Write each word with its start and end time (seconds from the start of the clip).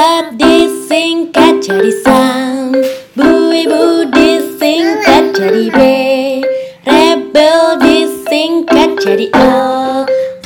Sambat 0.00 0.32
disingkat 0.40 1.60
jadi 1.60 1.92
sam 2.00 2.72
Bu 3.12 3.52
ibu 3.52 4.08
disingkat 4.08 5.36
jadi 5.36 5.68
B. 5.68 5.78
Rebel 6.88 7.76
disingkat 7.84 8.96
jadi 8.96 9.28
O. 9.36 9.52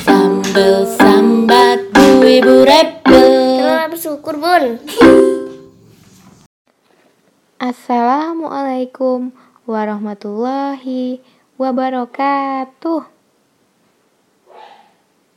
Sambel 0.03 0.90
sambat 0.98 1.87
bu 1.95 2.27
ibu 2.27 2.67
rebel. 2.67 3.62
Selamat 3.62 3.94
bersyukur 3.94 4.42
bun. 4.42 4.82
Assalamualaikum 7.71 9.30
warahmatullahi 9.71 11.22
wabarakatuh. 11.62 13.06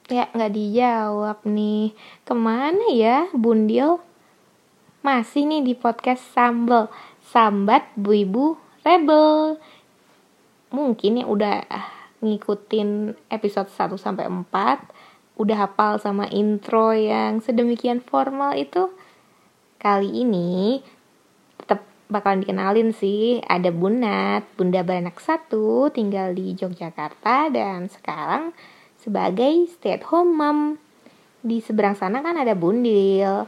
Ya 0.09 0.25
nggak 0.33 0.57
dijawab 0.57 1.37
nih. 1.45 1.93
Ke 2.25 2.33
mana 2.33 2.81
ya 2.89 3.29
Bundil? 3.37 4.06
Masih 5.07 5.47
nih 5.47 5.63
di 5.63 5.71
podcast 5.71 6.19
Sambel. 6.35 6.91
Sambat 7.31 7.95
Bu 7.95 8.11
Ibu 8.11 8.59
Rebel. 8.83 9.55
Mungkin 10.67 11.23
yang 11.23 11.31
udah 11.31 11.63
ngikutin 12.19 13.15
episode 13.31 13.71
1 13.71 13.95
sampai 13.95 14.27
4 14.27 14.51
Udah 15.39 15.63
hafal 15.63 16.03
sama 16.03 16.27
intro 16.27 16.91
yang 16.91 17.39
sedemikian 17.39 18.03
formal 18.03 18.51
itu. 18.59 18.91
Kali 19.79 20.27
ini 20.27 20.83
tetap 21.55 21.87
bakalan 22.11 22.43
dikenalin 22.43 22.91
sih. 22.91 23.39
Ada 23.47 23.71
Bunat, 23.71 24.43
Bunda 24.59 24.83
Beranak 24.83 25.23
satu 25.23 25.87
tinggal 25.87 26.35
di 26.35 26.51
Yogyakarta 26.51 27.47
dan 27.47 27.87
sekarang 27.87 28.51
sebagai 28.99 29.71
stay 29.71 29.95
at 29.95 30.03
home 30.11 30.35
mom. 30.35 30.59
Di 31.39 31.63
seberang 31.63 31.95
sana 31.95 32.19
kan 32.19 32.35
ada 32.35 32.59
Bundil, 32.59 33.47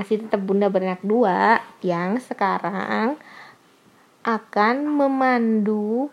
masih 0.00 0.24
tetap 0.24 0.40
Bunda 0.40 0.72
Beranak 0.72 1.04
dua 1.04 1.60
yang 1.84 2.16
sekarang 2.16 3.20
akan 4.24 4.76
memandu 4.88 6.08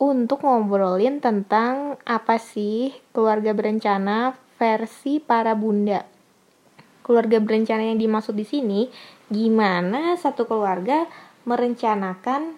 untuk 0.00 0.40
ngobrolin 0.40 1.20
tentang 1.20 2.00
apa 2.08 2.40
sih 2.40 2.96
keluarga 3.12 3.52
berencana 3.52 4.32
versi 4.56 5.20
para 5.20 5.52
bunda. 5.52 6.08
Keluarga 7.04 7.36
berencana 7.44 7.92
yang 7.92 8.00
dimaksud 8.00 8.32
di 8.32 8.48
sini 8.48 8.88
gimana 9.28 10.16
satu 10.16 10.48
keluarga 10.48 11.04
merencanakan 11.44 12.56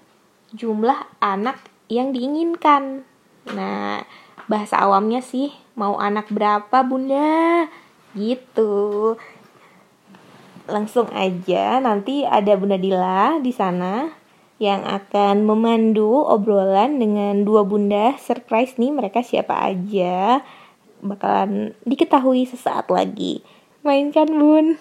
jumlah 0.54 1.10
anak 1.18 1.58
yang 1.90 2.14
diinginkan. 2.14 3.02
Nah, 3.50 4.06
bahasa 4.46 4.78
awamnya 4.78 5.26
sih 5.26 5.50
mau 5.74 5.98
anak 5.98 6.30
berapa 6.30 6.86
bunda 6.86 7.66
gitu. 8.14 9.18
Langsung 10.70 11.10
aja 11.10 11.82
nanti 11.82 12.22
ada 12.22 12.54
Bunda 12.54 12.78
Dila 12.78 13.42
di 13.42 13.50
sana 13.50 14.22
yang 14.62 14.86
akan 14.86 15.42
memandu 15.42 16.22
obrolan 16.22 17.02
dengan 17.02 17.42
dua 17.42 17.66
bunda 17.66 18.14
surprise 18.14 18.78
nih 18.78 18.94
mereka 18.94 19.18
siapa 19.18 19.58
aja 19.58 20.38
bakalan 21.02 21.74
diketahui 21.82 22.46
sesaat 22.46 22.86
lagi. 22.86 23.42
Mainkan 23.82 24.30
bun. 24.30 24.78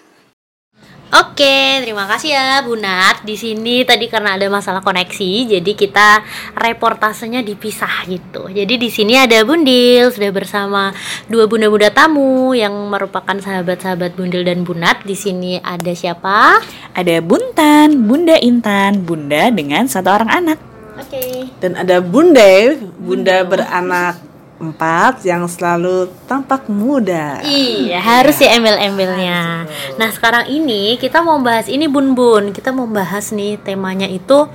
Oke, 1.12 1.84
terima 1.84 2.08
kasih 2.08 2.32
ya 2.32 2.64
Bu 2.64 2.72
Nat. 2.72 3.20
Di 3.20 3.36
sini 3.36 3.84
tadi 3.84 4.08
karena 4.08 4.40
ada 4.40 4.48
masalah 4.48 4.80
koneksi, 4.80 5.44
jadi 5.44 5.72
kita 5.76 6.24
reportasenya 6.56 7.44
dipisah 7.44 8.08
gitu. 8.08 8.48
Jadi 8.48 8.80
di 8.80 8.88
sini 8.88 9.20
ada 9.20 9.44
Bundil 9.44 10.08
sudah 10.08 10.32
bersama 10.32 10.88
dua 11.28 11.44
bunda-bunda 11.44 11.92
tamu 11.92 12.56
yang 12.56 12.72
merupakan 12.88 13.36
sahabat-sahabat 13.36 14.16
Bundil 14.16 14.40
dan 14.40 14.64
Bu 14.64 14.72
Nat. 14.72 15.04
Di 15.04 15.12
sini 15.12 15.60
ada 15.60 15.92
siapa? 15.92 16.64
Ada 16.96 17.20
Buntan, 17.20 18.08
Bunda 18.08 18.40
Intan, 18.40 19.04
Bunda 19.04 19.52
dengan 19.52 19.84
satu 19.84 20.16
orang 20.16 20.32
anak. 20.32 20.58
Oke. 20.96 21.44
Dan 21.60 21.76
ada 21.76 22.00
Bunde, 22.00 22.80
bunda 22.96 23.44
beranak 23.44 24.31
empat 24.62 25.26
yang 25.26 25.50
selalu 25.50 26.06
tampak 26.30 26.70
muda. 26.70 27.42
Iya, 27.42 27.98
harus 27.98 28.38
ya 28.38 28.54
embel-embelnya. 28.54 29.66
Nah, 29.98 30.08
sekarang 30.14 30.46
ini 30.46 30.94
kita 31.02 31.18
mau 31.18 31.42
bahas 31.42 31.66
ini 31.66 31.90
Bun 31.90 32.14
Bun. 32.14 32.54
Kita 32.54 32.70
mau 32.70 32.86
bahas 32.86 33.34
nih 33.34 33.58
temanya 33.58 34.06
itu 34.06 34.46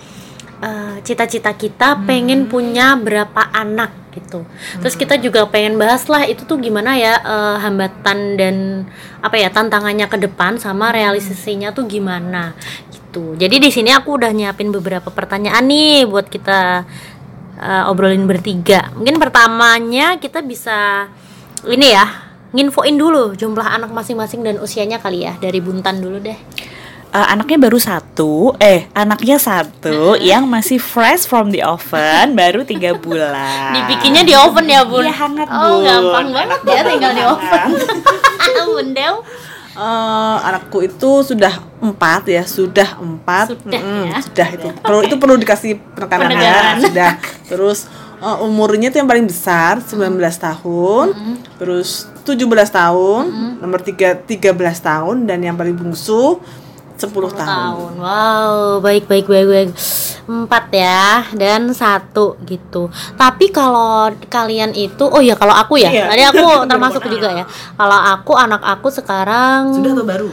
eh, 0.63 0.95
cita-cita 1.03 1.51
kita 1.51 2.07
pengen 2.07 2.47
punya 2.47 2.95
berapa 2.95 3.51
anak 3.51 4.07
gitu. 4.18 4.47
Terus 4.81 4.95
kita 4.97 5.19
juga 5.22 5.45
pengen 5.45 5.78
bahas 5.78 6.09
lah 6.09 6.25
itu 6.25 6.47
tuh 6.47 6.57
gimana 6.57 6.95
ya 6.97 7.19
eh, 7.22 7.57
hambatan 7.62 8.39
dan 8.39 8.56
apa 9.22 9.35
ya 9.38 9.51
tantangannya 9.51 10.07
ke 10.07 10.18
depan 10.24 10.57
sama 10.57 10.89
realisasinya 10.95 11.75
tuh 11.75 11.85
gimana 11.85 12.56
gitu. 12.89 13.38
Jadi 13.38 13.62
di 13.62 13.69
sini 13.69 13.94
aku 13.94 14.18
udah 14.18 14.31
nyiapin 14.34 14.74
beberapa 14.74 15.13
pertanyaan 15.13 15.66
nih 15.69 16.06
buat 16.09 16.28
kita 16.31 16.85
eh, 17.57 17.90
obrolin 17.90 18.23
bertiga. 18.29 18.94
Mungkin 18.94 19.18
pertamanya 19.18 20.18
kita 20.22 20.41
bisa 20.45 21.09
ini 21.66 21.91
ya 21.91 22.06
nginfoin 22.53 22.95
dulu 22.95 23.35
jumlah 23.35 23.66
anak 23.66 23.91
masing-masing 23.91 24.45
dan 24.45 24.56
usianya 24.63 25.03
kali 25.03 25.28
ya 25.28 25.35
dari 25.41 25.59
Buntan 25.59 26.00
dulu 26.00 26.22
deh. 26.22 26.38
Eh, 27.07 27.28
anaknya 27.34 27.57
baru 27.57 27.79
satu, 27.79 28.51
eh 28.59 28.91
anaknya 28.91 29.40
satu 29.40 30.19
yang 30.19 30.44
masih 30.44 30.75
fresh 30.75 31.23
from 31.23 31.56
the 31.56 31.63
oven, 31.63 32.35
baru 32.35 32.68
tiga 32.68 32.94
bulan. 33.00 33.74
Dibikinnya 33.74 34.28
di 34.28 34.35
oven 34.35 34.68
ya 34.68 34.84
bun? 34.84 35.07
Iya 35.07 35.16
hangat 35.16 35.47
Oh 35.47 35.79
Bun. 35.79 35.88
gampang 35.88 36.28
banget 36.35 36.59
ya 36.68 36.81
tinggal 36.84 37.12
di 37.16 37.24
oven. 37.24 37.69
Bundel. 38.78 39.25
Eh, 39.78 40.38
anakku 40.42 40.82
itu 40.82 41.22
sudah 41.22 41.54
empat 41.78 42.26
ya, 42.26 42.42
sudah 42.50 42.98
empat. 42.98 43.54
Sudah 43.54 43.78
Mm-mm, 43.78 44.10
ya. 44.10 44.18
Sudah 44.26 44.48
itu. 44.50 44.68
Perlu 44.82 45.02
itu 45.06 45.16
perlu 45.22 45.36
dikasih 45.38 45.78
penekanan 45.94 46.34
ya. 46.34 46.82
Sudah. 46.82 47.12
Terus 47.46 47.86
eh, 48.18 48.38
umurnya 48.42 48.90
tuh 48.90 49.06
yang 49.06 49.10
paling 49.10 49.30
besar 49.30 49.78
19 49.78 50.18
tahun, 50.18 51.06
terus 51.62 52.10
17 52.26 52.42
tahun, 52.74 53.24
nomor 53.62 53.86
3 53.86 54.26
13 54.26 54.58
tahun 54.82 55.30
dan 55.30 55.46
yang 55.46 55.54
paling 55.54 55.78
bungsu 55.78 56.42
10, 56.97 57.13
tahun. 57.13 57.38
tahun. 57.38 57.91
Wow, 58.02 58.81
baik 58.81 59.06
baik 59.06 59.25
baik 59.30 59.47
baik. 59.47 59.69
Empat 60.28 60.66
ya 60.74 61.24
dan 61.38 61.72
satu 61.72 62.35
gitu. 62.44 62.91
Tapi 63.16 63.53
kalau 63.53 64.12
kalian 64.28 64.75
itu, 64.75 65.07
oh 65.07 65.24
ya 65.24 65.38
kalau 65.40 65.56
aku 65.56 65.80
ya, 65.80 65.88
Iya. 65.88 66.06
tadi 66.12 66.24
aku 66.25 66.46
termasuk 66.72 67.06
juga 67.07 67.31
ya. 67.31 67.46
Kalau 67.78 68.00
aku 68.18 68.34
anak 68.36 68.59
aku 68.59 68.91
sekarang 68.91 69.72
Sudah 69.72 69.94
atau 69.96 70.03
baru? 70.03 70.30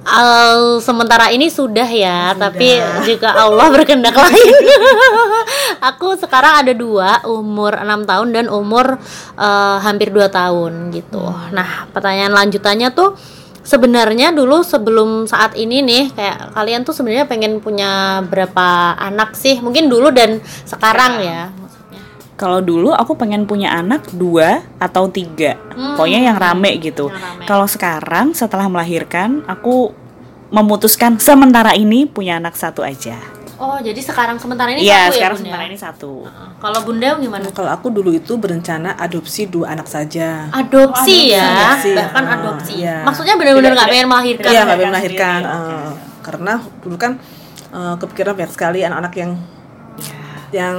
Eh, 0.00 0.80
sementara 0.80 1.28
ini 1.30 1.46
sudah 1.52 1.86
ya, 1.86 2.32
tapi 2.34 2.80
jika 3.06 3.36
Allah 3.36 3.68
berkehendak 3.70 4.16
lain. 4.16 4.54
aku 5.92 6.16
sekarang 6.16 6.66
ada 6.66 6.72
dua, 6.72 7.20
umur 7.28 7.76
6 7.78 8.08
tahun 8.08 8.28
dan 8.32 8.46
umur 8.50 8.96
eh, 9.38 9.76
hampir 9.84 10.10
2 10.10 10.26
tahun 10.32 10.90
gitu. 10.90 11.20
Nah, 11.52 11.86
pertanyaan 11.94 12.32
lanjutannya 12.32 12.90
tuh 12.90 13.14
sebenarnya 13.64 14.32
dulu 14.32 14.64
sebelum 14.64 15.28
saat 15.28 15.56
ini 15.56 15.84
nih 15.84 16.04
kayak 16.14 16.56
kalian 16.56 16.82
tuh 16.82 16.94
sebenarnya 16.96 17.26
pengen 17.28 17.60
punya 17.60 18.22
berapa 18.24 18.96
anak 18.96 19.36
sih? 19.36 19.60
Mungkin 19.60 19.88
dulu 19.88 20.12
dan 20.12 20.40
sekarang 20.64 21.20
ya. 21.20 21.52
maksudnya. 21.54 22.02
Kalau 22.36 22.60
dulu 22.64 22.90
aku 22.96 23.16
pengen 23.20 23.44
punya 23.44 23.72
anak 23.76 24.08
dua 24.16 24.64
atau 24.80 25.12
tiga, 25.12 25.60
pokoknya 25.76 26.32
yang 26.32 26.36
rame 26.40 26.80
gitu. 26.80 27.12
Kalau 27.44 27.68
sekarang 27.68 28.32
setelah 28.32 28.64
melahirkan, 28.68 29.44
aku 29.44 29.92
memutuskan 30.50 31.20
sementara 31.20 31.76
ini 31.76 32.08
punya 32.08 32.40
anak 32.40 32.58
satu 32.58 32.82
aja. 32.82 33.39
Oh, 33.60 33.76
jadi 33.76 34.00
sekarang 34.00 34.40
sementara 34.40 34.72
ini 34.72 34.80
Iya, 34.80 35.06
satu 35.06 35.12
sekarang 35.12 35.20
ya, 35.20 35.28
Bun, 35.30 35.40
sementara 35.44 35.62
ya? 35.62 35.68
ini 35.68 35.78
satu. 35.78 36.12
Heeh. 36.24 36.48
Kalau 36.56 36.78
Bunda 36.80 37.08
gimana? 37.14 37.44
Kalau 37.50 37.68
aku 37.68 37.86
dulu 37.88 38.10
itu 38.10 38.32
berencana 38.34 38.96
adopsi 38.96 39.46
dua 39.46 39.66
anak 39.70 39.84
saja. 39.84 40.48
adopsi 40.50 41.30
ya 41.30 41.44
Adopsi, 41.44 41.92
bahkan 41.92 42.24
ah, 42.24 42.34
adopsi 42.34 42.72
iya. 42.80 42.96
maksudnya 43.02 43.36
benar-benar 43.36 43.72
nggak 43.74 43.88
pengen 43.90 44.08
melahirkan 44.08 44.48
Iya, 44.48 44.60
nggak 44.62 44.78
pengen 44.78 44.90
melahirkan. 44.90 45.40
sendiri, 45.42 45.76
eh, 45.76 45.92
karena 46.20 46.52
dulu 46.80 46.96
kan 46.96 47.12
eh, 47.70 47.94
kepikiran 47.96 48.32
banyak 48.34 48.50
sekali 48.50 48.78
anak-anak 48.80 49.12
yang 49.14 49.30
yang 50.50 50.76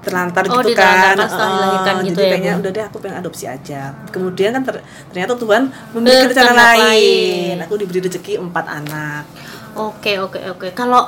terlantar 0.00 0.48
Oh, 0.48 0.58
gitu 0.58 0.72
kan. 0.72 1.12
dilahirkan 1.12 1.94
gitu 2.02 2.16
jadi 2.16 2.24
ya, 2.24 2.30
kayaknya 2.32 2.52
udah 2.56 2.70
deh 2.72 2.84
aku 2.86 2.96
pengen 2.98 3.20
adopsi 3.20 3.44
aja. 3.44 3.92
Kemudian 4.08 4.50
kan 4.50 4.64
ter- 4.64 4.80
ternyata 5.06 5.36
Tuhan 5.36 5.62
memberikan 5.92 6.32
rencana 6.32 6.56
lain. 6.56 6.80
lain. 6.80 7.54
Aku 7.60 7.76
diberi 7.76 8.00
rezeki 8.00 8.40
empat 8.40 8.64
anak. 8.66 9.24
oke 9.70 10.12
oke 10.18 10.40
oke 10.50 10.66
kalau 10.72 11.06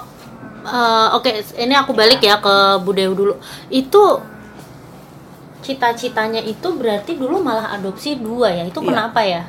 eh, 0.66 1.08
oke 1.16 1.30
ini 1.58 1.74
aku 1.74 1.92
balik 1.92 2.22
ya 2.22 2.38
ke 2.38 2.78
Budeu 2.82 3.12
dulu. 3.14 3.34
Itu 3.68 4.22
cita-citanya 5.62 6.42
itu 6.42 6.74
berarti 6.74 7.14
dulu 7.14 7.38
malah 7.38 7.70
adopsi 7.74 8.18
dua 8.18 8.50
ya? 8.50 8.66
Itu 8.66 8.82
Iya. 8.82 8.88
kenapa 8.90 9.20
ya 9.22 9.42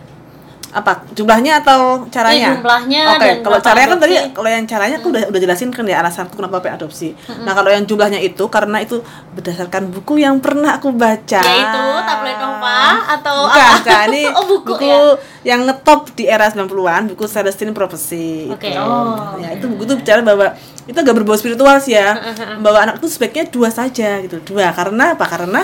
apa 0.74 1.06
jumlahnya 1.14 1.62
atau 1.62 2.10
caranya? 2.10 2.58
Iya, 2.58 2.58
jumlahnya 2.58 3.02
Oke, 3.14 3.22
dan 3.22 3.36
kalau 3.46 3.58
caranya 3.62 3.88
kan 3.94 4.00
tadi 4.02 4.16
kalau 4.34 4.50
yang 4.50 4.66
caranya 4.66 4.96
aku 4.98 5.08
udah 5.14 5.24
udah 5.30 5.40
jelasin 5.40 5.70
kan 5.70 5.86
ya 5.86 6.02
alasanku 6.02 6.34
kenapa 6.34 6.60
pengen 6.66 6.82
adopsi. 6.82 7.14
Nah, 7.46 7.54
kalau 7.54 7.70
yang 7.70 7.86
jumlahnya 7.86 8.18
itu 8.20 8.44
karena 8.50 8.82
itu 8.82 9.06
berdasarkan 9.38 9.94
buku 9.94 10.26
yang 10.26 10.42
pernah 10.42 10.82
aku 10.82 10.90
baca. 10.90 11.42
Yaitu 11.46 11.84
tablet 12.10 12.38
Nova 12.42 12.82
atau 13.14 13.36
Bukan, 13.46 13.62
apa? 13.62 13.78
bukan. 13.78 14.06
Ini 14.10 14.24
oh, 14.38 14.46
buku, 14.50 14.72
buku 14.74 14.90
ya. 14.90 15.54
yang 15.54 15.60
ngetop 15.70 16.02
di 16.18 16.24
era 16.26 16.50
90-an, 16.50 17.14
buku 17.14 17.24
Celestine 17.30 17.72
Prophecy. 17.72 18.50
Oke. 18.50 18.74
itu. 18.74 18.82
Oh. 18.82 19.38
Ya, 19.38 19.54
itu 19.54 19.66
buku 19.70 19.86
tuh 19.86 19.98
bicara 20.02 20.26
bahwa 20.26 20.58
itu 20.84 20.98
agak 21.00 21.16
berbau 21.16 21.38
spiritual 21.38 21.78
sih 21.80 21.96
ya. 21.96 22.18
bahwa 22.60 22.84
anak 22.84 23.00
itu 23.00 23.08
sebaiknya 23.08 23.46
dua 23.48 23.70
saja 23.70 24.20
gitu. 24.26 24.42
Dua 24.42 24.74
karena 24.74 25.14
apa? 25.14 25.26
Karena 25.30 25.62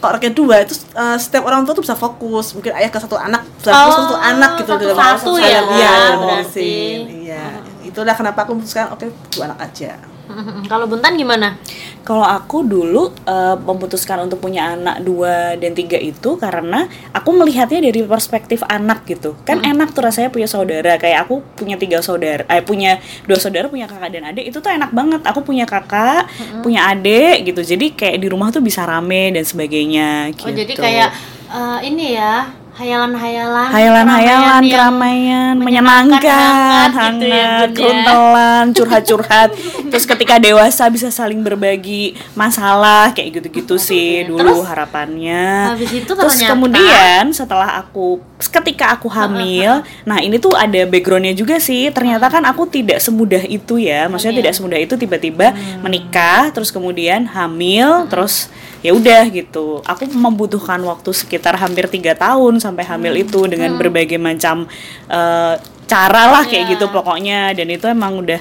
kalau 0.00 0.10
anaknya 0.10 0.32
dua 0.32 0.54
itu 0.60 0.72
eh, 0.74 1.16
setiap 1.16 1.44
orang 1.44 1.62
tua 1.62 1.72
tuh 1.72 1.84
bisa 1.84 1.94
fokus. 1.94 2.52
Mungkin 2.52 2.72
ayah 2.72 2.88
ke 2.88 2.96
satu 2.96 3.14
anak, 3.14 3.44
bisa 3.54 3.70
fokus 3.70 3.94
ke 3.94 4.02
satu 4.02 4.16
Oh, 4.16 4.20
anak 4.22 4.50
gitu 4.56 4.72
dalam 4.74 4.96
satu-satu 4.96 5.30
dalam- 5.36 5.44
ya, 5.44 5.60
Iya, 5.70 5.92
dalam 5.92 6.18
berarti. 6.18 6.32
ngurusin. 6.40 7.00
Iya. 7.22 7.44
Itulah 7.82 8.14
kenapa 8.14 8.38
aku 8.42 8.50
memutuskan 8.54 8.90
oke 8.90 9.04
dua 9.30 9.44
anak 9.46 9.58
aja. 9.62 9.92
Kalau 10.72 10.86
Buntan 10.86 11.16
gimana? 11.18 11.58
Kalau 12.00 12.24
aku 12.24 12.64
dulu 12.64 13.12
eh, 13.28 13.56
memutuskan 13.60 14.24
untuk 14.24 14.40
punya 14.40 14.74
anak 14.74 15.04
dua 15.04 15.54
dan 15.60 15.76
tiga 15.76 16.00
itu 16.00 16.40
karena 16.40 16.88
aku 17.12 17.30
melihatnya 17.36 17.84
dari 17.90 18.00
perspektif 18.02 18.64
anak 18.66 19.04
gitu. 19.06 19.36
Kan 19.44 19.62
enak 19.62 19.92
tuh 19.92 20.06
rasanya 20.06 20.32
punya 20.32 20.48
saudara. 20.48 20.96
Kayak 20.96 21.28
aku 21.28 21.44
punya 21.54 21.76
tiga 21.76 22.00
saudara, 22.00 22.46
eh 22.48 22.64
punya 22.64 22.98
dua 23.28 23.38
saudara, 23.38 23.68
punya 23.68 23.86
kakak 23.86 24.10
dan 24.10 24.32
adik. 24.32 24.44
Itu 24.48 24.58
tuh 24.64 24.72
enak 24.72 24.90
banget. 24.90 25.20
Aku 25.28 25.44
punya 25.44 25.68
kakak, 25.68 26.26
punya 26.64 26.88
adik 26.88 27.52
gitu. 27.52 27.60
Jadi 27.62 27.92
kayak 27.94 28.18
di 28.18 28.26
rumah 28.30 28.48
tuh 28.50 28.64
bisa 28.64 28.82
rame 28.88 29.34
dan 29.34 29.44
sebagainya. 29.44 30.34
Gitu. 30.34 30.46
Oh, 30.48 30.52
jadi 30.52 30.72
kayak 30.72 31.08
eh, 31.52 31.78
ini 31.90 32.16
ya, 32.16 32.59
hayalan-hayalan 32.80 33.68
Hayalan-hayalan, 33.70 34.62
keramaian, 34.64 35.54
menyenangkan, 35.60 36.16
hangat 36.24 36.92
hangat, 36.96 37.12
gitu 37.20 37.26
ya, 37.28 37.36
ya. 37.36 37.68
keruntelan, 37.76 38.64
curhat-curhat. 38.72 39.48
Terus 39.92 40.04
ketika 40.08 40.40
dewasa 40.40 40.88
bisa 40.88 41.12
saling 41.12 41.44
berbagi 41.44 42.16
masalah 42.32 43.12
kayak 43.12 43.40
gitu-gitu 43.44 43.76
sih 43.76 44.24
dulu 44.24 44.40
Terus, 44.40 44.64
harapannya. 44.64 45.76
habis 45.76 45.92
itu 45.92 46.08
Terus 46.08 46.40
kemudian 46.40 47.28
setelah 47.36 47.84
aku 47.84 48.24
ketika 48.40 48.96
aku 48.96 49.12
hamil, 49.12 49.84
nah 50.08 50.16
ini 50.16 50.40
tuh 50.40 50.56
ada 50.56 50.80
backgroundnya 50.88 51.36
juga 51.36 51.60
sih. 51.60 51.92
Ternyata 51.92 52.32
kan 52.32 52.40
aku 52.48 52.64
tidak 52.64 53.04
semudah 53.04 53.44
itu 53.44 53.76
ya, 53.76 54.08
maksudnya 54.08 54.32
Hamil. 54.32 54.42
tidak 54.48 54.54
semudah 54.56 54.78
itu 54.80 54.94
tiba-tiba 54.96 55.52
Hmm. 55.52 55.82
menikah, 55.84 56.48
terus 56.54 56.72
kemudian 56.72 57.28
hamil, 57.28 58.08
terus 58.08 58.48
ya 58.80 58.92
udah 58.92 59.28
gitu. 59.28 59.84
Aku 59.84 60.08
membutuhkan 60.08 60.80
waktu 60.82 61.10
sekitar 61.12 61.56
hampir 61.56 61.84
tiga 61.86 62.16
tahun 62.16 62.58
sampai 62.58 62.84
hamil 62.84 63.12
Hmm. 63.16 63.24
itu 63.28 63.40
dengan 63.46 63.76
berbagai 63.76 64.16
macam 64.16 64.64
eh, 65.08 65.54
cara 65.84 66.22
lah 66.30 66.46
kayak 66.46 66.64
Iya. 66.66 66.72
gitu 66.76 66.86
pokoknya. 66.88 67.52
Dan 67.52 67.68
itu 67.68 67.84
emang 67.86 68.22
udah 68.22 68.40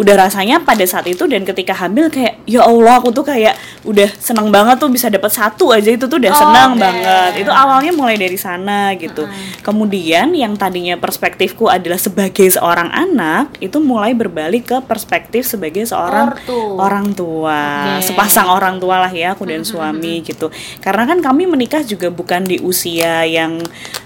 udah 0.00 0.14
rasanya 0.16 0.64
pada 0.64 0.80
saat 0.82 1.04
itu 1.04 1.28
dan 1.28 1.44
ketika 1.44 1.76
hamil 1.76 2.08
kayak 2.08 2.40
ya 2.48 2.64
Allah 2.64 2.96
aku 2.96 3.12
tuh 3.12 3.20
kayak 3.20 3.52
udah 3.84 4.08
seneng 4.16 4.48
banget 4.48 4.76
tuh 4.76 4.88
bisa 4.88 5.06
dapat 5.06 5.28
satu 5.28 5.70
aja 5.70 5.92
itu 5.92 6.08
tuh 6.08 6.16
udah 6.16 6.32
Oh, 6.32 6.40
seneng 6.40 6.70
banget. 6.74 7.32
Itu 7.36 7.52
awalnya 7.52 7.92
mulai 7.92 8.16
dari 8.16 8.34
sana 8.34 8.96
gitu. 8.96 9.28
Kemudian 9.60 10.32
yang 10.32 10.56
tadinya 10.56 10.96
perspektifku 10.96 11.68
adalah 11.68 12.00
sebagai 12.00 12.48
seorang 12.48 12.88
anak 12.88 13.60
itu 13.60 13.76
mulai 13.76 14.16
berbalik 14.16 14.64
ke 14.66 14.78
perspektif 14.80 15.44
sebagai 15.44 15.84
seorang 15.84 16.32
Ortu. 16.32 16.80
orang 16.80 17.12
tua. 17.12 17.60
Oke. 18.00 18.08
sepasang 18.08 18.48
orang 18.48 18.80
tua 18.80 19.04
lah 19.04 19.12
ya 19.12 19.36
aku 19.36 19.44
dan 19.44 19.62
suami 19.62 20.24
gitu. 20.24 20.48
Karena 20.80 21.04
kan 21.04 21.20
kami 21.20 21.44
menikah 21.44 21.84
juga 21.84 22.08
bukan 22.08 22.40
di 22.42 22.56
usia 22.58 23.20
yang 23.22 23.60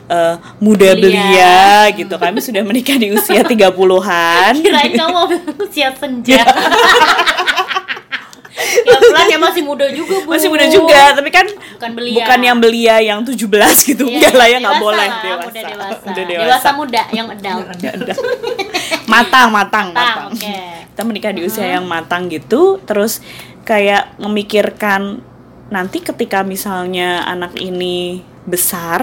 eh, 0.06 0.34
muda 0.58 0.90
belia. 0.94 1.86
gitu. 1.92 2.14
Kami 2.14 2.38
sudah 2.40 2.62
menikah 2.62 2.98
di 2.98 3.14
usia 3.14 3.46
30-an 3.46 4.52
Kirain 4.56 4.92
kamu 4.92 5.12
mau 5.12 5.26
usia 5.86 6.00
senja. 6.00 6.40
ya 8.84 8.96
pelan 9.00 9.26
ya 9.26 9.38
masih 9.38 9.62
muda 9.62 9.86
juga 9.90 10.14
bu. 10.22 10.30
masih 10.30 10.48
muda 10.48 10.66
juga 10.66 11.10
tapi 11.12 11.28
kan 11.28 11.46
Bukan 11.48 11.90
belia. 11.92 12.16
bukan 12.16 12.38
yang 12.40 12.58
belia 12.58 12.96
yang 12.98 13.18
17 13.20 13.34
gitu 13.84 14.04
Iya, 14.04 14.14
enggak 14.20 14.34
lah 14.34 14.46
ya 14.46 14.56
nggak 14.58 14.76
dewasa 14.76 14.84
boleh 14.84 15.08
dewasa 15.10 15.46
Udah 15.50 15.62
dewasa. 15.64 16.04
Udah 16.06 16.24
dewasa. 16.24 16.68
muda 16.70 17.02
yang 17.10 17.26
adult. 17.28 17.66
matang 19.06 19.48
matang 19.50 19.86
Tang, 19.90 19.90
matang 19.92 20.26
oke. 20.30 20.54
kita 20.86 21.02
menikah 21.02 21.32
di 21.32 21.42
usia 21.42 21.66
yang 21.68 21.84
matang 21.84 22.28
gitu 22.28 22.78
terus 22.82 23.18
kayak 23.62 24.14
memikirkan 24.16 25.18
nanti 25.66 25.98
ketika 25.98 26.40
misalnya 26.40 27.24
anak 27.24 27.56
ini 27.56 28.20
besar 28.44 29.02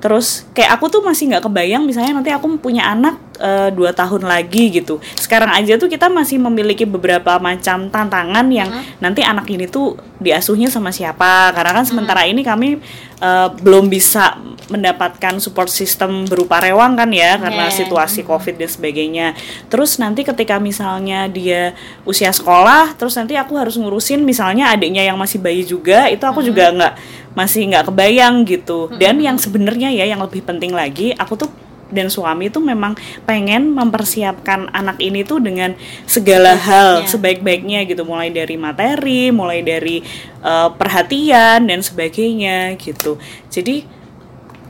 terus 0.00 0.48
kayak 0.56 0.80
aku 0.80 0.88
tuh 0.88 1.04
masih 1.04 1.28
nggak 1.28 1.44
kebayang 1.44 1.84
misalnya 1.84 2.16
nanti 2.16 2.32
aku 2.32 2.48
punya 2.56 2.88
anak 2.88 3.20
eh, 3.36 3.68
dua 3.70 3.92
tahun 3.92 4.24
lagi 4.24 4.72
gitu. 4.80 4.96
Sekarang 5.20 5.52
aja 5.52 5.76
tuh 5.76 5.92
kita 5.92 6.08
masih 6.08 6.40
memiliki 6.40 6.88
beberapa 6.88 7.36
macam 7.36 7.92
tantangan 7.92 8.48
yang 8.48 8.68
nanti 8.98 9.20
anak 9.20 9.44
ini 9.52 9.68
tuh 9.68 10.00
diasuhnya 10.16 10.72
sama 10.72 10.88
siapa. 10.88 11.52
Karena 11.52 11.76
kan 11.76 11.84
sementara 11.84 12.24
ini 12.24 12.40
kami 12.40 12.80
eh, 13.20 13.48
belum 13.60 13.92
bisa 13.92 14.40
mendapatkan 14.70 15.42
support 15.42 15.68
system 15.68 16.24
berupa 16.30 16.62
rewang 16.62 16.94
kan 16.94 17.10
ya 17.10 17.36
karena 17.36 17.68
Yeah. 17.68 17.76
situasi 17.84 18.22
covid 18.24 18.56
dan 18.56 18.70
sebagainya. 18.70 19.26
Terus 19.66 19.98
nanti 19.98 20.22
ketika 20.22 20.56
misalnya 20.62 21.26
dia 21.26 21.74
usia 22.06 22.30
sekolah 22.30 22.94
terus 22.96 23.18
nanti 23.18 23.34
aku 23.34 23.58
harus 23.58 23.76
ngurusin 23.76 24.22
misalnya 24.22 24.70
adiknya 24.70 25.04
yang 25.04 25.18
masih 25.18 25.42
bayi 25.42 25.66
juga 25.66 26.06
itu 26.08 26.22
aku 26.22 26.40
juga 26.40 26.70
nggak 26.70 26.94
masih 27.34 27.70
nggak 27.70 27.90
kebayang 27.90 28.42
gitu. 28.46 28.90
Dan 28.98 29.22
yang 29.22 29.38
sebenarnya 29.38 29.90
ya 29.94 30.06
yang 30.06 30.20
lebih 30.22 30.42
penting 30.42 30.74
lagi 30.74 31.14
aku 31.14 31.34
tuh 31.38 31.50
dan 31.90 32.06
suami 32.06 32.46
tuh 32.54 32.62
memang 32.62 32.94
pengen 33.26 33.74
mempersiapkan 33.74 34.70
anak 34.70 35.02
ini 35.02 35.26
tuh 35.26 35.42
dengan 35.42 35.74
segala 36.06 36.54
hal 36.54 37.04
sebaik-baiknya 37.06 37.82
gitu. 37.86 38.06
Mulai 38.06 38.30
dari 38.30 38.54
materi 38.54 39.34
mulai 39.34 39.60
dari 39.60 40.02
eh, 40.42 40.68
perhatian 40.70 41.66
dan 41.66 41.80
sebagainya 41.82 42.78
gitu. 42.78 43.18
Jadi 43.50 43.99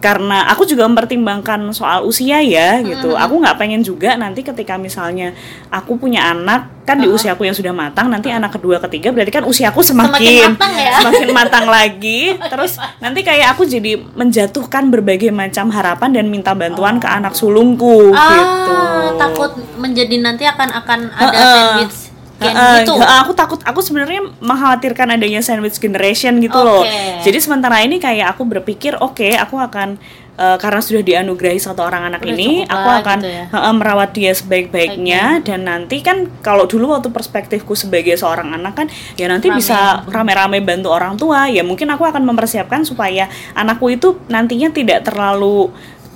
karena 0.01 0.49
aku 0.49 0.65
juga 0.65 0.89
mempertimbangkan 0.89 1.61
soal 1.71 2.03
usia 2.03 2.41
ya 2.41 2.81
gitu. 2.81 3.13
Aku 3.13 3.37
nggak 3.37 3.57
pengen 3.57 3.81
juga 3.81 4.17
nanti 4.17 4.41
ketika 4.41 4.75
misalnya 4.75 5.37
aku 5.69 5.95
punya 5.95 6.25
anak 6.27 6.83
kan 6.83 6.99
di 6.99 7.07
usia 7.07 7.37
aku 7.37 7.45
yang 7.45 7.55
sudah 7.55 7.71
matang 7.71 8.11
nanti 8.11 8.33
anak 8.33 8.51
kedua 8.51 8.81
ketiga 8.83 9.15
berarti 9.15 9.31
kan 9.31 9.45
usiaku 9.47 9.79
Semakin 9.79 10.11
semakin 10.11 10.51
matang 10.57 10.73
ya. 10.75 10.93
semakin 10.99 11.31
matang 11.31 11.67
lagi. 11.77 12.23
Terus 12.41 12.73
nanti 12.99 13.21
kayak 13.21 13.55
aku 13.55 13.63
jadi 13.63 14.01
menjatuhkan 14.01 14.89
berbagai 14.89 15.31
macam 15.31 15.69
harapan 15.69 16.11
dan 16.17 16.27
minta 16.27 16.57
bantuan 16.57 16.99
ke 16.99 17.07
anak 17.07 17.37
sulungku 17.37 18.11
gitu. 18.11 18.73
Ah, 18.75 19.15
takut 19.15 19.53
menjadi 19.77 20.17
nanti 20.19 20.49
akan 20.49 20.69
akan 20.75 21.01
ada 21.13 21.31
Heeh. 21.31 21.53
sandwich 21.55 21.99
gen 22.41 22.57
Heeh, 22.57 22.89
gitu. 22.89 22.97
aku 22.97 23.33
takut 23.37 23.61
aku 23.69 23.85
sebenarnya 23.85 24.25
mengkhawatirkan 24.41 25.13
adanya 25.13 25.45
sandwich 25.45 25.77
generation 25.77 26.41
gitu 26.41 26.57
loh. 26.57 26.81
Oke. 26.83 27.21
Jadi 27.21 27.39
sementara 27.39 27.85
ini 27.85 28.01
kayak 28.01 28.33
aku 28.33 28.49
berpikir 28.49 28.97
oke, 28.97 29.37
aku 29.37 29.61
akan 29.61 30.01
eh, 30.41 30.57
karena 30.57 30.81
sudah 30.81 31.05
dianugerahi 31.05 31.61
satu 31.61 31.85
orang 31.85 32.09
anak 32.09 32.25
Udah 32.25 32.33
ini, 32.33 32.65
aku 32.65 32.89
akan 33.05 33.19
gitu 33.21 33.29
ya. 33.29 33.45
heeh, 33.53 33.73
merawat 33.77 34.11
dia 34.17 34.33
sebaik-baiknya 34.33 35.45
dan 35.45 35.69
nanti 35.69 36.01
kan 36.01 36.33
kalau 36.41 36.65
dulu 36.65 36.97
waktu 36.97 37.13
perspektifku 37.13 37.77
sebagai 37.77 38.17
seorang 38.17 38.57
anak 38.57 38.73
kan 38.73 38.87
ya 39.21 39.29
nanti 39.29 39.53
Rame. 39.53 39.61
bisa 39.61 40.01
rame-rame 40.09 40.65
bantu 40.65 40.89
orang 40.89 41.21
tua, 41.21 41.53
ya 41.53 41.61
mungkin 41.61 41.93
aku 41.93 42.09
akan 42.09 42.25
mempersiapkan 42.25 42.89
supaya 42.89 43.29
anakku 43.53 43.93
itu 43.93 44.17
nantinya 44.33 44.73
tidak 44.73 45.05
terlalu 45.05 45.69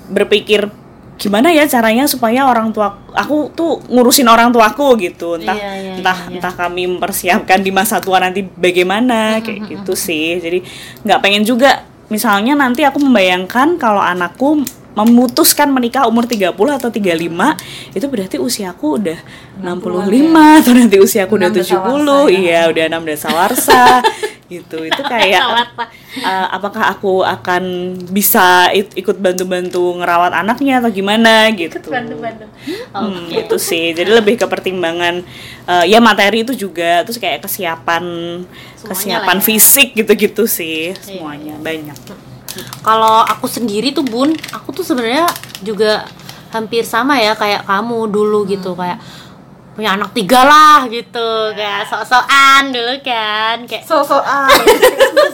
berpikir 0.09 0.73
gimana 1.15 1.55
ya 1.55 1.65
caranya 1.71 2.11
supaya 2.11 2.45
orang 2.45 2.75
tua 2.75 2.99
aku 3.15 3.55
tuh 3.55 3.79
ngurusin 3.87 4.27
orang 4.27 4.51
tuaku 4.51 4.99
gitu. 4.99 5.39
Entah 5.39 5.55
Iya, 5.55 5.71
iya, 5.79 5.93
entah 5.99 6.19
iya, 6.19 6.27
iya. 6.29 6.35
entah 6.39 6.53
kami 6.55 6.91
mempersiapkan 6.91 7.63
di 7.63 7.71
masa 7.71 8.03
tua 8.03 8.19
nanti 8.19 8.43
bagaimana 8.43 9.39
kayak 9.39 9.71
gitu 9.71 9.95
sih. 9.95 10.39
Jadi 10.43 10.59
nggak 11.07 11.19
pengen 11.23 11.47
juga 11.47 11.87
misalnya 12.11 12.59
nanti 12.59 12.83
aku 12.85 13.01
membayangkan 13.01 13.79
kalau 13.81 14.03
anakku 14.03 14.63
memutuskan 14.95 15.75
menikah 15.75 16.07
umur 16.07 16.23
30 16.23 16.55
atau 16.55 16.87
35 16.87 17.99
itu 17.99 18.07
berarti 18.07 18.37
usiaku 18.39 19.03
udah 19.03 19.19
65 19.59 20.63
atau 20.63 20.73
nanti 20.79 20.97
usiaku 21.03 21.33
udah 21.35 21.51
70 21.51 22.31
iya 22.31 22.71
udah 22.71 22.85
enam 22.87 23.03
dasawarsa 23.03 23.99
gitu. 24.49 24.85
Itu 24.85 25.03
kayak 25.03 25.43
uh, 26.29 26.47
apakah 26.53 26.95
aku 26.95 27.25
akan 27.25 27.95
bisa 28.13 28.69
it- 28.71 28.95
ikut 28.95 29.17
bantu-bantu 29.17 29.97
ngerawat 30.01 30.33
anaknya 30.35 30.81
atau 30.85 30.91
gimana? 30.93 31.49
Gitu. 31.53 31.81
Bantu-bantu. 31.89 32.45
Hmm, 32.93 33.29
itu 33.33 33.57
sih. 33.57 33.93
Jadi 33.97 34.11
lebih 34.13 34.37
ke 34.41 34.47
pertimbangan 34.47 35.25
uh, 35.69 35.85
ya 35.85 35.99
materi 35.99 36.45
itu 36.45 36.53
juga 36.55 37.03
terus 37.03 37.17
kayak 37.17 37.45
kesiapan 37.45 38.05
kesiapan 38.85 39.39
lah 39.39 39.43
ya. 39.43 39.47
fisik 39.47 39.89
gitu-gitu 39.97 40.45
sih. 40.45 40.93
Semuanya 41.01 41.57
banyak. 41.59 41.97
Kalau 42.85 43.25
aku 43.27 43.51
sendiri 43.51 43.91
tuh 43.91 44.07
bun, 44.07 44.31
aku 44.55 44.71
tuh 44.71 44.85
sebenarnya 44.87 45.27
juga 45.65 46.07
hampir 46.55 46.87
sama 46.87 47.19
ya 47.19 47.35
kayak 47.35 47.67
kamu 47.67 48.07
dulu 48.13 48.47
gitu. 48.47 48.79
Kayak 48.79 49.03
punya 49.75 49.99
anak 49.99 50.15
tiga 50.15 50.47
lah 50.47 50.87
gitu. 50.87 51.53
Kayak 51.53 51.91
sok-sokan 51.91 52.71
dulu 52.71 52.95
kan 53.03 53.57
kayak 53.67 53.85
So-soan. 53.85 54.49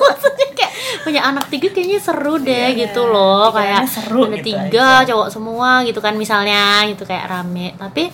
maksudnya 0.01 0.49
kayak 0.57 0.73
punya 1.05 1.21
anak 1.29 1.47
tiga 1.53 1.69
kayaknya 1.71 2.01
seru 2.01 2.41
deh 2.41 2.73
gitu 2.73 3.05
loh. 3.05 3.53
Pikirannya 3.53 3.77
kayak 3.77 3.83
seru 3.87 4.21
ada 4.25 4.37
gitu 4.37 4.47
tiga 4.49 4.89
cowok 5.05 5.29
semua 5.29 5.71
gitu 5.85 6.01
kan 6.01 6.17
misalnya 6.17 6.89
gitu 6.89 7.05
kayak 7.05 7.29
rame. 7.29 7.77
Tapi 7.77 8.09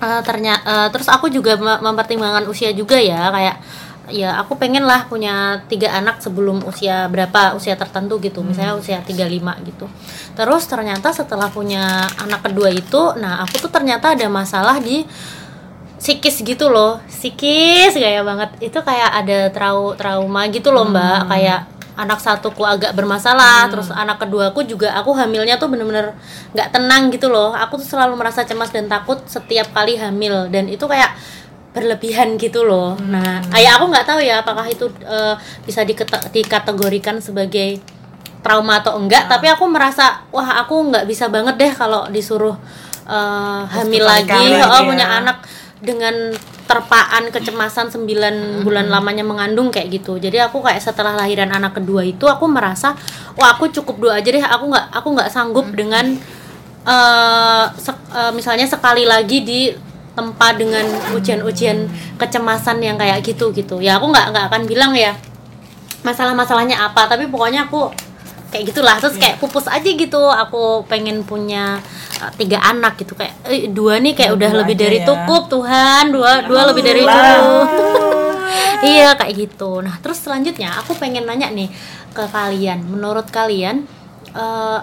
ternyata 0.00 0.92
terus 0.92 1.08
aku 1.08 1.32
juga 1.32 1.56
me- 1.56 1.80
mempertimbangkan 1.80 2.44
usia 2.48 2.72
juga 2.72 2.96
ya. 2.96 3.28
Kayak 3.28 3.56
ya 4.12 4.36
aku 4.40 4.60
pengen 4.60 4.84
lah 4.84 5.08
punya 5.08 5.64
tiga 5.70 5.92
anak 5.96 6.20
sebelum 6.20 6.60
usia 6.68 7.08
berapa 7.08 7.56
usia 7.56 7.76
tertentu 7.78 8.20
gitu. 8.20 8.44
Misalnya 8.44 8.76
usia 8.76 8.98
35 9.00 9.68
gitu. 9.68 9.86
Terus 10.36 10.62
ternyata 10.68 11.08
setelah 11.14 11.48
punya 11.48 12.04
anak 12.20 12.44
kedua 12.44 12.68
itu 12.68 13.16
nah 13.16 13.40
aku 13.44 13.64
tuh 13.64 13.70
ternyata 13.72 14.12
ada 14.12 14.26
masalah 14.28 14.76
di 14.80 15.04
psikis 15.96 16.44
gitu 16.44 16.68
loh. 16.68 17.00
Psikis 17.08 17.96
kayak 17.96 18.24
banget. 18.28 18.50
Itu 18.60 18.84
kayak 18.84 19.10
ada 19.24 19.38
trau 19.48 19.96
trauma 19.96 20.44
gitu 20.52 20.68
loh 20.68 20.84
mbak. 20.84 21.32
Kayak 21.32 21.60
anak 21.94 22.18
satuku 22.18 22.66
agak 22.66 22.90
bermasalah 22.98 23.70
terus 23.70 23.86
anak 23.94 24.18
keduaku 24.18 24.66
juga 24.66 24.90
aku 24.98 25.14
hamilnya 25.14 25.62
tuh 25.62 25.70
bener-bener 25.70 26.18
nggak 26.52 26.68
tenang 26.74 27.08
gitu 27.14 27.30
loh. 27.32 27.54
Aku 27.54 27.80
tuh 27.80 27.86
selalu 27.86 28.18
merasa 28.18 28.44
cemas 28.44 28.68
dan 28.68 28.90
takut 28.90 29.22
setiap 29.24 29.72
kali 29.72 29.96
hamil. 29.96 30.52
Dan 30.52 30.68
itu 30.68 30.84
kayak 30.84 31.14
berlebihan 31.74 32.38
gitu 32.38 32.62
loh. 32.62 32.94
Nah 33.02 33.42
kayak 33.50 33.82
aku 33.82 33.84
nggak 33.90 34.06
tahu 34.06 34.20
ya 34.22 34.40
apakah 34.40 34.64
itu 34.70 34.86
eh, 35.02 35.34
bisa 35.66 35.82
dikategorikan 36.30 37.18
sebagai 37.18 37.82
trauma 38.46 38.78
atau 38.78 38.94
enggak 39.00 39.26
tapi 39.26 39.50
aku 39.50 39.66
merasa 39.66 40.22
wah 40.30 40.62
aku 40.62 40.94
nggak 40.94 41.04
bisa 41.10 41.26
banget 41.26 41.58
deh 41.58 41.72
kalau 41.74 42.06
disuruh 42.08 42.54
eh, 43.10 43.62
hamil 43.74 44.06
lagi 44.06 44.54
oh, 44.62 44.70
ya. 44.70 44.86
punya 44.86 45.06
anak 45.18 45.42
dengan 45.82 46.32
terpaan 46.64 47.28
kecemasan 47.28 47.92
9 47.92 48.64
bulan 48.64 48.88
lamanya 48.88 49.20
mengandung 49.20 49.68
kayak 49.68 50.00
gitu. 50.00 50.16
Jadi 50.16 50.40
aku 50.40 50.64
kayak 50.64 50.80
setelah 50.80 51.12
lahiran 51.12 51.52
anak 51.52 51.76
kedua 51.76 52.00
itu 52.06 52.24
aku 52.24 52.48
merasa 52.48 52.96
wah 53.36 53.52
aku 53.52 53.68
cukup 53.68 53.98
dua 53.98 54.12
aja 54.22 54.30
deh 54.30 54.40
aku 54.40 54.70
nggak 54.72 54.86
aku 54.94 55.08
nggak 55.12 55.28
sanggup 55.28 55.66
dengan 55.74 56.14
eh, 56.86 57.64
sek- 57.76 58.08
eh, 58.14 58.32
misalnya 58.32 58.64
sekali 58.64 59.04
lagi 59.04 59.42
di 59.42 59.60
tempat 60.14 60.54
dengan 60.56 60.86
ujian-ujian 61.14 61.90
kecemasan 62.16 62.78
yang 62.80 62.96
kayak 62.96 63.20
gitu 63.26 63.50
gitu. 63.50 63.82
Ya 63.82 63.98
aku 63.98 64.10
nggak 64.10 64.30
nggak 64.30 64.44
akan 64.50 64.62
bilang 64.70 64.94
ya 64.94 65.18
masalah-masalahnya 66.06 66.78
apa 66.78 67.10
tapi 67.10 67.26
pokoknya 67.26 67.66
aku 67.66 67.90
kayak 68.54 68.70
gitulah. 68.70 68.96
Terus 69.02 69.18
kayak 69.18 69.42
pupus 69.42 69.66
aja 69.66 69.84
gitu 69.84 70.22
aku 70.30 70.86
pengen 70.86 71.26
punya 71.26 71.82
uh, 72.22 72.30
tiga 72.38 72.62
anak 72.62 72.94
gitu. 73.02 73.18
Kayak 73.18 73.34
eh, 73.50 73.66
dua 73.66 73.98
nih 73.98 74.14
kayak 74.14 74.32
udah 74.38 74.50
dua 74.54 74.60
lebih 74.62 74.76
dari 74.78 74.98
ya. 75.02 75.06
cukup 75.10 75.42
Tuhan. 75.50 76.04
Dua 76.14 76.30
dua 76.46 76.62
lebih 76.70 76.82
dari 76.82 77.02
cukup. 77.02 77.68
Iya 78.84 79.16
kayak 79.16 79.48
gitu. 79.48 79.80
Nah 79.80 79.96
terus 80.04 80.20
selanjutnya 80.20 80.76
aku 80.76 80.92
pengen 81.00 81.24
nanya 81.24 81.48
nih 81.48 81.72
ke 82.12 82.24
kalian. 82.28 82.84
Menurut 82.84 83.32
kalian 83.32 83.88
eh, 84.36 84.78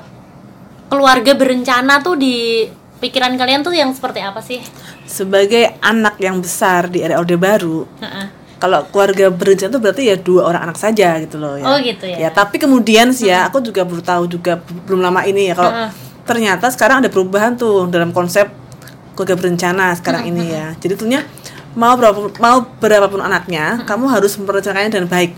keluarga 0.89 1.31
berencana 1.37 2.01
tuh 2.03 2.17
di 2.19 2.65
pikiran 3.01 3.33
kalian 3.33 3.65
tuh 3.65 3.73
yang 3.73 3.89
seperti 3.91 4.21
apa 4.21 4.39
sih 4.39 4.61
sebagai 5.03 5.73
anak 5.81 6.15
yang 6.17 6.37
besar 6.37 6.85
di 6.87 7.01
era 7.01 7.17
orde 7.17 7.35
baru 7.35 7.83
Heeh. 7.99 8.25
kalau 8.55 8.85
keluarga 8.87 9.33
berencana 9.33 9.73
itu 9.73 9.79
berarti 9.81 10.03
ya 10.05 10.15
dua 10.15 10.41
orang 10.45 10.69
anak 10.69 10.77
saja 10.77 11.17
gitu 11.17 11.41
loh 11.41 11.57
ya. 11.57 11.65
Oh, 11.65 11.77
gitu 11.81 12.05
ya. 12.05 12.29
tapi 12.29 12.61
kemudian 12.61 13.09
sih 13.09 13.27
ya 13.27 13.49
aku 13.49 13.57
juga 13.59 13.81
baru 13.81 13.99
tahu 13.99 14.23
juga 14.29 14.61
belum 14.85 15.01
lama 15.01 15.25
ini 15.25 15.49
ya 15.49 15.57
kalau 15.57 15.71
ternyata 16.21 16.69
sekarang 16.69 17.01
ada 17.01 17.09
perubahan 17.09 17.57
tuh 17.57 17.89
dalam 17.89 18.13
konsep 18.13 18.45
keluarga 19.11 19.35
berencana 19.35 19.91
sekarang 19.97 20.29
ini 20.29 20.55
ya. 20.55 20.71
Jadi 20.79 20.93
tentunya 20.95 21.21
mau 21.75 21.93
berapa 21.99 22.31
mau 22.39 22.63
berapapun 22.79 23.19
anaknya, 23.19 23.83
kamu 23.83 24.07
harus 24.07 24.39
merencanakannya 24.39 24.91
dengan 24.93 25.09
baik. 25.11 25.31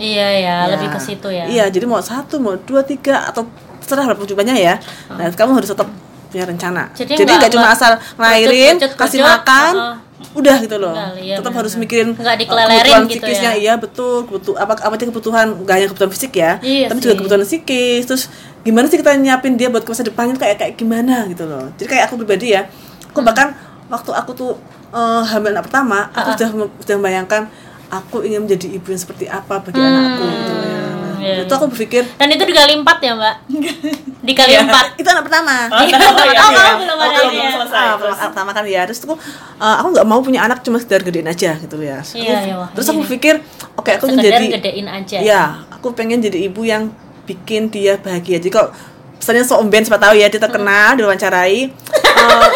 iya 0.00 0.28
ya, 0.40 0.56
Ya. 0.64 0.72
lebih 0.72 0.88
ke 0.88 1.00
situ 1.02 1.28
ya 1.28 1.44
Iya, 1.44 1.64
jadi 1.68 1.84
mau 1.84 2.00
satu, 2.00 2.40
mau 2.40 2.56
dua, 2.56 2.80
tiga 2.80 3.28
atau 3.28 3.44
terserah 3.84 4.08
berapa 4.08 4.24
jumlahnya 4.24 4.56
ya. 4.56 4.74
Nah, 5.12 5.28
kamu 5.28 5.60
harus 5.60 5.68
tetap 5.68 5.90
punya 6.30 6.46
rencana. 6.46 6.82
Jadi 6.94 7.12
Jadi 7.12 7.26
nggak- 7.28 7.50
cuma 7.50 7.68
asal 7.68 7.92
ngelahirin, 8.14 8.74
kecut, 8.78 8.92
kasih 8.94 9.18
kecut, 9.18 9.28
makan, 9.28 9.72
uh-uh. 9.74 9.94
udah 10.32 10.56
gitu 10.58 10.76
loh. 10.76 10.94
Iya, 11.16 11.34
tetap 11.36 11.52
harus 11.52 11.74
mikirin 11.74 12.14
Nggak 12.14 12.22
uh, 12.30 12.38
dikelelerin 12.38 12.78
kebutuhan 12.78 13.02
gitu 13.04 13.18
psikisnya, 13.20 13.52
ya. 13.52 13.58
iya 13.58 13.72
betul, 13.74 14.14
kebutuh 14.24 14.54
apa 14.54 14.72
apa 14.78 14.94
aja 14.94 15.04
kebutuhan, 15.04 15.46
gak 15.60 15.74
hanya 15.74 15.86
kebutuhan 15.88 16.10
fisik 16.10 16.32
ya, 16.34 16.52
Iya 16.60 16.86
tapi 16.86 16.98
sih. 16.98 17.04
juga 17.04 17.14
kebutuhan 17.18 17.42
psikis. 17.42 18.02
Terus 18.04 18.22
gimana 18.60 18.86
sih 18.86 18.96
kita 18.96 19.10
nyiapin 19.14 19.54
dia 19.54 19.68
buat 19.68 19.82
ke 19.82 19.90
masa 19.90 20.02
depannya 20.02 20.36
kayak 20.36 20.56
kayak 20.56 20.72
gimana 20.74 21.26
gitu 21.26 21.44
loh. 21.44 21.68
Jadi 21.74 21.88
kayak 21.88 22.04
aku 22.06 22.14
pribadi 22.16 22.52
ya, 22.52 22.62
Hmm. 22.64 23.10
aku 23.10 23.20
bahkan 23.20 23.48
waktu 23.86 24.10
aku 24.12 24.30
tuh 24.32 24.50
uh, 24.90 25.22
hamil 25.24 25.50
anak 25.50 25.66
pertama, 25.66 26.08
aku 26.10 26.36
sudah 26.36 26.48
sudah 26.78 26.94
membayangkan 26.96 27.42
aku 27.90 28.22
ingin 28.22 28.46
menjadi 28.46 28.70
ibu 28.70 28.86
yang 28.86 29.00
seperti 29.00 29.26
apa 29.26 29.58
bagi 29.58 29.76
anakku 29.76 30.22
gitu 30.22 30.52
ya. 30.54 30.79
Iya, 31.20 31.44
itu 31.44 31.52
aku 31.52 31.66
berpikir 31.68 32.02
Dan 32.14 32.28
itu 32.30 32.42
dikali 32.42 32.72
empat 32.74 32.98
ya 32.98 33.12
mbak? 33.12 33.34
Dikali 34.22 34.52
empat. 34.54 34.84
itu 34.96 35.06
anak 35.06 35.24
pertama. 35.24 35.54
Oh, 35.66 35.80
iya, 35.80 35.96
Oh, 35.96 36.12
iya, 36.22 36.32
iya. 36.34 36.72
belum 36.74 36.92
Oh, 36.92 37.02
ada 37.02 37.18
belum 37.22 37.32
ya. 37.34 37.50
selesai. 37.54 37.76
Ah, 37.78 37.94
Terus. 37.94 38.12
anak 38.14 38.28
pertama 38.30 38.50
kan 38.50 38.64
ya 38.64 38.82
terus 38.82 39.00
aku 39.00 39.14
uh, 39.56 39.76
aku 39.76 39.88
nggak 39.90 40.06
mau 40.06 40.20
punya 40.20 40.40
anak 40.42 40.60
cuma 40.60 40.76
sekedar 40.76 41.00
gedein 41.02 41.24
aja 41.26 41.54
gitu 41.54 41.76
ya 41.78 41.98
Terus 41.98 42.14
Iya, 42.14 42.32
aku- 42.34 42.46
iya, 42.46 42.54
wah, 42.56 42.68
terus 42.70 42.86
aku 42.86 43.00
pikir 43.06 43.34
oke 43.74 43.90
aku 43.90 44.04
ingin 44.06 44.18
Sekedar 44.18 44.32
jadi 44.34 44.44
gedein 44.52 44.86
aja. 44.88 45.16
ya 45.18 45.42
aku 45.70 45.92
pengen 45.92 46.18
jadi 46.18 46.38
ibu 46.42 46.62
yang 46.62 46.92
bikin 47.22 47.68
dia 47.68 47.96
bahagia 47.96 48.36
jadi 48.36 48.50
kalau 48.50 48.68
misalnya 49.14 49.42
so 49.42 49.56
omben 49.56 49.80
siapa 49.80 49.96
tahu 49.98 50.14
ya 50.14 50.26
dia 50.26 50.36
terkenal 50.38 50.92
diwawancarai 50.94 51.70
uh, 52.18 52.46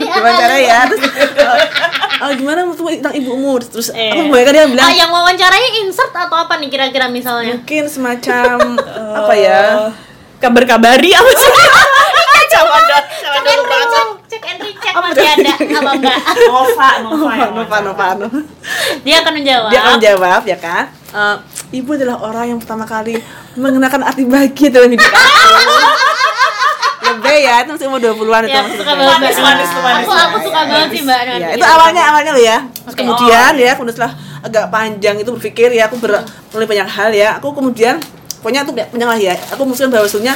diwawancarai 0.00 0.62
ya 0.64 0.80
terus 0.86 1.02
uh, 1.36 1.58
uh, 2.20 2.32
gimana 2.32 2.58
menurutmu 2.62 2.88
tentang 2.92 3.14
ibumu 3.14 3.52
terus 3.60 3.88
Iya. 3.88 4.10
aku 4.10 4.20
membayangkan 4.24 4.54
dia 4.54 4.66
bilang 4.66 4.84
Ah, 4.84 4.94
yang 4.94 5.10
wawancarai 5.10 5.66
insert 5.80 6.10
atau 6.10 6.36
apa 6.36 6.54
nih 6.56 6.68
kira-kira 6.68 7.06
misalnya? 7.06 7.56
mungkin 7.56 7.84
semacam 7.86 8.56
apa 9.20 9.34
ya 9.34 9.60
Eh, 9.80 9.90
kabar-kabari 10.38 11.10
apa 11.12 11.30
sih? 11.32 11.50
Coba 12.48 12.76
dah, 12.80 13.02
coba 13.04 13.38
recheck, 13.44 14.08
cek 14.26 14.42
and 14.48 14.60
recheck 14.60 14.94
masih 14.94 15.26
ada 15.26 15.52
apa 15.52 15.90
enggak? 15.92 16.18
Nova, 16.48 16.88
Nova, 17.00 17.30
Nova 17.48 17.76
Nova 17.80 18.06
Nova 18.16 18.40
Dia 19.02 19.20
akan 19.20 19.32
menjawab. 19.34 19.68
dia 19.68 19.78
akan 19.80 19.92
menjawab 19.96 20.42
ya 20.44 20.58
kan 20.58 20.84
Eh, 21.08 21.36
ibu 21.74 21.90
adalah 21.90 22.20
orang 22.20 22.44
yang 22.46 22.58
pertama 22.58 22.84
kali 22.84 23.16
mengenakan 23.54 24.04
arti 24.04 24.24
bahagia 24.24 24.68
dalam 24.68 24.88
hidup 24.88 25.08
aku 25.08 25.40
lebih 27.10 27.38
ya 27.40 27.54
itu 27.60 27.70
masih 27.72 27.86
umur 27.86 28.00
20-an 28.00 28.42
itu 28.42 28.48
Ya, 28.48 28.60
masih 28.60 28.62
aku 28.62 28.74
suka 28.76 28.92
banget. 28.92 29.08
Manis, 29.14 29.36
manis, 29.38 29.70
manis, 29.74 29.98
Aku 30.00 30.12
aku 30.12 30.36
suka 30.42 30.60
banget 30.62 30.88
sih 30.90 31.02
mbak. 31.02 31.20
ya, 31.34 31.48
itu 31.52 31.66
awalnya 31.66 32.02
awalnya 32.06 32.30
lo 32.30 32.40
ya 32.40 32.58
Terus 32.64 32.92
Oke. 32.92 33.00
kemudian 33.00 33.52
ya 33.54 33.72
kemudian 33.72 33.94
setelah 33.94 34.12
agak 34.38 34.64
panjang 34.68 35.16
itu 35.16 35.30
berpikir 35.30 35.68
ya 35.70 35.86
aku 35.86 35.96
ber, 35.96 36.22
mulai 36.50 36.66
banyak 36.66 36.88
hal 36.88 37.10
ya 37.10 37.28
aku 37.36 37.50
kemudian 37.50 37.98
pokoknya 38.38 38.62
itu 38.62 38.72
panjang 38.72 39.08
lah 39.08 39.18
ya 39.18 39.34
aku 39.50 39.60
memutuskan 39.62 39.90
bahwa 39.90 40.06
sebetulnya 40.06 40.34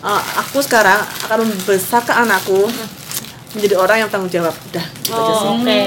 eh, 0.00 0.22
aku 0.36 0.58
sekarang 0.58 0.98
akan 1.24 1.36
membesarkan 1.44 2.16
anakku 2.24 2.66
menjadi 3.52 3.74
orang 3.76 3.96
yang 3.96 4.10
tanggung 4.10 4.26
jawab 4.28 4.50
udah 4.50 4.82
gitu 4.82 5.14
aja 5.14 5.32
sih. 5.32 5.46
Oh, 5.46 5.54
Oke. 5.56 5.78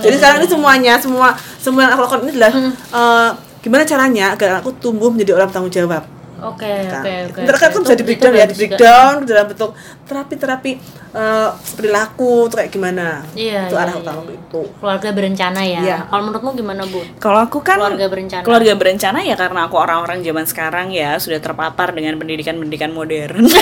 Jadi 0.00 0.14
sekarang 0.16 0.36
ini 0.38 0.48
semuanya, 0.48 0.94
semua 0.96 1.28
semua 1.58 1.80
yang 1.82 1.92
aku 1.92 2.02
lakukan 2.04 2.22
ini 2.22 2.32
adalah 2.32 2.52
eh, 2.70 3.30
gimana 3.60 3.82
caranya 3.82 4.26
agar 4.32 4.62
aku 4.62 4.70
tumbuh 4.74 5.10
menjadi 5.10 5.34
orang 5.34 5.50
bertanggung 5.50 5.74
jawab. 5.74 6.02
Oke 6.40 6.72
Nah, 6.88 7.00
oke 7.00 7.12
oke. 7.30 7.40
Ntar 7.44 7.56
kan 7.60 7.68
itu 7.70 7.78
bisa 7.84 7.94
di 7.94 8.04
breakdown 8.04 8.32
ya, 8.34 8.46
di 8.48 8.56
breakdown 8.56 9.14
dalam 9.28 9.46
bentuk 9.52 9.70
terapi-terapi 10.08 10.72
eh, 11.14 11.48
perilaku 11.76 12.48
itu 12.48 12.54
kayak 12.56 12.70
gimana. 12.72 13.22
Iya, 13.36 13.68
itu 13.68 13.76
iya, 13.76 13.82
arah 13.84 13.94
iya, 13.94 14.02
utama 14.02 14.20
itu. 14.32 14.60
Keluarga 14.80 15.08
berencana 15.12 15.60
ya. 15.62 15.80
Iya. 15.80 15.98
Kalau 16.08 16.22
menurutmu 16.26 16.50
gimana 16.56 16.82
bu? 16.88 17.00
Kalau 17.20 17.40
aku 17.44 17.58
kan 17.60 17.76
Keluarga 17.78 18.06
berencana. 18.08 18.42
Keluarga 18.42 18.72
berencana 18.74 19.18
ya 19.22 19.34
karena 19.36 19.60
aku 19.68 19.76
orang-orang 19.76 20.18
zaman 20.24 20.44
sekarang 20.48 20.86
ya 20.90 21.20
sudah 21.20 21.38
terpapar 21.38 21.92
dengan 21.92 22.16
pendidikan-pendidikan 22.16 22.90
modern. 22.90 23.44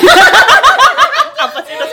Apa 1.38 1.58
sih 1.62 1.74
terus 1.74 1.92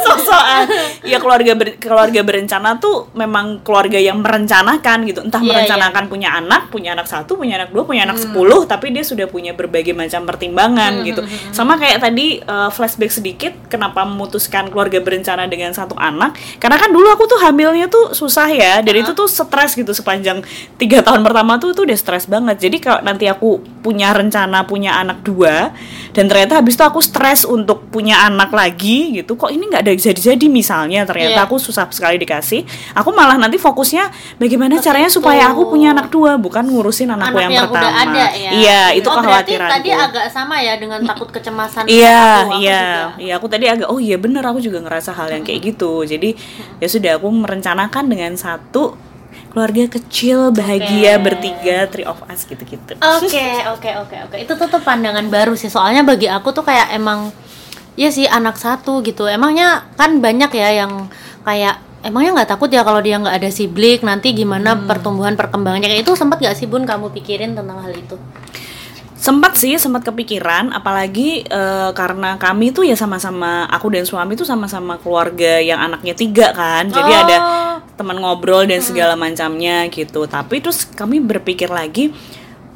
Sosokan. 0.00 0.49
Ya 1.10 1.18
keluarga 1.18 1.52
ber- 1.56 1.80
keluarga 1.80 2.20
berencana 2.20 2.76
tuh 2.76 3.08
memang 3.16 3.64
keluarga 3.64 3.96
yang 3.96 4.20
merencanakan 4.20 5.08
gitu. 5.08 5.20
Entah 5.24 5.40
Iya, 5.40 5.48
merencanakan 5.48 6.04
punya 6.12 6.28
anak, 6.36 6.68
punya 6.68 6.92
anak 6.92 7.08
satu, 7.08 7.40
punya 7.40 7.56
anak 7.56 7.72
dua, 7.72 7.82
punya 7.88 8.04
anak 8.04 8.20
sepuluh, 8.20 8.68
tapi 8.68 8.92
dia 8.92 9.00
sudah 9.00 9.24
punya 9.26 9.56
berbagai 9.56 9.96
macam 9.96 10.28
pertimbangan 10.28 11.00
gitu. 11.02 11.24
Sama 11.50 11.80
kayak 11.80 12.04
tadi 12.04 12.38
uh, 12.44 12.68
flashback 12.68 13.10
sedikit, 13.10 13.52
kenapa 13.72 14.04
memutuskan 14.04 14.68
keluarga 14.68 15.00
berencana 15.00 15.48
dengan 15.48 15.72
satu 15.72 15.96
anak? 15.96 16.36
Karena 16.60 16.76
kan 16.76 16.92
dulu 16.92 17.08
aku 17.08 17.24
tuh 17.24 17.40
hamilnya 17.40 17.88
tuh 17.88 18.12
susah 18.12 18.46
ya, 18.52 18.84
dan 18.84 18.94
itu 19.00 19.16
tuh 19.16 19.26
stres 19.26 19.72
gitu 19.72 19.90
sepanjang 19.96 20.44
tiga 20.76 21.00
tahun 21.00 21.24
pertama 21.24 21.56
tuh 21.56 21.72
tuh 21.72 21.88
udah 21.88 21.98
stres 21.98 22.28
banget. 22.28 22.60
Jadi 22.60 22.76
kalau 22.82 23.00
nanti 23.00 23.24
aku 23.24 23.62
punya 23.80 24.12
rencana 24.12 24.68
punya 24.68 25.00
anak 25.00 25.24
dua, 25.24 25.72
dan 26.12 26.28
ternyata 26.28 26.60
habis 26.60 26.76
itu 26.76 26.84
aku 26.84 27.00
stres 27.00 27.48
untuk 27.48 27.88
punya 27.88 28.28
anak 28.28 28.52
lagi 28.52 29.16
gitu, 29.16 29.38
kok 29.40 29.48
ini 29.48 29.70
nggak 29.70 29.82
ada 29.88 29.92
jadi-jadi 29.96 30.46
misalnya 30.50 31.06
ternyata 31.06 31.40
Iya. 31.40 31.46
aku 31.46 31.56
susah 31.56 31.86
sekali 31.88 32.18
dikasih, 32.18 32.66
aku 32.92 33.14
malah 33.14 33.38
nanti 33.38 33.56
fokusnya 33.56 34.10
bagaimana 34.36 34.76
Ke 34.76 34.90
caranya 34.90 35.06
supaya 35.08 35.48
aku 35.48 35.70
punya 35.70 35.94
anak 35.94 36.10
dua, 36.10 36.34
bukan 36.36 36.66
ngurusin 36.66 37.08
anakku 37.08 37.38
Anak 37.38 37.44
yang, 37.46 37.52
yang 37.54 37.70
pertama. 37.70 37.86
udah 37.86 37.92
ada 38.02 38.26
ya. 38.34 38.50
Iya, 38.50 38.82
itu 38.98 39.08
oh, 39.08 39.16
berarti 39.22 39.54
kekhawatiranku. 39.54 39.74
tadi 39.78 39.90
agak 39.94 40.26
sama 40.28 40.56
ya 40.58 40.74
dengan 40.76 41.00
takut 41.06 41.28
kecemasan. 41.30 41.86
Iya, 41.86 42.50
iya, 42.58 42.82
juga. 43.14 43.22
iya. 43.22 43.32
Aku 43.38 43.46
tadi 43.46 43.66
agak, 43.70 43.86
oh 43.86 44.02
iya 44.02 44.18
bener, 44.18 44.42
aku 44.42 44.58
juga 44.58 44.82
ngerasa 44.82 45.14
hal 45.14 45.30
yang 45.30 45.46
kayak 45.46 45.72
gitu. 45.72 46.02
Jadi 46.02 46.34
ya 46.82 46.88
sudah, 46.90 47.16
aku 47.16 47.30
merencanakan 47.30 48.04
dengan 48.10 48.34
satu 48.34 48.98
keluarga 49.50 49.98
kecil 49.98 50.54
bahagia 50.54 51.18
Oke. 51.18 51.26
bertiga 51.26 51.90
three 51.90 52.06
of 52.06 52.22
us 52.30 52.46
gitu-gitu 52.46 52.94
Oke, 53.02 53.50
oke, 53.66 53.90
oke, 54.06 54.16
oke. 54.30 54.36
Itu 54.38 54.54
tuh 54.54 54.70
tuh 54.70 54.78
pandangan 54.78 55.26
baru 55.26 55.58
sih. 55.58 55.66
Soalnya 55.66 56.06
bagi 56.06 56.30
aku 56.30 56.54
tuh 56.54 56.62
kayak 56.62 56.94
emang 56.94 57.34
ya 57.94 58.08
sih 58.10 58.26
anak 58.26 58.58
satu 58.58 59.02
gitu. 59.02 59.26
Emangnya 59.26 59.88
kan 59.98 60.18
banyak 60.18 60.50
ya 60.54 60.84
yang 60.84 61.08
kayak 61.42 61.78
emangnya 62.04 62.42
nggak 62.42 62.50
takut 62.56 62.70
ya 62.72 62.84
kalau 62.86 63.00
dia 63.04 63.20
nggak 63.20 63.36
ada 63.42 63.50
sibling 63.52 64.00
nanti 64.02 64.32
gimana 64.34 64.74
pertumbuhan 64.74 65.34
perkembangannya? 65.34 65.88
Kayak 65.88 66.02
itu 66.08 66.12
sempat 66.16 66.40
gak 66.40 66.56
sih 66.56 66.66
bun 66.66 66.86
kamu 66.86 67.12
pikirin 67.12 67.52
tentang 67.56 67.80
hal 67.82 67.92
itu? 67.92 68.16
sempat 69.20 69.52
sih 69.60 69.76
sempat 69.76 70.00
kepikiran. 70.08 70.72
Apalagi 70.72 71.44
eh, 71.44 71.90
karena 71.92 72.40
kami 72.40 72.72
tuh 72.72 72.88
ya 72.88 72.96
sama-sama 72.96 73.68
aku 73.68 73.92
dan 73.92 74.08
suami 74.08 74.32
tuh 74.32 74.48
sama-sama 74.48 74.96
keluarga 74.96 75.60
yang 75.60 75.76
anaknya 75.76 76.16
tiga 76.16 76.56
kan. 76.56 76.88
Jadi 76.88 77.12
Oh. 77.12 77.20
ada 77.28 77.36
teman 78.00 78.16
ngobrol 78.16 78.64
dan 78.64 78.80
segala 78.80 79.14
macamnya 79.20 79.84
gitu. 79.92 80.24
Tapi 80.24 80.64
terus 80.64 80.88
kami 80.88 81.20
berpikir 81.20 81.68
lagi 81.68 82.16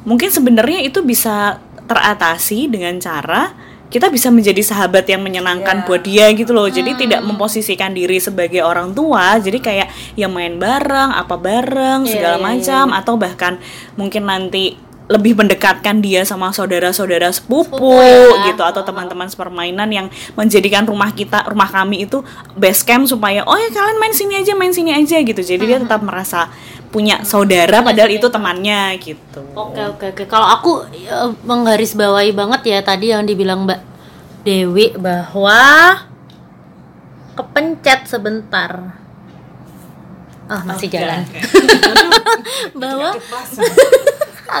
mungkin 0.05 0.29
sebenarnya 0.29 0.85
itu 0.85 1.01
bisa 1.01 1.57
teratasi 1.89 2.69
dengan 2.69 3.01
cara 3.01 3.57
kita 3.95 4.11
bisa 4.11 4.27
menjadi 4.27 4.59
sahabat 4.59 5.07
yang 5.07 5.23
menyenangkan 5.23 5.79
Ya. 5.79 5.85
buat 5.87 6.03
dia 6.03 6.27
gitu 6.35 6.51
loh. 6.51 6.67
Jadi 6.67 6.99
tidak 6.99 7.23
memposisikan 7.23 7.95
diri 7.95 8.19
sebagai 8.19 8.59
orang 8.59 8.91
tua. 8.91 9.39
Jadi 9.39 9.63
kayak 9.63 9.87
ya 10.19 10.27
main 10.27 10.59
bareng 10.59 11.15
apa 11.15 11.39
bareng 11.39 12.03
Iya, 12.03 12.11
segala 12.11 12.35
iya, 12.35 12.43
iya, 12.43 12.47
macam. 12.59 12.85
atau 12.91 13.13
bahkan 13.15 13.53
mungkin 13.95 14.27
nanti 14.27 14.75
lebih 15.05 15.37
mendekatkan 15.37 16.01
dia 16.01 16.25
sama 16.25 16.49
saudara-saudara 16.49 17.29
sepupu, 17.29 17.77
Sepupu 17.77 18.01
ya. 18.01 18.49
gitu 18.49 18.63
atau 18.65 18.81
teman-teman 18.81 19.29
sepermainan 19.29 19.85
yang 19.93 20.07
menjadikan 20.33 20.81
rumah 20.81 21.13
kita 21.13 21.45
rumah 21.45 21.69
kami 21.69 22.09
itu 22.09 22.25
base 22.57 22.81
camp 22.81 23.05
supaya 23.05 23.45
oh 23.45 23.53
ya 23.53 23.69
kalian 23.69 24.01
main 24.01 24.13
sini 24.17 24.41
aja 24.41 24.57
main 24.57 24.73
sini 24.73 24.97
aja 24.97 25.21
gitu 25.21 25.41
jadi 25.45 25.61
dia 25.61 25.77
tetap 25.77 26.01
merasa 26.01 26.49
punya 26.89 27.21
saudara 27.21 27.85
padahal 27.85 28.09
itu 28.09 28.25
temannya 28.33 28.97
gitu 28.97 29.45
Oke 29.53 29.81
oke 29.83 30.05
oke. 30.15 30.23
Kalau 30.25 30.47
aku 30.47 30.71
eh, 30.89 31.29
menggarisbawahi 31.43 32.31
banget 32.33 32.61
ya 32.65 32.79
tadi 32.81 33.11
yang 33.13 33.27
dibilang 33.27 33.67
Mbak 33.67 33.81
Dewi 34.41 34.95
bahwa 34.97 35.61
kepencet 37.35 38.07
sebentar. 38.09 38.95
Ah 40.47 40.61
masih 40.63 40.87
jalan. 40.87 41.27
bahwa 42.79 43.17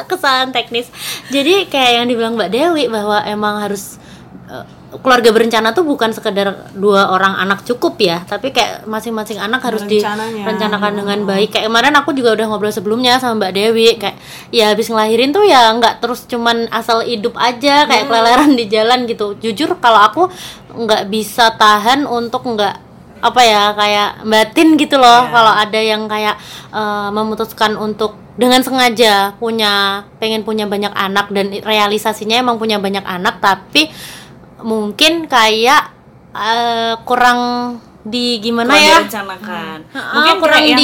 kesalahan 0.09 0.51
teknis. 0.51 0.89
Jadi 1.31 1.69
kayak 1.69 1.91
yang 2.03 2.05
dibilang 2.09 2.33
Mbak 2.35 2.51
Dewi 2.51 2.83
bahwa 2.91 3.21
emang 3.23 3.61
harus 3.61 3.97
eh, 4.49 4.65
keluarga 5.01 5.31
berencana 5.35 5.75
tuh 5.75 5.83
bukan 5.83 6.15
sekedar 6.15 6.71
dua 6.75 7.11
orang 7.11 7.35
anak 7.35 7.67
cukup 7.67 7.99
ya, 7.99 8.23
tapi 8.23 8.55
kayak 8.55 8.87
masing-masing 8.87 9.39
anak 9.41 9.59
harus 9.63 9.83
direncanakan 9.83 11.03
dengan 11.03 11.19
baik. 11.27 11.51
Kayak 11.51 11.67
kemarin 11.67 11.95
aku 11.99 12.15
juga 12.15 12.35
udah 12.35 12.45
ngobrol 12.47 12.71
sebelumnya 12.71 13.19
sama 13.19 13.43
Mbak 13.43 13.53
Dewi 13.55 13.87
kayak 13.99 14.17
ya 14.55 14.71
habis 14.71 14.87
ngelahirin 14.87 15.35
tuh 15.35 15.43
ya 15.43 15.71
nggak 15.75 15.99
terus 15.99 16.23
cuman 16.29 16.71
asal 16.71 17.03
hidup 17.03 17.35
aja 17.35 17.87
kayak 17.89 18.07
keleleran 18.07 18.55
di 18.55 18.65
jalan 18.71 19.03
gitu. 19.09 19.35
Jujur 19.39 19.75
kalau 19.83 19.99
aku 19.99 20.23
nggak 20.75 21.11
bisa 21.11 21.55
tahan 21.55 22.07
untuk 22.07 22.43
nggak 22.43 22.85
apa 23.25 23.41
ya 23.41 23.73
kayak 23.73 24.09
batin 24.27 24.77
gitu 24.77 25.01
loh 25.01 25.25
kalau 25.33 25.49
ada 25.49 25.79
yang 25.81 26.05
kayak 26.05 26.35
eh, 26.71 27.09
memutuskan 27.09 27.73
untuk 27.79 28.24
dengan 28.35 28.59
sengaja 28.59 29.33
punya 29.39 30.03
pengen 30.19 30.43
punya 30.43 30.67
banyak 30.67 30.91
anak 30.91 31.31
dan 31.31 31.55
realisasinya 31.55 32.35
emang 32.35 32.59
punya 32.59 32.77
banyak 32.77 33.03
anak 33.03 33.39
tapi 33.39 33.87
mungkin 34.59 35.27
kayak 35.27 35.91
eh, 36.35 36.93
kurang 37.07 37.39
di 38.05 38.37
gimana 38.37 38.69
Kurang 38.69 38.85
ya? 38.85 38.97
direncanakan. 39.01 39.77
Ah, 39.97 40.13
mungkin 40.13 40.35
kurang 40.37 40.61
kayak 40.61 40.71
yang- 40.77 40.81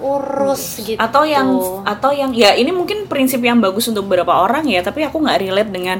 diurus 0.00 0.62
gitu. 0.80 0.96
Atau 0.96 1.28
yang 1.28 1.48
atau 1.84 2.10
yang 2.16 2.32
ya 2.32 2.56
ini 2.56 2.72
mungkin 2.72 3.04
prinsip 3.04 3.44
yang 3.44 3.60
bagus 3.60 3.84
untuk 3.92 4.08
beberapa 4.08 4.32
orang 4.40 4.64
ya 4.64 4.80
tapi 4.80 5.04
aku 5.04 5.20
nggak 5.20 5.36
relate 5.36 5.68
dengan 5.68 5.98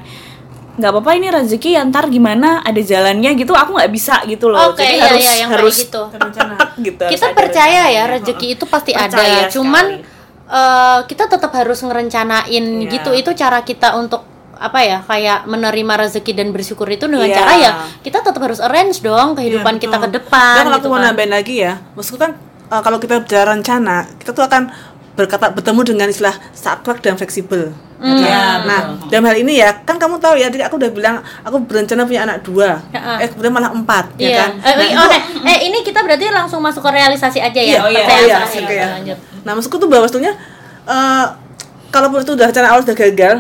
nggak 0.81 0.97
apa-apa 0.97 1.13
ini 1.13 1.29
rezeki 1.29 1.77
ya 1.77 1.85
ntar 1.93 2.09
gimana 2.09 2.65
ada 2.65 2.81
jalannya 2.81 3.37
gitu. 3.37 3.53
Aku 3.53 3.77
nggak 3.77 3.93
bisa 3.93 4.25
gitu 4.25 4.49
loh. 4.49 4.73
Oke, 4.73 4.81
jadi 4.81 4.97
iya, 4.97 5.05
harus 5.13 5.21
iya, 5.21 5.33
yang 5.45 5.51
kayak 5.53 5.61
harus 5.61 5.77
gitu. 5.77 6.03
Tek 6.57 6.73
gitu 6.81 7.03
kita 7.13 7.27
percaya 7.37 7.83
ya 7.93 8.03
rezeki 8.09 8.47
itu 8.57 8.65
pasti 8.65 8.97
Percaya 8.97 9.45
ada 9.45 9.53
cuman 9.53 9.87
sekali. 10.01 10.10
Eh, 10.51 10.99
kita 11.05 11.25
tetap 11.27 11.53
harus 11.53 11.79
ngerencanain 11.81 12.51
Iya. 12.77 12.91
gitu 12.91 13.11
itu 13.13 13.31
cara 13.33 13.63
kita 13.63 13.95
untuk 13.95 14.27
apa 14.53 14.77
ya 14.81 15.01
kayak 15.01 15.47
menerima 15.47 15.95
rezeki 15.99 16.33
dan 16.35 16.49
bersyukur 16.51 16.85
itu 16.87 17.07
dengan 17.07 17.25
Iya. 17.25 17.37
cara 17.39 17.53
ya 17.55 17.71
kita 18.01 18.21
tetap 18.21 18.43
harus 18.43 18.61
arrange 18.61 19.01
dong 19.01 19.33
kehidupan 19.33 19.79
Iya, 19.79 19.83
kita 19.83 19.97
ke 19.97 20.05
betul. 20.05 20.17
depan 20.21 20.55
Dan 20.55 20.65
kalau 20.67 20.77
gitu 20.77 20.83
aku 20.83 20.89
mau 20.89 20.99
kan. 20.99 21.07
nambahin 21.09 21.33
lagi 21.33 21.55
ya, 21.57 21.73
maksudku 21.95 22.19
kan 22.19 22.33
uh, 22.69 22.81
kalau 22.81 22.99
kita 22.99 23.15
bicara 23.19 23.51
rencana, 23.51 23.97
kita 24.17 24.31
tuh 24.31 24.45
akan 24.45 24.63
berkata 25.11 25.51
bertemu 25.51 25.81
dengan 25.87 26.07
istilah 26.07 26.33
saklek 26.51 27.01
dan 27.01 27.15
fleksibel. 27.15 27.73
Hmm. 28.01 28.17
Ya 28.17 28.25
kan? 28.25 28.25
Iya, 28.25 28.43
nah, 28.65 28.81
dalam 29.07 29.25
hal 29.27 29.37
ini 29.39 29.53
ya, 29.55 29.69
kan 29.83 29.97
kamu 29.97 30.17
tahu 30.17 30.33
ya, 30.35 30.49
tadi 30.49 30.63
aku 30.63 30.77
udah 30.77 30.89
bilang 30.89 31.17
aku 31.41 31.61
berencana 31.61 32.05
punya 32.05 32.25
anak 32.25 32.41
dua, 32.41 32.81
Ya, 32.89 33.21
eh 33.21 33.29
kemudian 33.29 33.53
malah 33.53 33.69
empat, 33.71 34.17
Iya. 34.17 34.25
ya 34.25 34.37
kan? 34.39 34.51
Eh, 34.63 34.75
wih, 34.79 34.91
oh, 34.95 35.05
nah, 35.05 35.21
eh, 35.47 35.59
ini 35.67 35.79
kita 35.81 36.01
berarti 36.01 36.29
langsung 36.29 36.61
masuk 36.61 36.81
ke 36.81 36.91
realisasi 36.91 37.37
aja 37.39 37.61
ya. 37.61 37.69
Iya, 37.71 37.79
oh 37.79 37.89
iya, 37.89 37.99
Pertanyaan 37.99 38.25
iya, 38.25 38.37
terakhir. 38.39 38.63
oke 38.63 38.73
ya. 38.75 38.87
Lanjut. 38.97 39.19
Nah, 39.47 39.53
maksudku 39.57 39.77
tuh 39.81 39.89
bahwa 39.89 40.07
sebetulnya 40.07 40.37
eh 40.89 41.27
kalaupun 41.91 42.23
itu 42.23 42.33
udah 42.39 42.47
rencana 42.49 42.67
awal 42.71 42.83
sudah 42.87 42.97
gagal, 42.97 43.37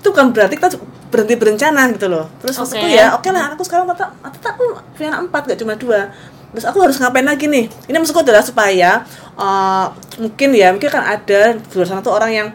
itu 0.00 0.06
bukan 0.12 0.26
berarti 0.32 0.54
kita 0.56 0.68
berhenti 1.10 1.34
berencana 1.34 1.90
gitu 1.90 2.06
loh. 2.06 2.30
Terus 2.38 2.54
maksudku 2.56 2.86
Oke. 2.86 2.94
ya, 2.94 3.12
oke 3.16 3.28
lah, 3.34 3.52
aku 3.52 3.62
sekarang 3.66 3.90
tetap 3.90 4.14
tetap 4.30 4.54
aku 4.54 4.78
punya 4.94 5.08
anak 5.10 5.20
empat, 5.26 5.42
gak 5.50 5.58
cuma 5.60 5.74
dua. 5.74 6.12
Terus 6.50 6.66
aku 6.66 6.78
harus 6.82 6.96
ngapain 6.98 7.26
lagi 7.26 7.46
nih? 7.46 7.66
Ini 7.90 7.96
maksudku 7.98 8.22
adalah 8.22 8.42
supaya 8.42 9.02
eh, 9.34 9.86
mungkin 10.22 10.48
ya, 10.54 10.70
mungkin 10.70 10.90
kan 10.90 11.02
ada 11.02 11.58
di 11.58 11.74
luar 11.74 11.86
sana 11.86 12.00
tuh 12.02 12.14
orang 12.14 12.30
yang 12.30 12.48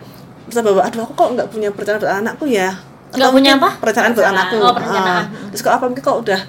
bisa 0.45 0.61
bahwa, 0.61 0.85
aduh 0.85 1.03
aku 1.03 1.13
kok 1.17 1.29
nggak 1.35 1.47
punya 1.49 1.69
perencanaan 1.73 2.01
buat 2.01 2.15
anakku 2.21 2.45
ya? 2.47 2.69
Nggak 3.15 3.31
punya 3.33 3.51
apa? 3.57 3.69
Perencanaan 3.81 4.11
buat 4.13 4.27
anakku. 4.29 4.57
Oh, 4.61 4.73
perencanaan. 4.75 5.25
Ah, 5.25 5.47
terus 5.51 5.61
kalau 5.65 5.75
apa 5.81 5.85
mungkin 5.89 6.03
kok 6.05 6.17
udah 6.21 6.39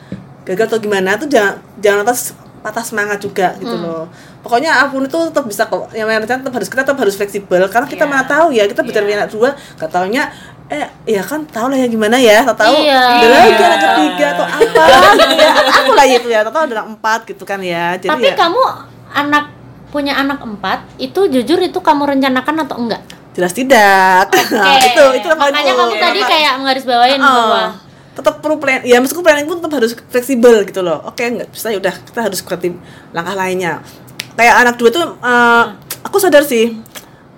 gagal 0.47 0.67
atau 0.71 0.79
gimana 0.79 1.19
tuh 1.19 1.27
jangan 1.27 1.59
jangan 1.83 1.99
atas 2.07 2.37
patah 2.67 2.83
semangat 2.83 3.19
juga 3.19 3.55
gitu 3.55 3.71
Hmm. 3.71 3.87
loh. 3.87 4.05
Pokoknya 4.43 4.75
apa 4.77 4.91
pun 4.91 5.01
itu 5.01 5.15
tetap 5.25 5.45
bisa 5.45 5.63
kok. 5.65 5.87
Yang 5.91 6.07
rencana 6.19 6.39
tetap 6.41 6.55
harus 6.55 6.67
kita 6.67 6.83
tetap 6.83 6.99
harus 6.99 7.15
fleksibel 7.15 7.63
karena 7.65 7.87
kita 7.87 8.03
Iya. 8.03 8.11
mana 8.11 8.25
tahu 8.25 8.47
ya 8.51 8.67
kita 8.67 8.83
bicara 8.83 9.05
punya 9.05 9.19
anak 9.21 9.31
dua, 9.31 9.49
gak 9.77 9.87
taunya 9.89 10.23
eh 10.67 10.83
ya 11.07 11.23
kan 11.23 11.47
tahu 11.47 11.71
lah 11.71 11.79
ya 11.79 11.87
gimana 11.87 12.19
ya, 12.19 12.43
tak 12.45 12.59
tahu 12.59 12.75
Iya. 12.77 12.99
ada 12.99 13.27
lagi 13.29 13.51
Iya. 13.53 13.65
anak 13.65 13.81
ketiga 13.81 14.27
atau 14.33 14.45
apa 14.45 14.83
gitu 15.23 15.35
ya. 15.37 15.51
Aku 15.77 15.91
lah 15.93 16.07
itu 16.09 16.27
ya, 16.27 16.41
tak 16.43 16.53
tahu 16.53 16.63
ada 16.65 16.75
anak 16.77 16.89
empat 16.93 17.21
gitu 17.25 17.43
kan 17.43 17.59
ya. 17.63 17.95
Jadi 17.95 18.11
Tapi 18.11 18.27
ya, 18.27 18.35
kamu 18.35 18.63
anak 19.15 19.45
punya 19.87 20.13
anak 20.13 20.43
empat 20.43 20.83
itu 20.99 21.21
jujur 21.25 21.63
itu 21.63 21.79
kamu 21.79 22.03
rencanakan 22.11 22.67
atau 22.67 22.77
enggak? 22.77 23.03
jelas 23.33 23.53
tidak. 23.53 24.27
Oke. 24.27 24.41
itu 24.89 25.05
itu 25.15 25.27
paling 25.31 25.53
makanya 25.53 25.75
kamu 25.77 25.95
tadi 26.01 26.21
kayak 26.21 26.53
menggarisbawain 26.57 27.21
Oh, 27.21 27.29
bahwa 27.29 27.63
tetap 28.17 28.41
perlu 28.41 28.57
plan 28.57 28.81
ya 28.83 28.97
meskipun 28.97 29.21
planning 29.21 29.45
pun 29.45 29.61
tetap 29.61 29.73
harus 29.75 29.93
fleksibel 30.09 30.65
gitu 30.65 30.81
loh 30.81 31.05
oke 31.05 31.21
nggak 31.21 31.49
bisa 31.49 31.69
ya 31.69 31.77
udah 31.77 31.95
kita 32.01 32.21
harus 32.23 32.41
kreatif 32.41 32.73
langkah 33.11 33.35
lainnya 33.35 33.85
kayak 34.33 34.55
anak 34.59 34.75
dua 34.75 34.89
tuh 34.89 35.05
eh, 35.15 35.65
aku 36.01 36.17
sadar 36.17 36.43
sih 36.43 36.73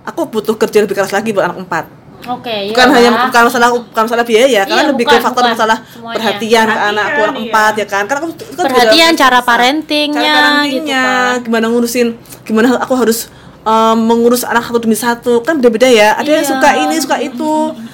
aku 0.03 0.25
butuh 0.25 0.55
kerja 0.57 0.79
lebih 0.81 0.95
keras 0.95 1.11
lagi 1.11 1.31
buat 1.31 1.45
anak 1.45 1.59
empat 1.61 1.85
oke 2.25 2.47
iya 2.47 2.71
bukan 2.71 2.89
hanya 2.91 3.11
lah. 3.11 3.21
bukan 3.25 3.43
masalah 3.45 3.69
bukan 3.73 4.03
masalah 4.05 4.25
biaya 4.25 4.61
karena 4.63 4.81
Iya, 4.81 4.89
lebih 4.89 5.05
bukan, 5.05 5.19
ke 5.19 5.25
faktor 5.25 5.43
bukan. 5.43 5.55
masalah 5.55 5.77
Semuanya. 5.85 6.15
perhatian 6.15 6.67
ke 6.67 6.79
anakku 6.85 7.21
anak 7.21 7.35
iya. 7.35 7.43
empat 7.45 7.73
ya 7.75 7.87
kan 7.87 8.03
karena 8.05 8.21
aku 8.21 8.29
itu 8.29 8.43
kan 8.45 8.49
juga 8.49 8.63
Perhatian, 8.69 9.13
cara 9.15 9.39
parentingnya, 9.41 10.23
cara 10.25 10.39
parentingnya 10.39 11.03
gitu 11.03 11.11
kan. 11.35 11.45
gimana 11.45 11.67
ngurusin 11.69 12.09
gimana 12.45 12.67
aku 12.79 12.95
harus 12.95 13.19
eh, 13.63 13.97
mengurus 13.99 14.43
anak 14.43 14.63
satu 14.63 14.79
demi 14.79 14.97
satu 14.97 15.33
kan 15.43 15.59
beda-beda 15.59 15.87
ya 15.87 16.15
ada 16.15 16.29
yang 16.29 16.41
Iya. 16.41 16.53
suka 16.53 16.69
ini 16.79 16.95
suka 16.99 17.17
itu 17.19 17.53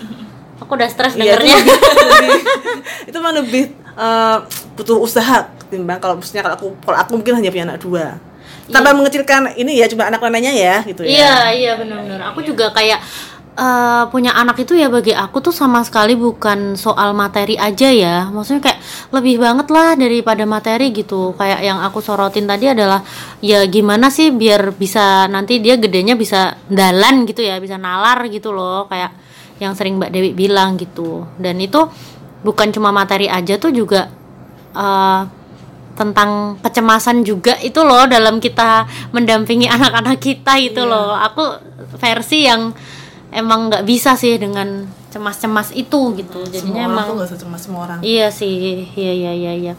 aku 0.65 0.73
udah 0.75 0.89
stres 0.89 1.15
Iya, 1.15 1.37
itu 1.37 1.45
dengernya. 1.45 1.55
lebih- 1.55 1.79
lebih- 2.11 2.43
itu 3.05 3.19
mah 3.19 3.33
lebih 3.33 3.65
eh, 3.95 4.37
butuh 4.75 4.97
usaha 4.99 5.37
ketimbang 5.61 6.01
kalau 6.01 6.17
maksudnya 6.17 6.43
kalau 6.43 6.57
aku 6.57 6.67
kalau 6.81 6.99
aku 6.99 7.11
mungkin 7.15 7.37
hanya 7.37 7.49
punya 7.49 7.65
anak 7.69 7.79
dua. 7.79 8.07
Tanpa 8.65 8.91
mengecilkan 8.91 9.53
ini 9.55 9.77
ya 9.77 9.87
cuma 9.87 10.09
anak 10.09 10.19
neneknya 10.19 10.51
ya 10.51 10.77
gitu 10.83 11.05
ya. 11.05 11.13
Iya 11.13 11.35
iya 11.53 11.73
benar-benar. 11.77 12.33
Aku 12.33 12.41
juga 12.41 12.73
kayak 12.73 12.97
eh, 13.55 14.05
punya 14.09 14.33
anak 14.33 14.57
itu 14.59 14.73
ya 14.73 14.89
bagi 14.89 15.13
aku 15.13 15.39
tuh 15.39 15.53
sama 15.53 15.85
sekali 15.85 16.17
bukan 16.17 16.73
soal 16.75 17.13
materi 17.13 17.55
aja 17.55 17.93
ya. 17.93 18.25
Maksudnya 18.27 18.65
kayak 18.65 18.81
lebih 19.13 19.37
banget 19.37 19.69
lah 19.69 19.93
daripada 19.95 20.43
materi 20.43 20.91
gitu. 20.91 21.37
Kayak 21.37 21.61
yang 21.61 21.79
aku 21.79 22.01
sorotin 22.01 22.49
tadi 22.49 22.73
adalah 22.73 23.05
ya 23.39 23.69
gimana 23.69 24.09
sih 24.09 24.33
biar 24.33 24.73
bisa 24.73 25.29
nanti 25.29 25.61
dia 25.61 25.77
gedenya 25.77 26.17
bisa 26.17 26.57
dalan 26.67 27.29
gitu 27.29 27.45
ya 27.45 27.61
bisa 27.61 27.77
nalar 27.77 28.25
gitu 28.27 28.49
loh. 28.49 28.89
Kayak 28.89 29.13
yang 29.63 29.73
sering 29.79 29.99
Mbak 29.99 30.11
Dewi 30.11 30.31
bilang 30.35 30.75
gitu. 30.79 31.27
Dan 31.39 31.63
itu 31.63 31.79
bukan 32.43 32.71
cuma 32.75 32.91
materi 32.91 33.31
aja 33.31 33.57
tuh 33.57 33.71
juga 33.71 34.11
eh, 34.75 35.23
tentang 35.95 36.59
kecemasan 36.59 37.23
juga 37.23 37.55
itu 37.63 37.81
loh 37.87 38.05
dalam 38.11 38.43
kita 38.43 38.87
mendampingi 39.15 39.71
anak-anak 39.77 40.19
kita 40.19 40.59
itu 40.59 40.83
loh. 40.83 41.15
Aku 41.15 41.59
versi 41.99 42.47
yang 42.47 42.75
emang 43.35 43.71
nggak 43.71 43.87
bisa 43.87 44.19
sih 44.19 44.39
dengan 44.39 44.87
cemas-cemas 45.15 45.71
itu 45.75 46.15
gitu. 46.19 46.43
Jadinya 46.51 46.91
semua 46.91 46.91
orang 46.91 46.91
emang 46.91 47.07
tuh 47.07 47.15
gak 47.15 47.29
usah 47.31 47.39
cuma 47.39 47.57
semua 47.59 47.81
orang. 47.87 47.99
Iya 48.03 48.35
sih 48.35 48.87
iya 48.99 49.13
iya 49.15 49.33
iya 49.33 49.53
iya. 49.55 49.75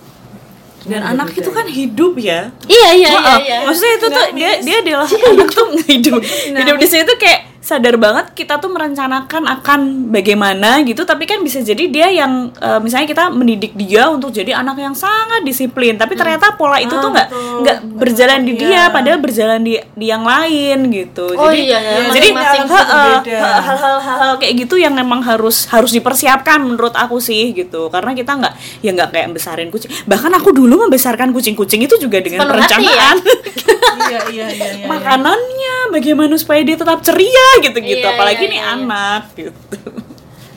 Dan 0.86 1.02
anak 1.02 1.34
itu 1.34 1.50
kan 1.50 1.66
hidup 1.66 2.14
ya? 2.22 2.54
Iya 2.70 2.90
iya 2.94 3.10
iya, 3.10 3.10
Maaf, 3.18 3.42
iya. 3.42 3.58
maksudnya 3.66 3.94
itu 3.98 4.08
tuh 4.08 4.26
dia 4.38 4.52
dia 4.62 4.78
adalah 4.86 5.10
anak 5.10 5.50
tuh 5.50 5.66
hidup. 5.90 6.22
Hidup 6.54 6.76
di 6.78 6.88
sini 6.88 7.04
tuh 7.10 7.18
kayak 7.18 7.55
sadar 7.66 7.98
banget 7.98 8.38
kita 8.38 8.62
tuh 8.62 8.70
merencanakan 8.70 9.50
akan 9.50 10.14
bagaimana 10.14 10.86
gitu 10.86 11.02
tapi 11.02 11.26
kan 11.26 11.42
bisa 11.42 11.66
jadi 11.66 11.84
dia 11.90 12.08
yang 12.14 12.54
eh, 12.54 12.78
misalnya 12.78 13.10
kita 13.10 13.34
mendidik 13.34 13.74
dia 13.74 14.06
untuk 14.14 14.30
jadi 14.30 14.62
anak 14.62 14.78
yang 14.78 14.94
sangat 14.94 15.42
disiplin 15.42 15.98
tapi 15.98 16.14
ternyata 16.14 16.54
pola 16.54 16.78
itu 16.78 16.94
tuh 16.94 17.10
nggak 17.10 17.28
nggak 17.34 17.78
berjalan 17.98 18.46
di 18.46 18.54
dia 18.54 18.94
padahal 18.94 19.18
berjalan 19.18 19.66
di 19.66 19.82
di 19.98 20.06
yang 20.06 20.22
lain 20.22 20.92
gitu. 20.92 21.34
Oh 21.34 21.50
jadi 21.50 21.64
iya, 21.66 21.80
ya, 21.82 22.00
jadi 22.14 22.28
beda. 22.36 23.40
hal-hal 23.64 23.96
hal-hal 24.04 24.34
kayak 24.38 24.54
gitu 24.68 24.76
yang 24.78 24.94
memang 24.94 25.24
harus 25.24 25.66
harus 25.72 25.90
dipersiapkan 25.96 26.62
menurut 26.62 26.94
aku 26.94 27.18
sih 27.18 27.56
gitu. 27.56 27.90
Karena 27.90 28.14
kita 28.14 28.38
nggak 28.38 28.54
ya 28.86 28.90
nggak 28.94 29.10
kayak 29.10 29.28
besarin 29.34 29.70
kucing. 29.74 29.90
Bahkan 30.06 30.32
aku 30.38 30.54
dulu 30.54 30.86
membesarkan 30.86 31.34
kucing-kucing 31.34 31.82
itu 31.88 31.96
juga 31.98 32.22
dengan 32.22 32.46
Sepenuh 32.46 32.62
hati 32.62 32.86
ya? 32.86 33.10
perencanaan 33.86 34.10
iya 34.10 34.20
iya 34.34 34.48
iya 34.50 34.70
iya. 34.82 34.86
Makanannya 34.90 35.76
bagaimana 35.94 36.34
supaya 36.36 36.62
dia 36.66 36.78
tetap 36.78 37.00
ceria 37.06 37.48
gitu-gitu. 37.62 38.06
Iya, 38.06 38.16
apalagi 38.18 38.44
iya, 38.48 38.52
nih 38.52 38.60
iya, 38.60 38.66
iya. 38.66 38.76
anak 38.76 39.24
gitu. 39.38 39.78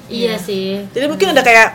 Iya 0.09 0.35
sih. 0.41 0.89
Jadi 0.97 1.05
mungkin 1.05 1.37
ada 1.37 1.43
kayak 1.45 1.69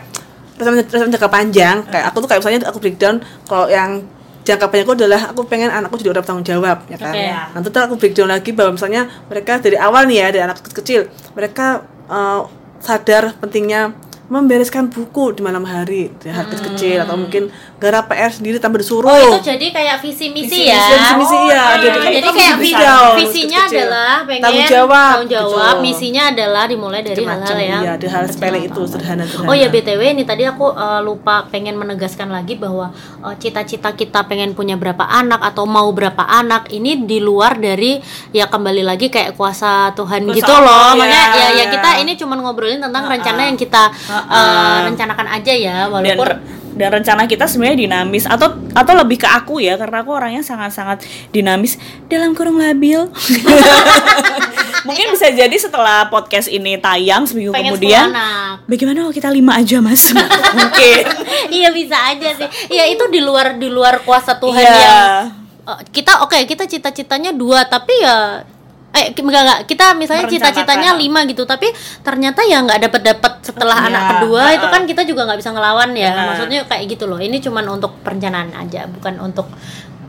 rencana 0.58 1.10
jangka 1.10 1.30
panjang. 1.30 1.76
Kayak 1.86 2.04
aku 2.10 2.16
tuh 2.22 2.28
kayak 2.28 2.40
misalnya 2.42 2.60
aku 2.66 2.78
breakdown 2.82 3.16
kalau 3.46 3.66
yang 3.70 4.02
jangka 4.44 4.66
panjangku 4.68 4.94
adalah 4.94 5.20
aku 5.32 5.40
pengen 5.48 5.72
anakku 5.72 5.96
jadi 5.96 6.12
orang 6.12 6.20
bertanggung 6.20 6.46
jawab 6.46 6.78
ya 6.92 7.00
kan? 7.00 7.16
Oke. 7.16 7.26
nanti 7.56 7.68
tuh 7.72 7.80
aku 7.80 7.94
breakdown 7.96 8.28
lagi 8.28 8.50
bahwa 8.52 8.76
misalnya 8.76 9.08
mereka 9.32 9.56
dari 9.56 9.76
awal 9.80 10.04
nih 10.04 10.20
ya 10.20 10.26
dari 10.36 10.42
anak 10.44 10.60
kecil 10.68 11.08
mereka 11.32 11.80
eh, 12.12 12.40
sadar 12.84 13.32
pentingnya 13.40 13.96
membereskan 14.28 14.88
buku 14.88 15.36
di 15.36 15.40
malam 15.44 15.64
hari 15.68 16.12
di 16.16 16.28
hari 16.32 16.56
kecil 16.56 17.04
atau 17.04 17.16
mungkin 17.16 17.52
garap 17.84 18.08
PR 18.08 18.32
sendiri 18.32 18.56
tanpa 18.56 18.80
disuruh 18.80 19.12
oh 19.12 19.36
itu 19.36 19.44
jadi 19.44 19.66
kayak 19.68 19.96
visi 20.00 20.32
misi 20.32 20.72
ya 20.72 20.80
Visi 20.80 21.12
misi 21.20 21.36
iya. 21.44 21.62
Oh, 21.64 21.76
Jadi 21.84 22.28
kayak 22.32 22.56
visi, 22.56 22.72
visinya 23.20 23.60
kecil. 23.68 23.84
adalah 23.84 24.14
pengen 24.24 24.42
Tanggung 24.44 24.68
jawab, 24.72 25.12
tanggung 25.20 25.32
jawab 25.32 25.74
gitu. 25.76 25.84
misinya 25.84 26.22
adalah 26.32 26.64
dimulai 26.64 27.00
dari 27.04 27.22
hal-hal 27.24 27.58
yang 27.60 27.82
iya, 27.84 27.92
dari 28.00 28.08
hal 28.08 28.24
sepele 28.24 28.58
itu 28.64 28.80
sederhana 28.88 29.24
sederhana 29.28 29.50
Oh 29.50 29.54
ya 29.56 29.68
btw 29.68 30.00
ini 30.16 30.24
tadi 30.24 30.48
aku 30.48 30.72
uh, 30.72 31.04
lupa 31.04 31.44
pengen 31.52 31.76
menegaskan 31.76 32.32
lagi 32.32 32.56
bahwa 32.56 32.88
uh, 33.20 33.34
cita-cita 33.36 33.92
kita 33.92 34.24
pengen 34.24 34.56
punya 34.56 34.80
berapa 34.80 35.04
anak 35.04 35.44
atau 35.44 35.68
mau 35.68 35.90
berapa 35.92 36.24
anak 36.24 36.72
ini 36.72 37.04
di 37.04 37.20
luar 37.20 37.60
dari 37.60 38.00
ya 38.32 38.48
kembali 38.48 38.80
lagi 38.80 39.12
kayak 39.12 39.36
kuasa 39.36 39.92
Tuhan 39.92 40.24
Kuasa 40.24 40.38
gitu 40.40 40.54
loh. 40.54 40.96
Makanya 40.96 41.20
ya. 41.20 41.36
ya 41.36 41.48
ya 41.60 41.64
kita 41.68 41.90
ini 42.00 42.12
cuman 42.16 42.38
ngobrolin 42.40 42.80
tentang 42.80 43.04
rencana 43.04 43.40
yang 43.50 43.58
kita 43.58 43.92
uh, 44.08 44.88
rencanakan 44.88 45.26
aja 45.28 45.52
ya 45.52 45.76
walaupun 45.90 46.28
dan 46.28 46.63
rencana 46.74 47.24
kita 47.24 47.46
sebenarnya 47.46 47.78
dinamis 47.80 48.26
atau 48.26 48.50
atau 48.74 48.92
lebih 48.98 49.22
ke 49.22 49.28
aku 49.28 49.58
ya 49.58 49.78
karena 49.78 50.02
aku 50.02 50.10
orangnya 50.10 50.42
sangat-sangat 50.42 51.02
dinamis 51.30 51.78
dalam 52.06 52.34
kurung 52.34 52.58
labil 52.58 53.06
mungkin 54.86 55.06
bisa 55.16 55.32
jadi 55.32 55.54
setelah 55.54 56.10
podcast 56.10 56.46
ini 56.46 56.76
tayang 56.76 57.24
seminggu 57.24 57.54
pengen 57.54 57.72
kemudian 57.72 58.12
anak. 58.12 58.68
bagaimana 58.68 59.06
kalau 59.06 59.14
kita 59.14 59.28
lima 59.32 59.56
aja 59.56 59.80
mas 59.80 60.12
mungkin 60.58 61.02
iya 61.48 61.68
bisa 61.70 61.96
aja 62.12 62.28
sih. 62.36 62.48
Iya 62.68 62.92
itu 62.92 63.04
di 63.08 63.20
luar 63.20 63.56
di 63.56 63.68
luar 63.68 64.04
kuasa 64.04 64.36
Tuhan 64.36 64.60
Iya. 64.60 64.74
yang 64.76 65.00
uh, 65.64 65.80
kita 65.88 66.20
oke 66.20 66.36
kita 66.44 66.68
cita-citanya 66.68 67.32
dua 67.32 67.64
tapi 67.64 67.92
ya 68.00 68.44
eh 68.94 69.10
enggak 69.10 69.42
enggak 69.42 69.60
kita 69.66 69.86
misalnya 69.98 70.24
cita-citanya 70.30 70.94
lima 70.94 71.26
gitu 71.26 71.42
tapi 71.42 71.66
ternyata 72.00 72.46
ya 72.46 72.62
nggak 72.62 72.78
dapat 72.86 73.00
dapat 73.02 73.32
setelah 73.42 73.74
Iya, 73.82 73.88
anak 73.90 74.02
kedua 74.16 74.42
heeh. 74.46 74.56
itu 74.56 74.66
kan 74.70 74.82
kita 74.86 75.02
juga 75.02 75.26
nggak 75.26 75.38
bisa 75.42 75.50
ngelawan 75.50 75.90
ya 75.98 76.14
Benar. 76.14 76.26
maksudnya 76.30 76.60
kayak 76.70 76.84
gitu 76.94 77.04
loh 77.10 77.18
ini 77.18 77.42
cuman 77.42 77.74
untuk 77.74 77.98
perencanaan 78.06 78.54
aja 78.54 78.86
bukan 78.86 79.18
untuk 79.18 79.50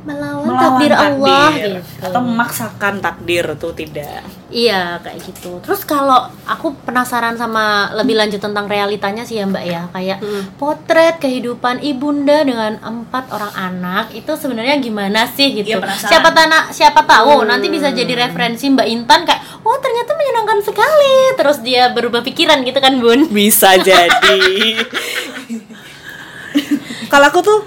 melawan, 0.06 0.46
Melawan 0.46 0.62
takdir 0.62 0.94
Allah 0.94 1.50
takdir. 1.50 1.82
gitu 1.82 2.06
atau 2.06 2.22
memaksakan 2.22 2.94
takdir 3.02 3.46
tuh 3.58 3.74
tidak 3.74 4.22
Iya 4.46 5.02
kayak 5.04 5.20
gitu. 5.26 5.60
Terus 5.60 5.84
kalau 5.84 6.32
aku 6.48 6.72
penasaran 6.86 7.36
sama 7.36 7.92
lebih 7.98 8.16
lanjut 8.16 8.40
tentang 8.40 8.70
realitanya 8.70 9.26
sih 9.28 9.42
ya 9.42 9.50
Mbak 9.50 9.66
ya, 9.68 9.82
kayak 9.92 10.18
potret 10.56 11.18
kehidupan 11.20 11.82
ibunda 11.84 12.46
dengan 12.46 12.78
empat 12.80 13.34
orang 13.36 13.52
anak 13.52 14.16
itu 14.16 14.32
sebenarnya 14.38 14.80
gimana 14.80 15.28
sih 15.28 15.60
gitu. 15.60 15.76
Penasaran. 15.76 16.08
siapa 16.08 16.30
tanah 16.32 16.72
siapa 16.72 17.04
tahu 17.04 17.44
nanti 17.44 17.68
bisa 17.68 17.92
jadi 17.92 18.30
referensi 18.30 18.70
Mbak 18.72 18.88
Intan 18.88 19.28
kayak, 19.28 19.42
oh 19.66 19.76
ternyata 19.82 20.14
menyenangkan 20.16 20.60
sekali. 20.64 21.18
Terus 21.36 21.58
dia 21.60 21.84
berubah 21.92 22.22
pikiran 22.24 22.62
gitu 22.64 22.80
kan 22.80 22.96
Bun? 23.02 23.28
bisa 23.28 23.76
jadi 23.76 24.40
kalau 27.12 27.26
aku 27.28 27.40
tuh 27.44 27.60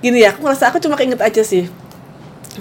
gini 0.00 0.24
ya 0.24 0.32
aku 0.32 0.44
ngerasa 0.44 0.72
aku 0.72 0.78
cuma 0.80 0.96
keinget 0.96 1.20
aja 1.20 1.42
sih 1.44 1.68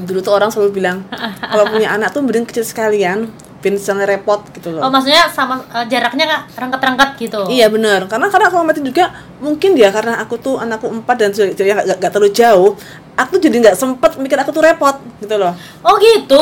dulu 0.04 0.20
tuh 0.24 0.34
orang 0.36 0.50
selalu 0.50 0.82
bilang 0.82 1.04
kalau 1.52 1.66
punya 1.68 1.92
anak 1.92 2.16
tuh 2.16 2.24
mending 2.24 2.48
kecil 2.48 2.64
sekalian 2.64 3.30
biar 3.60 3.76
misalnya 3.76 4.08
repot 4.08 4.40
gitu 4.56 4.72
loh 4.72 4.88
Oh 4.88 4.92
maksudnya 4.92 5.28
sama 5.28 5.60
eh, 5.76 5.86
jaraknya 5.92 6.26
kak 6.32 6.42
rangkat-rangkat 6.56 7.10
gitu. 7.20 7.44
Iya 7.52 7.68
bener, 7.68 8.08
karena 8.08 8.32
karena 8.32 8.48
aku 8.48 8.56
amatin 8.56 8.88
juga 8.88 9.12
mungkin 9.44 9.76
ya 9.76 9.92
karena 9.92 10.16
aku 10.24 10.40
tuh 10.40 10.56
anakku 10.64 10.88
empat 10.88 11.16
dan 11.20 11.36
jadi 11.36 11.76
nggak 11.76 12.00
nggak 12.00 12.12
terlalu 12.12 12.32
jauh, 12.32 12.72
aku 13.20 13.36
jadi 13.36 13.60
nggak 13.60 13.76
sempet 13.76 14.16
mikir 14.16 14.40
aku 14.40 14.56
tuh 14.56 14.64
repot 14.64 14.96
gitu 15.20 15.36
loh. 15.36 15.52
Oh 15.84 16.00
gitu. 16.00 16.40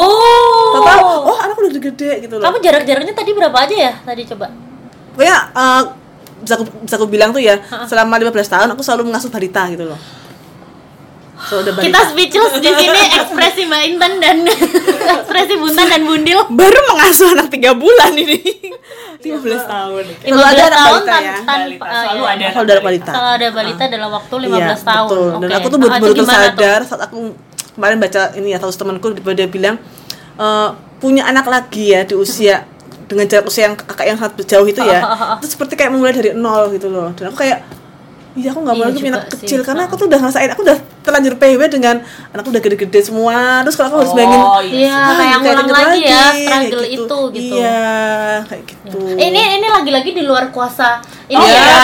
Tahu 0.78 1.10
oh 1.26 1.38
anakku 1.42 1.66
udah 1.66 1.72
gede-gede 1.74 2.30
gitu 2.30 2.38
loh. 2.38 2.46
Kamu 2.46 2.62
jarak-jaraknya 2.62 3.14
tadi 3.18 3.30
berapa 3.34 3.58
aja 3.66 3.76
ya 3.90 3.94
tadi 4.06 4.22
coba? 4.30 4.54
Pokoknya 5.18 5.38
eh, 5.58 5.82
bisa 6.38 6.54
aku 6.54 6.64
bisa 6.86 6.96
aku 7.02 7.08
bilang 7.10 7.34
tuh 7.34 7.42
ya 7.42 7.58
selama 7.90 8.22
15 8.22 8.30
tahun 8.46 8.68
aku 8.78 8.86
selalu 8.86 9.10
mengasuh 9.10 9.34
balita 9.34 9.66
gitu 9.74 9.90
loh. 9.90 9.98
Ada 11.40 11.70
balita. 11.70 11.86
Kita 11.86 12.00
speechless 12.08 12.54
di 12.58 12.72
sini 12.72 13.02
ekspresi 13.14 13.62
Mbak 13.64 13.82
Intan 13.88 14.14
dan 14.18 14.38
ekspresi 15.16 15.54
Buntan 15.56 15.86
dan 15.88 16.02
Bundil. 16.04 16.40
baru 16.50 16.80
mengasuh 16.88 17.30
anak 17.32 17.48
tiga 17.48 17.72
bulan 17.74 18.12
ini 18.12 18.42
15 19.18 19.38
tahun 19.64 20.04
15 20.04 20.24
Selalu 20.24 20.44
ada 20.44 20.64
anak 20.64 20.76
tahun 20.76 20.98
balita 20.98 21.08
tan- 21.08 21.24
ya. 21.24 21.36
tanpa 21.38 21.54
Balita, 21.58 21.86
eh, 21.86 22.02
selalu 22.02 22.18
iya. 22.20 22.28
ada 22.28 22.46
Selalu 22.48 22.68
ada 22.68 22.82
balita. 22.82 23.12
Kalau 23.12 23.32
ada 23.32 23.48
balita 23.52 23.84
dalam 23.88 24.10
waktu 24.12 24.36
15 24.40 24.50
Iya, 24.50 24.76
tahun. 24.80 25.08
betul. 25.08 25.30
Dan 25.38 25.48
Oke. 25.48 25.56
aku 25.56 25.68
tuh 25.68 25.78
Ah, 25.78 25.82
baru, 25.84 25.94
itu 25.94 26.04
baru 26.04 26.14
gimana 26.16 26.28
tuh? 26.28 26.42
sadar 26.50 26.80
saat 26.84 27.02
aku 27.04 27.18
kemarin 27.72 27.98
baca 28.00 28.22
ini 28.34 28.48
ya 28.50 28.58
tahu 28.58 28.72
temanku 28.72 29.08
dia 29.14 29.48
bilang 29.48 29.76
eh, 30.36 30.70
punya 30.98 31.24
anak 31.24 31.46
lagi 31.46 31.86
ya 31.88 32.02
di 32.02 32.16
usia 32.16 32.66
dengan 33.06 33.24
jarak 33.24 33.46
usia 33.46 33.64
yang 33.64 33.76
kakak 33.78 34.06
yang 34.06 34.18
sangat 34.18 34.44
jauh 34.44 34.66
itu 34.66 34.82
ya 34.82 35.00
itu 35.38 35.48
seperti 35.48 35.74
kayak 35.76 35.90
memulai 35.90 36.12
dari 36.12 36.34
nol 36.34 36.68
gitu 36.70 36.88
loh 36.88 37.14
dan 37.14 37.30
aku 37.30 37.40
kayak 37.40 37.62
iya 38.38 38.50
aku 38.50 38.60
nggak 38.62 38.76
mau 38.76 38.84
Iya 38.84 38.94
lagi 38.94 39.02
anak 39.04 39.24
sih. 39.26 39.32
kecil 39.42 39.60
karena 39.62 39.82
aku 39.84 39.96
tuh 39.96 40.06
udah 40.06 40.20
ngerasain 40.20 40.50
aku 40.50 40.62
udah 40.62 40.78
terlanjur 41.02 41.34
PW 41.36 41.62
dengan 41.68 41.96
anakku 42.30 42.50
udah 42.50 42.62
gede-gede 42.62 43.00
semua 43.02 43.36
terus 43.62 43.74
kalau 43.74 43.90
aku 43.90 43.98
harus 44.00 44.14
bayangin 44.14 44.40
Oh, 44.40 44.62
Iya, 44.62 44.94
"Ah, 44.94 45.14
kayak 45.16 45.38
ngulang 45.40 45.70
lagi 45.70 46.00
ya 46.00 46.08
kayak 46.08 46.34
struggle 46.38 46.86
itu 46.86 47.20
gitu. 47.34 47.56
iya 47.56 47.82
kayak 48.46 48.64
gitu 48.64 49.00
Ini 49.10 49.42
ini 49.58 49.68
lagi-lagi 49.68 50.12
di 50.12 50.22
luar 50.22 50.48
kuasa 50.50 51.00
ini 51.26 51.36
Oh, 51.36 51.44
ya. 51.44 51.60
iya. 51.60 51.82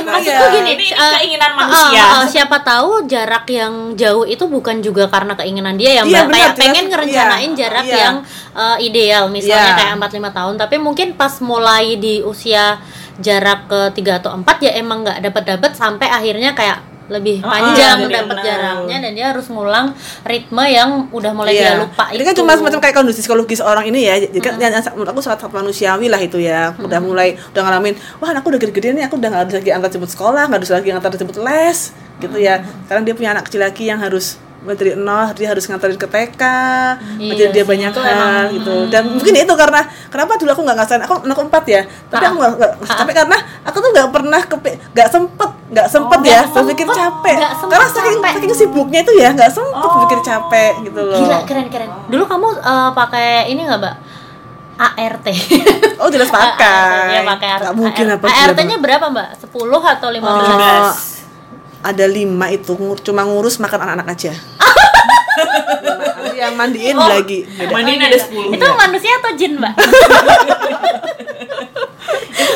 Maksudku 0.06 0.24
Iya. 0.40 0.54
gini, 0.54 0.70
Ini- 0.70 0.76
ini 0.78 0.86
eh, 0.88 1.12
keinginan 1.18 1.50
eh, 1.50 1.56
manusia. 1.58 2.00
eh, 2.00 2.24
siapa 2.26 2.56
tahu 2.60 3.04
jarak 3.04 3.44
yang 3.46 3.72
jauh 3.92 4.24
itu 4.24 4.44
bukan 4.46 4.78
juga 4.78 5.04
karena 5.06 5.34
keinginan 5.34 5.76
dia 5.76 6.00
ya, 6.00 6.02
Mbak. 6.02 6.08
Iya, 6.08 6.22
kayak 6.22 6.32
jelas. 6.48 6.56
pengen 6.56 6.84
ngerencanain 6.88 7.50
Iya, 7.50 7.58
jarak 7.58 7.84
iya. 7.84 7.96
yang 7.98 8.16
eh, 8.50 8.76
ideal, 8.82 9.24
misalnya 9.28 9.68
Iya. 9.68 9.76
kayak 9.76 9.92
4 9.94 10.10
5 10.12 10.30
tahun, 10.30 10.54
tapi 10.56 10.76
mungkin 10.76 11.12
pas 11.12 11.38
mulai 11.40 11.94
di 11.96 12.18
usia 12.20 12.80
jarak 13.20 13.64
ke 13.64 13.80
3 13.94 14.18
atau 14.18 14.30
4 14.32 14.44
ya 14.60 14.72
emang 14.76 15.00
nggak 15.00 15.20
dapat-dapat 15.22 15.72
sampai 15.72 16.08
akhirnya 16.08 16.52
kayak 16.52 16.80
lebih 17.10 17.42
Ah, 17.42 17.58
panjang 17.58 18.06
jadi 18.06 18.22
dapat 18.22 18.36
benar. 18.38 18.44
jaraknya 18.46 18.96
dan 19.02 19.12
dia 19.12 19.26
harus 19.34 19.46
ngulang 19.50 19.90
ritme 20.22 20.62
yang 20.64 21.10
udah 21.10 21.32
mulai 21.34 21.58
dia 21.58 21.74
lupa 21.74 22.06
Ini 22.06 22.16
itu. 22.16 22.22
kan 22.22 22.34
cuma 22.38 22.54
semacam 22.54 22.78
kayak 22.78 22.94
kondisi 22.94 23.20
psikologis 23.20 23.58
orang 23.58 23.82
ini 23.84 24.06
ya. 24.06 24.14
Jadi 24.22 24.38
kan 24.38 24.54
yang 24.56 24.70
yang 24.70 24.84
menurut 24.94 25.10
aku 25.10 25.18
sangat 25.18 25.42
manusiawi 25.44 26.06
lah 26.06 26.22
itu 26.22 26.38
ya. 26.38 26.70
Udah 26.78 27.02
mulai 27.02 27.34
udah 27.50 27.62
ngalamin, 27.66 27.98
wah 28.22 28.30
anakku 28.30 28.54
udah 28.54 28.62
gede-gede 28.62 28.94
nih, 28.94 29.10
aku 29.10 29.18
udah 29.18 29.26
nggak 29.26 29.42
harus 29.42 29.54
lagi 29.58 29.70
antar 29.74 29.90
jemput 29.90 30.06
sekolah, 30.06 30.42
nggak 30.46 30.58
harus 30.62 30.70
lagi 30.70 30.88
antar 30.94 31.10
jemput 31.10 31.38
les, 31.42 31.78
gitu 32.22 32.36
ya. 32.38 32.62
Sekarang 32.86 33.02
dia 33.02 33.14
punya 33.18 33.30
anak 33.34 33.50
kecil 33.50 33.58
lagi 33.58 33.84
yang 33.84 33.98
harus 33.98 34.38
dari 34.62 34.92
nol, 34.92 35.32
dia 35.32 35.48
harus 35.48 35.64
nganterin 35.64 35.94
ke 35.94 36.04
TK, 36.04 36.42
ngajarin 37.16 37.50
dia 37.50 37.64
banyak 37.64 37.90
hal 37.90 38.04
emang- 38.04 38.50
gitu. 38.52 38.74
Dan 38.86 39.02
mungkin 39.10 39.34
itu 39.34 39.54
karena 39.54 39.80
kenapa 40.06 40.36
dulu 40.36 40.50
aku 40.50 40.62
nggak 40.62 40.76
ngerasain, 40.76 41.00
aku 41.00 41.14
anak 41.22 41.38
empat 41.40 41.64
ya, 41.64 41.80
tapi 42.06 42.24
aku 42.24 42.36
nggak 42.36 42.52
tapi 42.84 43.10
karena 43.10 43.36
aku 43.62 43.76
tuh 43.78 43.90
nggak 43.90 44.08
pernah 44.10 44.40
kepe, 44.42 44.70
nggak 44.90 45.08
sempet, 45.08 45.50
nggak 45.70 45.86
sempet 45.86 46.18
Oh, 46.18 46.26
ya, 46.26 46.40
nggak 46.42 46.52
berpikir 46.52 46.86
sempet, 46.86 46.98
capek. 46.98 47.36
sempet 47.50 47.70
Karena 47.70 47.88
saking 47.88 48.16
capek. 48.16 48.32
saking 48.34 48.52
sibuknya 48.54 49.00
itu 49.00 49.12
ya, 49.14 49.28
nggak 49.30 49.50
sempet 49.50 49.88
berpikir 49.90 50.20
capek 50.22 50.72
gitu 50.82 51.00
loh. 51.00 51.18
Gila 51.18 51.38
keren 51.42 51.66
keren. 51.66 51.90
Dulu 52.06 52.22
kamu 52.24 52.46
eh, 52.54 52.90
pakai 52.92 53.28
ini 53.48 53.60
nggak 53.62 53.80
mbak? 53.80 53.94
ART. 54.80 55.26
Oh 56.00 56.08
jelas 56.08 56.32
pakai. 56.34 57.12
Iya 57.12 57.20
pakai 57.26 57.48
ART. 57.50 57.62
Gak 57.62 57.76
mungkin 57.76 58.04
apa 58.08 58.24
ART-nya 58.26 58.76
berapa 58.76 59.06
mbak? 59.08 59.28
10 59.38 59.52
atau 59.90 60.08
15? 60.08 60.24
Oh, 60.24 60.88
ada 61.80 62.04
lima 62.04 62.46
itu 62.48 62.72
cuma 63.00 63.22
ngurus 63.22 63.56
makan 63.56 63.80
anak-anak 63.82 64.08
aja. 64.10 64.32
Yang 66.32 66.54
mandiin 66.54 66.94
Oh. 66.94 67.04
lagi. 67.06 67.44
Beda. 67.46 67.68
mandiin 67.70 68.00
ada 68.00 68.16
10 68.16 68.52
Itu 68.52 68.66
manusia 68.74 69.12
atau 69.16 69.32
jin 69.34 69.56
mbak? 69.56 69.72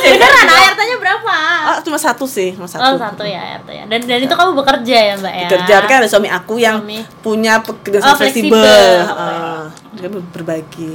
beneran 0.04 0.46
ART-nya 0.46 0.96
berapa 0.96 1.34
Oh, 1.66 1.78
cuma 1.82 1.96
satu 1.96 2.24
sih, 2.26 2.52
cuma 2.52 2.64
satu. 2.66 2.84
oh 2.84 2.94
satu 2.94 3.24
ya 3.24 3.56
ART 3.56 3.68
ya 3.68 3.84
dan 3.84 4.00
dan 4.00 4.18
itu 4.18 4.30
kamu 4.30 4.52
bekerja 4.54 4.96
ya 5.02 5.14
mbak 5.16 5.34
ya 5.34 5.48
Kerja 5.50 5.74
kan 5.82 5.96
ada 5.98 6.08
suami 6.08 6.28
aku 6.28 6.54
yang 6.56 6.80
Suami. 6.80 7.00
punya 7.20 7.58
pekerjaan 7.58 8.04
Oh, 8.06 8.14
fleksibel. 8.14 8.52
fleksibel. 8.52 8.92
Heeh. 9.02 9.60
dia 9.94 10.08
ber- 10.08 10.28
berbagi. 10.30 10.94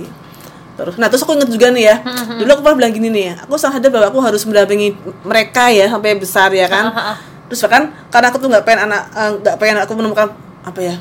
Terus, 0.75 0.95
nah 0.95 1.07
terus 1.07 1.19
aku 1.19 1.35
inget 1.35 1.49
juga 1.49 1.67
nih 1.69 1.83
ya, 1.85 1.95
dulu 2.39 2.49
aku 2.49 2.61
pernah 2.63 2.77
bilang 2.77 2.93
gini 2.93 3.09
nih 3.09 3.23
ya, 3.25 3.43
aku 3.43 3.53
sadar 3.53 3.89
bahwa 3.89 4.07
aku 4.07 4.19
harus 4.21 4.41
mendampingi 4.41 4.95
mereka 5.21 5.67
ya 5.67 5.85
sampai 5.85 6.15
besar 6.15 6.49
ya 6.49 6.65
kan. 6.65 6.85
Ah, 7.49 7.51
ah, 7.51 7.51
ah. 7.51 7.51
Terus 7.51 7.59
bahkan 7.59 7.83
karena 8.07 8.27
aku 8.29 8.37
tuh 8.37 8.47
nggak 8.47 8.63
pengen 8.63 8.81
anak, 8.85 9.01
eh, 9.11 9.31
nggak 9.35 9.55
pengen 9.57 9.77
aku 9.79 9.91
menemukan 9.93 10.27
apa 10.61 10.79
ya, 10.79 10.95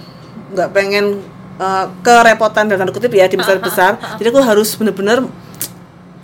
nggak 0.51 0.69
pengen 0.73 1.05
eh, 1.59 1.85
kerepotan 2.01 2.65
dan 2.67 2.79
tanda 2.79 2.91
kutip 2.91 3.13
ya 3.13 3.27
di 3.27 3.37
Ah, 3.37 3.41
besar 3.41 3.57
besar. 3.59 3.93
Jadi 4.17 4.27
aku 4.27 4.41
harus 4.41 4.73
bener-bener 4.73 5.29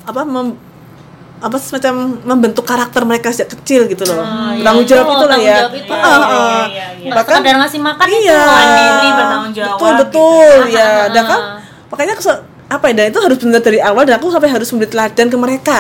apa 0.05 0.21
mem- 0.23 0.57
apa 1.37 1.61
semacam 1.61 1.95
membentuk 2.25 2.65
karakter 2.65 3.05
mereka 3.05 3.29
sejak 3.29 3.53
kecil 3.53 3.85
gitu 3.85 4.01
loh. 4.07 4.25
iya, 4.57 4.65
tanggung 4.65 4.87
itu 4.87 4.97
jawab 4.97 5.05
loh, 5.05 5.13
itu 5.13 5.21
lah 5.21 5.29
tanggung 5.29 5.45
ya. 5.45 5.59
jawab 5.61 5.75
itu. 5.77 5.93
Ah, 5.93 6.01
Iya, 6.01 6.09
ah. 6.09 6.25
iya, 6.25 6.33
iya, 6.65 6.87
iya. 6.97 7.11
nggak 7.13 7.25
sekedar 7.27 7.57
ngasih 7.61 7.81
makan 7.85 8.07
itu 8.07 8.17
Iya. 8.23 8.43
Mandiri, 8.49 9.09
bertanggung 9.13 9.53
jawab 9.53 9.77
Betul 9.77 9.93
gitu. 9.93 10.01
betul 10.01 10.57
Ah, 10.57 10.65
ya. 10.73 10.89
ah, 10.89 11.05
Dan 11.13 11.21
ah. 11.21 11.29
kan 11.29 11.41
makanya 11.93 12.13
aku 12.17 12.23
apa 12.65 12.85
ya 12.89 12.95
dan 12.97 13.07
itu 13.07 13.21
harus 13.21 13.37
benar 13.37 13.61
dari 13.61 13.79
awal 13.79 14.03
dan 14.03 14.15
aku 14.17 14.27
sampai 14.33 14.49
harus 14.49 14.69
memberi 14.73 14.89
teladan 14.89 15.27
ke 15.29 15.37
mereka. 15.37 15.79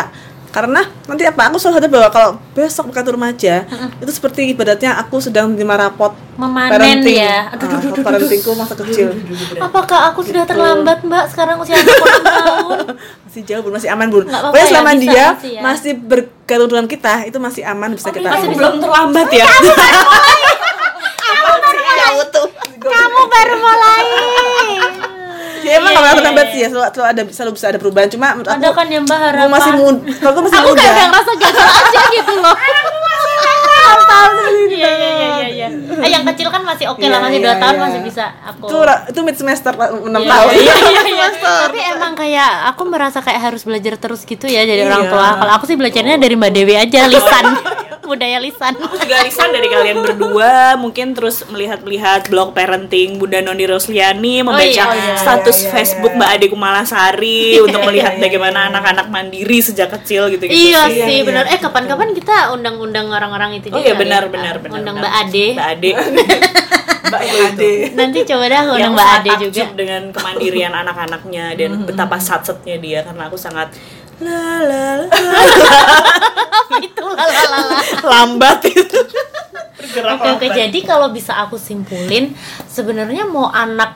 Karena 0.54 0.80
nanti 1.04 1.26
apa? 1.26 1.50
Aku 1.50 1.58
selalu 1.58 1.74
sadar 1.76 1.90
bahwa 1.90 2.08
kalau 2.08 2.30
besok 2.54 2.86
mereka 2.86 3.02
tuh 3.02 3.14
remaja 3.14 3.54
itu 3.98 4.06
seperti 4.08 4.40
ibaratnya 4.48 4.94
aku 4.94 5.18
sedang 5.18 5.50
menerima 5.50 5.74
rapot 5.80 6.14
Memanen 6.34 6.70
parenting. 6.70 7.18
ya. 7.18 7.50
Ah, 7.50 7.58
parentingku 8.00 8.54
masa 8.54 8.74
kecil. 8.76 9.18
Apakah 9.58 10.08
aku 10.08 10.22
sudah 10.22 10.46
terlambat 10.46 11.02
mbak? 11.02 11.26
Sekarang 11.26 11.58
usia 11.58 11.74
aku 11.74 11.90
6 11.90 12.22
tahun 12.22 12.78
masih 13.26 13.42
jauh 13.44 13.62
bun 13.62 13.74
masih 13.74 13.90
aman 13.90 14.06
bun 14.06 14.24
pokoknya 14.24 14.54
ya, 14.56 14.70
selama 14.70 14.90
bisa, 14.92 15.02
dia 15.02 15.26
masih 15.26 15.50
ya. 15.50 15.60
masih 15.60 15.92
bergantung 15.98 16.70
dengan 16.70 16.86
kita 16.86 17.12
itu 17.26 17.38
masih 17.42 17.62
aman 17.66 17.90
bisa 17.90 18.08
kita 18.08 18.28
Masih 18.30 18.48
belum 18.54 18.74
terlambat 18.78 19.26
ya. 19.28 19.46
jauh 21.96 22.24
tuh. 22.30 22.46
Kamu 22.76 23.20
baru 23.26 23.54
mulai 23.56 24.02
ya 25.64 25.72
emang 25.80 25.92
Iya, 25.94 26.00
iya, 26.04 26.12
aku 26.12 26.20
lambat 26.22 26.46
iya. 26.46 26.52
sih 26.52 26.60
ya 26.60 26.68
selalu, 26.68 26.88
selalu 26.92 27.08
ada 27.08 27.22
selalu 27.32 27.52
bisa 27.56 27.66
ada 27.72 27.78
perubahan. 27.80 28.08
Cuma 28.12 28.26
menurut 28.36 28.48
aku 28.52 28.60
ada 28.60 28.68
kan 28.76 28.86
yang 28.92 29.04
aku 29.08 29.16
harapan 29.16 29.48
masih 29.50 29.72
muda 29.74 29.98
kalau 30.20 30.30
aku 30.36 30.40
masih 30.44 30.58
aku 30.60 30.68
muda. 30.70 30.80
gak 30.82 30.92
ada 30.92 31.02
ngerasa 31.08 31.32
gagal 31.40 31.68
aja 31.72 32.00
gitu 32.12 32.32
loh 32.38 32.56
iya 34.66 34.90
iya 34.90 35.10
iya 35.10 35.28
iya. 35.48 35.68
Iya 35.68 35.68
eh 36.04 36.10
yang 36.10 36.24
kecil 36.26 36.48
kan 36.48 36.62
masih 36.62 36.90
oke 36.90 37.00
lah 37.00 37.18
Iya, 37.18 37.24
masih 37.24 37.38
iya, 37.38 37.44
dua 37.44 37.54
tahun 37.56 37.74
iya. 37.74 37.82
masih 37.82 38.00
bisa 38.02 38.24
aku 38.42 38.64
itu 38.66 38.76
itu 39.08 39.20
mid 39.22 39.36
semester 39.36 39.72
enam 39.76 40.20
Iya, 40.20 40.30
tahun. 40.30 40.50
iya, 40.52 40.74
iya, 40.74 41.02
iya. 41.14 41.26
tapi 41.64 41.78
emang 41.80 42.12
kayak 42.14 42.50
aku 42.68 42.82
merasa 42.84 43.18
kayak 43.20 43.40
harus 43.42 43.62
belajar 43.62 43.94
terus 43.96 44.22
gitu 44.22 44.46
ya 44.46 44.62
jadi 44.62 44.84
orang 44.84 45.06
Iya. 45.06 45.10
tua. 45.10 45.28
Kalau 45.36 45.52
aku 45.54 45.64
sih 45.64 45.76
belajarnya 45.76 46.16
dari 46.16 46.34
mbak 46.34 46.50
Dewi 46.50 46.74
aja 46.74 47.06
lisan. 47.06 47.44
Budaya 48.04 48.36
lisan. 48.36 48.76
Aku 48.76 49.00
juga 49.00 49.24
lisan 49.24 49.48
dari 49.48 49.64
kalian 49.64 50.04
berdua. 50.04 50.76
Mungkin 50.76 51.16
terus 51.16 51.40
melihat-lihat 51.48 52.28
blog 52.28 52.52
parenting 52.52 53.16
Bunda 53.16 53.40
Noni 53.40 53.64
Rosliani 53.64 54.44
membaca 54.44 54.60
iya, 54.60 54.84
iya, 54.92 55.16
status 55.16 55.56
iya, 55.56 55.64
iya, 55.64 55.72
Facebook 55.72 56.12
iya. 56.12 56.18
Mbak 56.20 56.30
Ade 56.36 56.46
Kumalasari 56.52 57.40
untuk 57.64 57.80
melihat 57.82 58.20
bagaimana 58.20 58.68
anak-anak 58.68 59.08
mandiri 59.08 59.56
sejak 59.58 59.88
kecil 59.90 60.28
gitu 60.28 60.44
gitu 60.44 60.52
iya 60.52 60.84
Iya, 60.84 61.00
sih 61.00 61.16
iya. 61.16 61.24
benar. 61.24 61.48
eh 61.48 61.56
kapan-kapan 61.56 62.12
kita 62.12 62.52
undang-undang 62.52 63.08
orang-orang 63.08 63.56
itu 63.56 63.72
Oh 63.74 63.80
iya 63.80 63.92
kali 63.92 64.00
benar 64.00 64.22
ya. 64.22 64.30
benar 64.30 64.54
benar. 64.58 64.74
undang 64.76 64.94
benar. 64.94 65.04
mbak 65.04 65.14
Ade 65.20 65.46
Mbak 65.52 65.68
Ade. 65.68 65.90
mbak 67.04 67.22
Ade 67.44 67.72
nanti 67.92 68.18
coba 68.24 68.44
dah 68.46 68.62
undang 68.68 68.92
mbak 68.92 69.08
Ade 69.14 69.30
juga 69.42 69.62
dengan 69.72 70.02
kemandirian 70.08 70.72
anak-anaknya 70.72 71.44
dan 71.52 71.70
betapa 71.82 72.16
satsetnya 72.18 72.76
dia 72.76 73.02
karena 73.02 73.22
aku 73.24 73.36
sangat 73.36 73.68
la 74.16 74.40
la 74.60 74.84
la 74.96 75.06
itu 76.80 77.04
lalalala 77.04 77.78
lambat 78.00 78.60
itu 78.64 78.98
Oke 79.94 80.26
oke 80.32 80.46
jadi 80.48 80.78
kalau 80.82 81.10
bisa 81.10 81.34
aku 81.36 81.54
simpulin 81.54 82.34
sebenarnya 82.64 83.22
mau 83.24 83.46
anak 83.46 83.94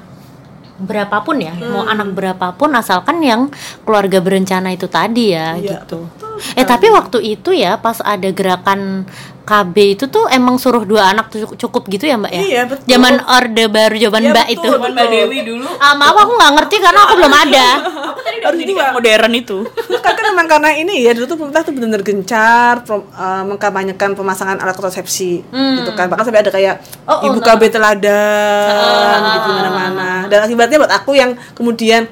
berapapun 0.76 1.38
ya 1.38 1.50
mau 1.56 1.82
Hmm. 1.82 1.90
anak 1.90 2.14
berapapun 2.14 2.70
asalkan 2.72 3.18
yang 3.18 3.50
keluarga 3.82 4.18
berencana 4.18 4.70
itu 4.70 4.86
tadi 4.86 5.34
ya 5.34 5.54
Iya, 5.54 5.82
gitu 5.82 6.06
eh 6.54 6.64
tapi 6.64 6.86
waktu 6.88 7.18
itu 7.30 7.50
ya 7.50 7.76
pas 7.76 7.98
ada 7.98 8.28
gerakan 8.28 9.04
KB 9.42 9.96
itu 9.96 10.04
tuh 10.06 10.28
emang 10.28 10.60
suruh 10.60 10.84
dua 10.84 11.08
anak 11.08 11.32
tuh 11.32 11.56
cukup 11.56 11.88
gitu 11.88 12.04
ya 12.04 12.14
mbak 12.14 12.28
ya? 12.28 12.42
Iya, 12.42 12.62
betul. 12.68 12.84
zaman 12.84 13.16
orde 13.24 13.64
baru 13.66 13.96
zaman 13.96 14.20
Iya, 14.20 14.30
mbak 14.30 14.46
betul. 14.46 14.56
itu. 14.60 14.68
Zaman 14.70 14.90
Mbak 14.92 15.06
Dewi 15.08 15.38
dulu. 15.40 15.64
Ah, 15.78 15.94
maaf 15.94 16.16
aku 16.18 16.32
nggak 16.36 16.52
ngerti 16.52 16.76
karena 16.78 17.00
aku 17.00 17.14
belum 17.16 17.32
ada. 17.34 17.68
Aku 18.08 18.20
tadi 18.20 18.36
udah 18.38 18.50
pendidikan 18.50 18.86
modern 18.92 19.32
itu. 19.32 19.58
Kan 19.96 20.12
kan 20.12 20.24
memang 20.26 20.46
karena 20.46 20.70
ini 20.74 21.00
ya 21.00 21.12
dulu 21.12 21.24
tuh 21.24 21.36
pemerintah 21.38 21.62
tuh 21.62 21.72
benar-benar 21.72 22.02
gencar 22.02 22.74
prom- 22.82 23.08
eh, 23.08 23.42
mengkampanyekan 23.46 24.10
pemasangan 24.12 24.58
alat 24.58 24.74
kontrasepsi 24.74 25.32
gitu 25.48 25.90
kan. 25.94 26.08
Bahkan 26.08 26.24
sampai 26.24 26.42
ada 26.42 26.50
kayak 26.50 26.74
Hmm. 26.78 27.08
Oh, 27.08 27.14
oh, 27.14 27.26
ibu 27.26 27.38
nah. 27.38 27.46
KB 27.48 27.62
teladan 27.70 29.18
Ah, 29.18 29.32
gitu 29.34 29.48
mana-mana. 29.50 30.10
Dan 30.26 30.38
akibatnya 30.42 30.76
buat 30.78 30.92
aku 30.92 31.14
yang 31.14 31.40
kemudian 31.54 32.04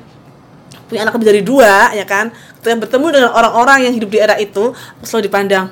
punya 0.87 1.01
anak 1.03 1.14
lebih 1.14 1.29
dari 1.29 1.42
dua 1.42 1.90
ya 1.90 2.03
kan? 2.03 2.31
Ketika 2.57 2.79
bertemu 2.81 3.07
dengan 3.11 3.31
orang-orang 3.31 3.79
yang 3.85 3.92
hidup 3.92 4.07
di 4.07 4.18
era 4.18 4.35
itu 4.37 4.70
selalu 5.01 5.27
dipandang 5.27 5.66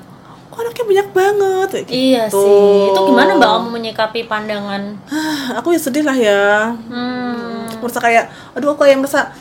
kok 0.47 0.59
anaknya 0.61 0.85
banyak 0.85 1.09
banget? 1.11 1.69
Kayak 1.73 1.87
iya 1.89 2.23
gitu. 2.25 2.39
sih. 2.39 2.87
Itu 2.89 3.01
gimana 3.05 3.31
mbak 3.35 3.49
kamu 3.49 3.69
menyikapi 3.73 4.21
pandangan? 4.25 4.83
Ah, 5.07 5.59
aku 5.59 5.71
ya 5.71 5.81
sedih 5.81 6.03
lah 6.03 6.15
ya. 6.15 6.71
Hmm. 6.87 7.67
merasa 7.79 7.99
kayak 7.99 8.25
aduh 8.55 8.71
aku 8.71 8.81
kayak 8.81 8.97
merasa 8.97 9.35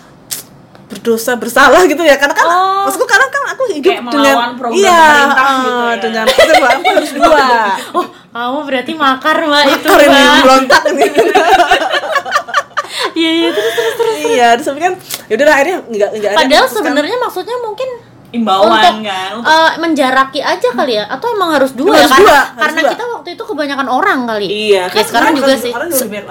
berdosa 0.84 1.38
bersalah 1.38 1.86
gitu 1.86 2.02
ya. 2.02 2.18
Karena 2.18 2.34
kan 2.34 2.44
Oh. 2.44 2.84
maksudku 2.86 3.06
karena 3.06 3.30
kan 3.30 3.44
aku 3.48 3.64
hidup 3.72 3.94
Kayak 3.94 4.10
dengan 4.10 4.36
iya 4.74 5.06
ah, 5.32 5.94
gitu 5.94 6.02
ya. 6.02 6.02
dengan 6.02 6.26
itu 6.26 6.42
aku 6.66 6.90
harus 6.92 7.12
dua. 7.22 7.46
Oh 7.94 8.06
kamu 8.34 8.60
berarti 8.66 8.92
makar 8.94 9.36
mbak 9.40 9.64
itu 9.70 9.88
Makar 9.88 10.02
ini 10.02 10.18
mbak. 10.18 10.42
berontak 10.42 10.82
ini. 10.90 11.06
Iya 13.14 13.30
iya 13.32 13.50
terus 13.52 13.74
terus 13.74 13.94
terus. 13.96 14.18
Iya 14.26 14.48
terus 14.58 14.68
tapi 14.68 14.82
kan 14.82 14.94
yaudah 15.34 15.46
lah 15.46 15.56
akhirnya 15.56 15.78
nggak 15.84 16.10
nggak 16.13 16.30
ada 16.30 16.39
Padahal 16.39 16.67
sebenarnya 16.67 17.17
maksudnya 17.17 17.58
mungkin 17.60 17.89
imbauan 18.32 18.65
untuk 18.65 18.82
kan 18.82 18.96
untuk 19.36 19.46
eh, 19.46 19.72
menjaraki 19.78 20.39
aja 20.41 20.69
kali 20.72 20.98
ya 20.98 21.06
atau 21.06 21.28
emang 21.30 21.54
harus 21.54 21.69
dua 21.72 21.93
Harus 21.93 22.02
ya 22.02 22.10
karena 22.12 22.26
dua, 22.26 22.34
harus 22.34 22.58
karena 22.58 22.80
dua. 22.80 22.91
kita 22.91 23.04
waktu 23.08 23.30
itu 23.30 23.43
kebanyakan 23.46 23.88
orang 23.88 24.19
kali. 24.26 24.46
Iya, 24.48 24.74
Ya, 24.74 24.84
kan 24.89 25.04
sekarang 25.06 25.06
Sekarang 25.06 25.34
juga 25.38 25.54
sih. 25.54 25.72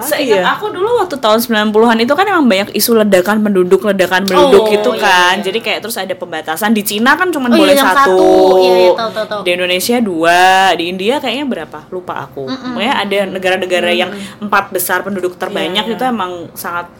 Seingat 0.03 0.35
ya. 0.35 0.51
aku 0.51 0.65
dulu 0.67 0.99
waktu 0.99 1.15
tahun 1.15 1.39
90-an 1.39 1.97
itu 1.97 2.13
kan 2.13 2.25
emang 2.27 2.45
banyak 2.45 2.69
isu 2.71 2.91
ledakan 2.97 3.39
penduduk, 3.39 3.81
ledakan 3.81 4.21
penduduk 4.21 4.61
Oh, 4.61 4.67
gitu 4.67 4.91
iya, 4.91 4.99
kan. 4.99 5.33
iya. 5.33 5.43
Jadi 5.47 5.59
kayak 5.63 5.79
terus 5.79 5.95
ada 5.95 6.11
pembatasan 6.11 6.71
di 6.71 6.83
Cina 6.83 7.15
kan 7.15 7.31
cuma 7.31 7.47
Oh, 7.47 7.55
iya, 7.55 7.59
boleh 7.61 7.73
yang 7.73 7.87
satu. 7.87 7.95
satu. 7.95 8.27
Iya, 8.59 8.73
iya, 8.75 8.91
tahu, 8.93 9.09
tahu, 9.09 9.25
tahu. 9.25 9.41
Di 9.41 9.49
Indonesia 9.53 9.95
dua, 9.97 10.41
di 10.75 10.83
India 10.85 11.15
kayaknya 11.17 11.45
berapa? 11.47 11.79
Lupa 11.87 12.13
aku. 12.21 12.43
Pokoknya 12.51 12.93
ada 12.99 13.19
negara-negara 13.29 13.89
yang 13.91 14.11
empat 14.37 14.75
besar 14.75 15.01
penduduk 15.01 15.35
terbanyak 15.35 15.79
Iya, 15.81 15.87
iya. 15.87 15.95
itu 15.95 16.03
emang 16.03 16.51
sangat 16.51 16.91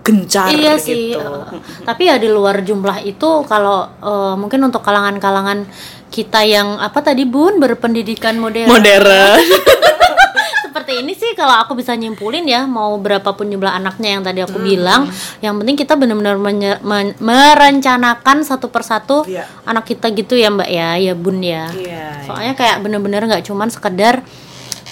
gencar 0.00 0.48
Iya 0.48 0.74
gitu. 0.74 0.86
sih. 0.86 1.04
eh, 1.12 1.44
tapi 1.82 2.06
ya 2.06 2.16
di 2.16 2.26
luar 2.26 2.60
jumlah 2.60 3.00
itu 3.02 3.28
kalau 3.44 3.84
eh, 3.96 4.34
mungkin 4.34 4.60
untuk 4.62 4.80
kalangan-kalangan 4.80 5.68
kita 6.08 6.42
yang 6.42 6.76
apa 6.76 7.00
tadi 7.00 7.22
Bun 7.22 7.56
berpendidikan 7.56 8.34
modern. 8.34 8.66
Modern. 8.66 9.38
Seperti 10.62 10.92
ini 10.98 11.12
sih 11.12 11.34
kalau 11.34 11.54
aku 11.56 11.74
bisa 11.74 11.92
nyimpulin 11.92 12.42
ya 12.44 12.62
mau 12.62 12.94
berapapun 12.96 13.46
jumlah 13.46 13.70
anaknya 13.72 14.08
yang 14.12 14.22
tadi 14.22 14.38
Hmm. 14.38 14.46
aku 14.46 14.58
bilang, 14.60 15.02
yang 15.38 15.54
penting 15.56 15.76
kita 15.76 15.94
benar-benar 15.94 16.38
men- 16.80 17.18
merencanakan 17.18 18.42
satu 18.42 18.68
persatu 18.68 19.22
Iya. 19.24 19.46
anak 19.64 19.84
kita 19.84 20.10
gitu 20.10 20.34
ya 20.34 20.48
Mbak 20.48 20.68
ya, 20.68 20.88
ya 20.96 21.14
Bun 21.14 21.38
ya. 21.40 21.66
Iya. 21.68 22.24
Soalnya 22.24 22.54
kayak 22.54 22.76
bener-bener 22.80 23.22
nggak 23.24 23.44
cuman 23.44 23.66
sekedar 23.66 24.22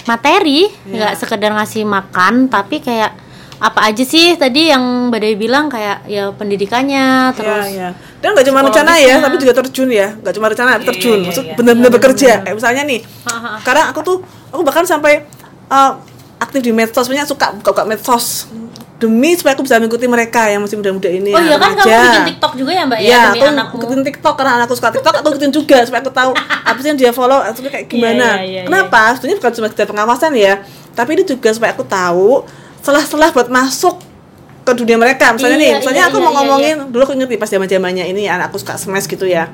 materi, 0.05 0.67
nggak 0.85 1.13
sekedar 1.15 1.51
ngasih 1.53 1.83
makan, 1.83 2.47
tapi 2.47 2.79
kayak 2.79 3.15
apa 3.59 3.79
aja 3.85 4.01
sih 4.01 4.33
tadi 4.33 4.67
yang 4.67 4.81
Mbak 5.07 5.19
Dewi 5.19 5.35
bilang 5.37 5.67
kayak 5.67 6.07
ya 6.07 6.31
pendidikannya 6.31 7.35
terus 7.35 7.67
Iya, 7.67 7.69
iya. 7.69 7.89
Dan 8.19 8.31
nggak 8.31 8.47
cuma 8.47 8.59
rencana 8.61 8.95
ya, 8.95 9.19
tapi 9.19 9.35
juga 9.35 9.53
terjun 9.53 9.89
ya. 9.89 10.11
Nggak 10.13 10.33
cuma 10.33 10.47
rencana, 10.47 10.69
tapi 10.73 10.83
Iya, 10.83 10.89
terjun. 10.89 11.17
iya, 11.17 11.27
Maksud 11.27 11.45
iya. 11.45 11.55
benar-benar 11.55 11.91
bekerja. 11.93 12.31
Kayak 12.41 12.55
misalnya 12.55 12.83
nih, 12.85 12.99
sekarang 13.59 13.85
aku 13.87 13.99
tuh, 14.01 14.17
aku 14.49 14.61
bahkan 14.61 14.83
sampai 14.83 15.23
uh, 15.67 15.91
aktif 16.37 16.59
di 16.61 16.71
medsos, 16.71 17.03
punya 17.03 17.23
suka 17.23 17.51
buka-buka 17.53 17.83
medsos 17.85 18.47
demi 18.95 19.31
supaya 19.31 19.55
aku 19.55 19.63
bisa 19.63 19.75
mengikuti 19.77 20.03
mereka 20.05 20.47
yang 20.47 20.59
masih 20.59 20.75
muda-muda 20.75 21.07
ini. 21.07 21.31
Oh 21.31 21.39
iya 21.39 21.55
kan 21.55 21.71
kamu 21.73 21.83
remaja. 21.85 22.03
bikin 22.05 22.23
TikTok 22.29 22.53
juga 22.53 22.71
ya 22.73 22.83
Mbak 22.83 22.97
ya 22.97 23.03
Iya, 23.05 23.19
demi 23.25 23.31
aku 23.33 23.45
anakmu. 23.49 23.75
ikutin 23.77 24.01
TikTok 24.05 24.33
karena 24.35 24.51
anakku 24.55 24.75
suka 24.75 24.89
TikTok, 24.91 25.13
aku 25.15 25.27
ikutin 25.29 25.51
juga 25.53 25.77
supaya 25.83 25.99
aku 26.01 26.11
tahu 26.13 26.31
apa 26.37 26.77
sih 26.77 26.87
yang 26.89 26.97
dia 26.97 27.11
follow, 27.11 27.39
itu 27.41 27.59
kayak 27.61 27.87
gimana. 27.87 28.27
iya, 28.37 28.43
iya, 28.43 28.51
iya. 28.55 28.61
Kenapa? 28.65 29.15
Sebenarnya 29.15 29.37
bukan 29.37 29.51
cuma 29.53 29.67
sekedar 29.67 29.87
pengawasan 29.87 30.31
ya, 30.33 30.53
tapi 30.91 31.09
ini 31.13 31.23
juga 31.23 31.49
supaya 31.51 31.71
aku 31.71 31.83
tahu 31.85 32.43
selah-selah 32.83 33.29
buat 33.35 33.47
masuk 33.51 33.99
ke 34.63 34.71
dunia 34.75 34.97
mereka. 34.99 35.33
Misalnya 35.33 35.57
Iya, 35.57 35.63
nih, 35.63 35.71
misalnya 35.81 36.03
iya, 36.05 36.11
aku 36.11 36.17
iya, 36.17 36.25
mau 36.25 36.31
iya, 36.31 36.37
ngomongin 36.39 36.75
dulu 36.93 37.01
aku 37.05 37.13
inget 37.17 37.29
nih 37.31 37.39
pas 37.39 37.49
zaman-zamannya 37.49 38.05
ini 38.11 38.21
anakku 38.29 38.57
suka 38.61 38.77
smash 38.77 39.07
gitu 39.09 39.25
ya. 39.25 39.49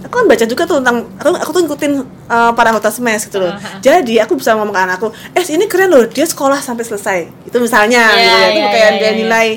Aku 0.00 0.24
kan 0.24 0.24
baca 0.24 0.44
juga 0.48 0.64
tuh 0.64 0.80
tentang 0.80 1.12
aku, 1.20 1.28
aku 1.36 1.50
tuh 1.52 1.60
ngikutin 1.68 1.92
uh, 2.32 2.50
para 2.56 2.72
anggota 2.72 2.88
smash 2.88 3.28
gitu 3.28 3.36
loh. 3.36 3.52
Jadi 3.84 4.16
aku 4.16 4.32
bisa 4.40 4.56
ngomong 4.56 4.72
ke 4.72 4.80
anakku, 4.80 5.08
"Eh, 5.36 5.44
ini 5.52 5.68
keren 5.68 5.92
loh, 5.92 6.08
dia 6.08 6.24
sekolah 6.24 6.56
sampai 6.64 6.88
selesai." 6.88 7.18
Itu 7.44 7.60
misalnya 7.60 8.08
Iya, 8.16 8.16
gitu 8.16 8.24
ya. 8.24 8.46
Itu 8.48 8.60
iya, 8.60 8.68
kayak 8.72 8.90
iya, 8.90 8.96
dia 8.96 9.10
iya. 9.10 9.18
nilai 9.20 9.48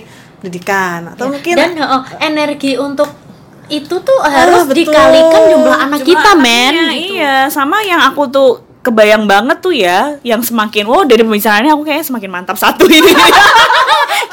pendidikan 0.44 1.00
atau 1.16 1.32
mungkin 1.32 1.56
dan 1.56 1.72
oh, 1.80 2.04
energi 2.20 2.76
untuk 2.76 3.08
itu 3.72 3.96
tuh 4.04 4.20
harus 4.28 4.68
betul. 4.68 4.92
dikalikan 4.92 5.42
jumlah 5.56 5.78
anak 5.88 6.04
kita 6.04 6.32
men 6.36 6.76
Iya, 6.76 6.92
gitu. 6.92 7.14
Iya, 7.16 7.36
sama 7.48 7.80
yang 7.88 8.04
aku 8.04 8.28
tuh 8.28 8.73
kebayang 8.84 9.24
banget 9.26 9.58
tuh 9.63 9.72
ya, 9.72 10.19
yang 10.28 10.43
semakin 10.43 10.84
wow 10.86 11.08
dari 11.08 11.24
pembicaraannya 11.24 11.72
aku 11.72 11.84
kayaknya 11.88 12.06
semakin 12.12 12.30
mantap 12.30 12.60
satu 12.60 12.86
ini. 12.86 13.12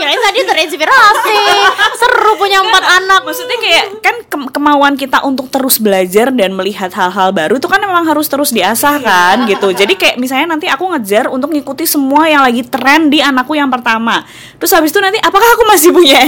kirain 0.01 0.17
tadi 0.17 0.41
terinspirasi 0.49 1.37
seru 2.01 2.33
punya 2.41 2.65
empat 2.65 2.85
anak 3.03 3.21
Maksudnya 3.27 3.59
kayak 3.61 3.85
kan 4.01 4.17
ke- 4.25 4.51
kemauan 4.57 4.95
kita 4.97 5.21
untuk 5.29 5.53
terus 5.53 5.77
belajar 5.77 6.33
dan 6.33 6.57
melihat 6.57 6.89
hal-hal 6.97 7.37
baru 7.37 7.61
itu 7.61 7.69
kan 7.69 7.85
memang 7.85 8.09
harus 8.09 8.25
terus 8.25 8.49
diasah 8.49 8.97
kan 9.05 9.45
gitu. 9.45 9.77
Jadi 9.77 10.01
kayak 10.01 10.17
misalnya 10.17 10.57
nanti 10.57 10.67
aku 10.73 10.89
ngejar 10.97 11.29
untuk 11.29 11.53
ngikuti 11.53 11.85
semua 11.85 12.27
yang 12.33 12.41
lagi 12.41 12.65
tren 12.65 13.13
di 13.13 13.21
anakku 13.21 13.53
yang 13.53 13.69
pertama. 13.69 14.25
Terus 14.57 14.73
habis 14.73 14.89
itu 14.89 15.01
nanti 15.05 15.21
apakah 15.21 15.49
aku 15.59 15.65
masih 15.69 15.91
punya 15.93 16.21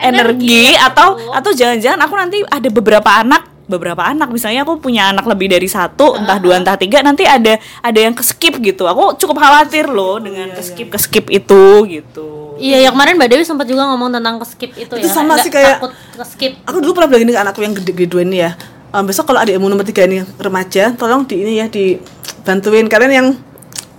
energi, 0.00 0.72
atau 0.78 1.20
atau 1.32 1.50
jangan-jangan 1.52 2.00
aku 2.00 2.14
nanti 2.16 2.38
ada 2.48 2.68
beberapa 2.72 3.10
anak 3.12 3.57
beberapa 3.68 4.00
anak. 4.02 4.28
Misalnya 4.28 4.64
aku 4.64 4.80
punya 4.80 5.08
anak 5.08 5.22
lebih 5.24 5.46
dari 5.46 5.68
satu 5.68 6.16
entah 6.16 6.36
dua 6.36 6.56
entah 6.56 6.74
tiga 6.74 6.98
nanti 6.98 7.22
ada 7.22 7.54
ada 7.78 7.98
yang 8.00 8.12
keskip 8.12 8.56
gitu. 8.58 8.84
Aku 8.84 9.14
cukup 9.14 9.38
khawatir 9.38 9.86
loh 9.86 10.18
dengan 10.18 10.50
keskip 10.50 10.88
keskip 10.88 11.28
itu 11.28 11.62
gitu. 11.86 12.56
Iya 12.56 12.88
yang 12.88 12.92
kemarin 12.92 13.14
mbak 13.14 13.28
Dewi 13.30 13.44
sempat 13.44 13.64
juga 13.64 13.86
ngomong 13.86 14.10
tentang 14.10 14.40
skip 14.42 14.74
itu, 14.74 14.90
Itu 14.90 15.06
ya. 15.06 15.14
sama 15.14 15.36
Nggak 15.36 15.44
sih 15.44 15.52
kayak- 15.52 15.78
takut 15.78 15.92
skip 16.26 16.52
aku 16.64 16.76
dulu 16.80 16.92
pernah 16.92 17.06
bilang 17.06 17.22
ini 17.22 17.32
ke 17.32 17.38
anakku 17.38 17.60
yang 17.60 17.70
gede-gede 17.70 18.18
ini 18.20 18.36
ya 18.40 18.50
"Em, 18.90 19.04
besok 19.04 19.28
kalau 19.28 19.38
adikmu 19.38 19.68
nomor 19.68 19.84
tiga 19.84 20.02
ini 20.02 20.24
remaja 20.34 20.90
tolong 20.92 21.22
di 21.22 21.38
ini 21.38 21.52
ya 21.54 21.68
dibantuin. 21.68 22.88
Kalian 22.88 23.12
yang 23.12 23.28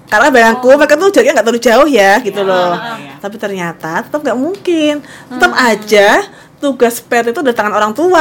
karena 0.10 0.28
bayangku 0.28 0.66
mereka 0.74 0.98
tuh 0.98 1.08
jaraknya 1.08 1.38
nggak 1.38 1.46
terlalu 1.46 1.62
jauh 1.62 1.88
ya 1.88 2.18
gitu 2.20 2.42
loh. 2.42 2.74
Tapi 3.16 3.36
ternyata 3.38 4.02
tetap 4.02 4.20
nggak 4.20 4.36
mungkin. 4.36 5.06
Tetap 5.30 5.52
aja 5.54 6.08
tugas 6.60 7.00
pet 7.00 7.24
itu 7.26 7.40
dari 7.40 7.56
tangan 7.56 7.72
orang 7.72 7.92
tua 7.92 8.20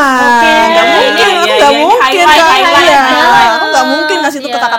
nggak 0.64 0.86
mungkin 0.86 1.26
Iya, 1.28 1.34
aku 1.34 1.44
iya, 1.44 1.56
nggak 1.58 1.72
iya, 1.72 1.80
mungkin 1.80 1.98
Kak. 1.98 2.38
highlight, 2.38 2.64
highlight. 2.64 3.50
aku 3.50 3.66
nggak 3.66 3.86
mungkin 3.88 4.16
ngasih 4.18 4.40
itu 4.40 4.48
highlight 4.48 4.70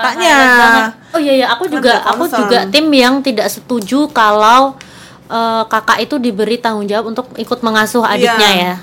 banget. 0.57 0.83
oh 1.09 1.19
iya 1.19 1.33
iya 1.35 1.47
aku 1.49 1.63
juga 1.67 1.93
aku 2.01 2.23
juga 2.25 2.57
tim 2.67 2.87
yang 2.89 3.19
tidak 3.19 3.47
setuju 3.47 4.07
kalau 4.09 4.79
eh, 5.27 5.63
kakak 5.65 5.99
itu 6.01 6.15
diberi 6.17 6.55
tanggung 6.55 6.87
jawab 6.87 7.11
untuk 7.11 7.27
ikut 7.35 7.59
mengasuh 7.59 8.01
adiknya 8.01 8.49
Iya. 8.49 8.65
ya 8.65 8.75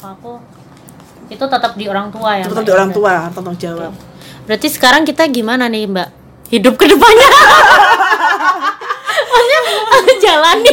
aku 0.00 0.38
itu 1.26 1.44
tetap 1.44 1.72
di 1.74 1.86
orang 1.86 2.10
tua 2.10 2.30
ya 2.34 2.44
tetap 2.46 2.62
di 2.62 2.70
ya? 2.70 2.76
orang 2.76 2.90
tua 2.90 3.12
tanggung 3.30 3.54
jawab 3.56 3.92
Berarti 4.40 4.66
sekarang 4.66 5.06
kita 5.06 5.30
gimana 5.30 5.70
nih 5.70 5.86
Mbak? 5.86 6.08
Hidup 6.50 6.74
ke 6.74 6.90
Maksudnya 9.30 10.16
jalani 10.20 10.72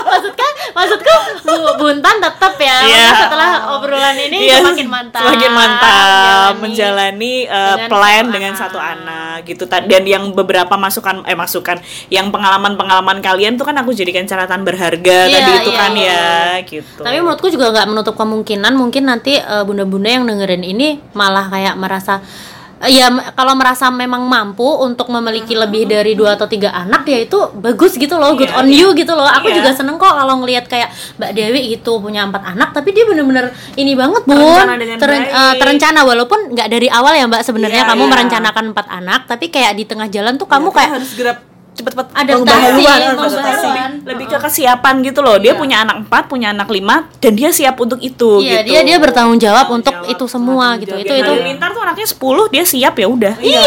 Maksudnya 0.00 0.48
maksudku 0.70 1.14
Bu 1.42 1.54
Buntan 1.76 2.16
tetap 2.18 2.54
ya 2.56 2.68
Iya. 2.70 2.78
maksudnya 2.80 3.14
setelah 3.18 3.50
obrolan 3.74 4.16
ini 4.16 4.36
Iya, 4.40 4.56
semakin 4.60 4.86
mantap 4.86 5.20
semakin 5.20 5.50
mantap 5.50 5.90
Jalani. 5.90 6.60
menjalani 6.62 7.34
uh, 7.46 7.56
Dengan 7.76 7.88
plan 7.88 8.22
satu 8.22 8.32
dengan 8.32 8.52
anak. 8.52 8.60
satu 8.60 8.78
anak 8.78 9.36
gitu 9.42 9.62
dan 9.66 10.02
yang 10.04 10.24
beberapa 10.30 10.74
masukan 10.76 11.24
eh 11.24 11.34
masukan 11.34 11.76
yang 12.08 12.30
pengalaman-pengalaman 12.30 13.18
kalian 13.20 13.56
tuh 13.56 13.64
kan 13.64 13.76
aku 13.76 13.90
jadikan 13.90 14.24
catatan 14.24 14.62
berharga 14.62 15.18
Iya, 15.26 15.34
tadi 15.34 15.50
itu 15.58 15.70
iya, 15.70 15.78
kan 15.78 15.92
iya. 15.94 16.12
ya 16.12 16.64
gitu 16.64 17.00
Tapi 17.00 17.16
menurutku 17.18 17.48
juga 17.48 17.66
nggak 17.70 17.86
menutup 17.88 18.14
kemungkinan 18.14 18.72
mungkin 18.72 19.02
nanti 19.04 19.36
eh, 19.36 19.64
bunda-bunda 19.64 20.08
yang 20.08 20.24
dengerin 20.24 20.62
ini 20.62 20.88
malah 21.12 21.48
kayak 21.48 21.74
merasa 21.74 22.20
eh, 22.20 22.49
ya 22.82 23.06
m- 23.08 23.20
kalau 23.30 23.52
merasa 23.52 23.88
memang 23.88 24.24
mampu 24.24 24.64
untuk 24.64 25.08
memiliki 25.08 25.52
lebih 25.52 25.84
dari 25.84 26.14
dua 26.14 26.32
atau 26.32 26.44
tiga 26.44 26.72
anak 26.72 27.04
ya 27.04 27.20
itu 27.20 27.36
bagus 27.54 27.92
gitu 27.94 28.16
loh 28.16 28.32
good 28.32 28.48
Iya, 28.48 28.56
on 28.56 28.66
iya. 28.66 28.78
you 28.78 28.88
gitu 28.94 29.12
loh 29.12 29.24
aku 29.24 29.46
Iya. 29.46 29.60
juga 29.60 29.70
seneng 29.74 29.94
kok 29.94 30.08
kalau 30.08 30.40
ngelihat 30.40 30.64
kayak 30.64 30.88
Mbak 31.16 31.30
Dewi 31.30 31.60
gitu 31.70 31.98
punya 31.98 32.24
empat 32.24 32.40
anak 32.46 32.72
tapi 32.72 32.90
dia 32.90 33.04
bener-bener 33.04 33.48
ini 33.74 33.92
banget 33.92 34.24
bun 34.24 34.32
Terencana 34.32 34.96
Teren- 34.96 35.28
eh, 35.28 35.54
terencana 35.56 36.00
walaupun 36.02 36.40
nggak 36.50 36.68
dari 36.68 36.88
awal 36.88 37.12
ya 37.12 37.26
Mbak 37.26 37.42
sebenarnya 37.42 37.82
Iya, 37.84 37.90
kamu 37.90 38.02
iya. 38.02 38.10
merencanakan 38.10 38.64
empat 38.72 38.86
anak 38.88 39.20
tapi 39.26 39.46
kayak 39.48 39.72
di 39.74 39.84
tengah 39.84 40.08
jalan 40.08 40.34
tuh 40.34 40.46
kamu 40.46 40.68
Ya, 40.68 40.74
kayak 40.74 40.90
harus 40.96 41.08
segera 41.10 41.32
cepet-cepet 41.70 42.06
Adaptasi, 42.12 42.42
pembaharuan, 42.42 43.90
lebih 44.02 44.26
ke 44.26 44.36
kesiapan 44.36 44.94
gitu 45.06 45.22
loh. 45.22 45.38
Dia 45.38 45.54
punya 45.54 45.86
anak 45.86 46.02
empat 46.04 46.26
punya 46.26 46.50
anak 46.50 46.68
lima 46.68 47.06
dan 47.22 47.32
dia 47.38 47.48
siap 47.50 47.78
untuk 47.78 48.02
itu 48.02 48.42
iya 48.42 48.60
gitu. 48.60 48.74
dia 48.74 48.80
dia 48.84 48.96
bertanggung 48.98 49.38
jawab 49.38 49.70
Bertanggung 49.70 49.80
untuk 49.80 49.94
jawab, 49.94 50.12
itu 50.12 50.24
semua 50.26 50.66
gitu. 50.76 50.94
itu 50.98 51.14
itu. 51.14 51.30
Halilintar 51.30 51.70
tuh 51.70 51.82
anaknya 51.86 52.08
10 52.10 52.52
dia 52.52 52.64
siap 52.66 52.94
ya 52.98 53.06
udah. 53.06 53.34
Iya, 53.40 53.64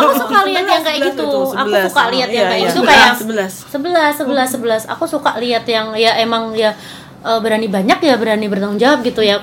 aku 0.00 0.12
suka 0.18 0.38
lihat 0.48 0.64
yang 0.66 0.82
kayak 0.82 1.00
gitu. 1.12 1.24
itu, 1.28 1.40
Aku 1.52 1.76
suka 1.92 2.02
lihat 2.10 2.28
yang 2.32 2.46
Iya, 2.48 2.50
kayak 2.50 2.62
iya. 2.64 2.68
gitu 2.72 2.80
kayak 2.82 3.10
sebelas. 3.14 3.52
sebelas, 3.68 4.12
sebelas, 4.16 4.48
sebelas. 4.48 4.82
Aku 4.88 5.04
suka 5.04 5.30
lihat 5.38 5.64
yang 5.68 5.92
ya 5.94 6.16
emang 6.18 6.56
ya 6.56 6.72
eh, 7.22 7.38
berani 7.38 7.68
banyak 7.68 7.98
ya 8.00 8.14
berani 8.16 8.48
bertanggung 8.48 8.80
jawab 8.80 9.04
gitu 9.04 9.20
ya. 9.20 9.38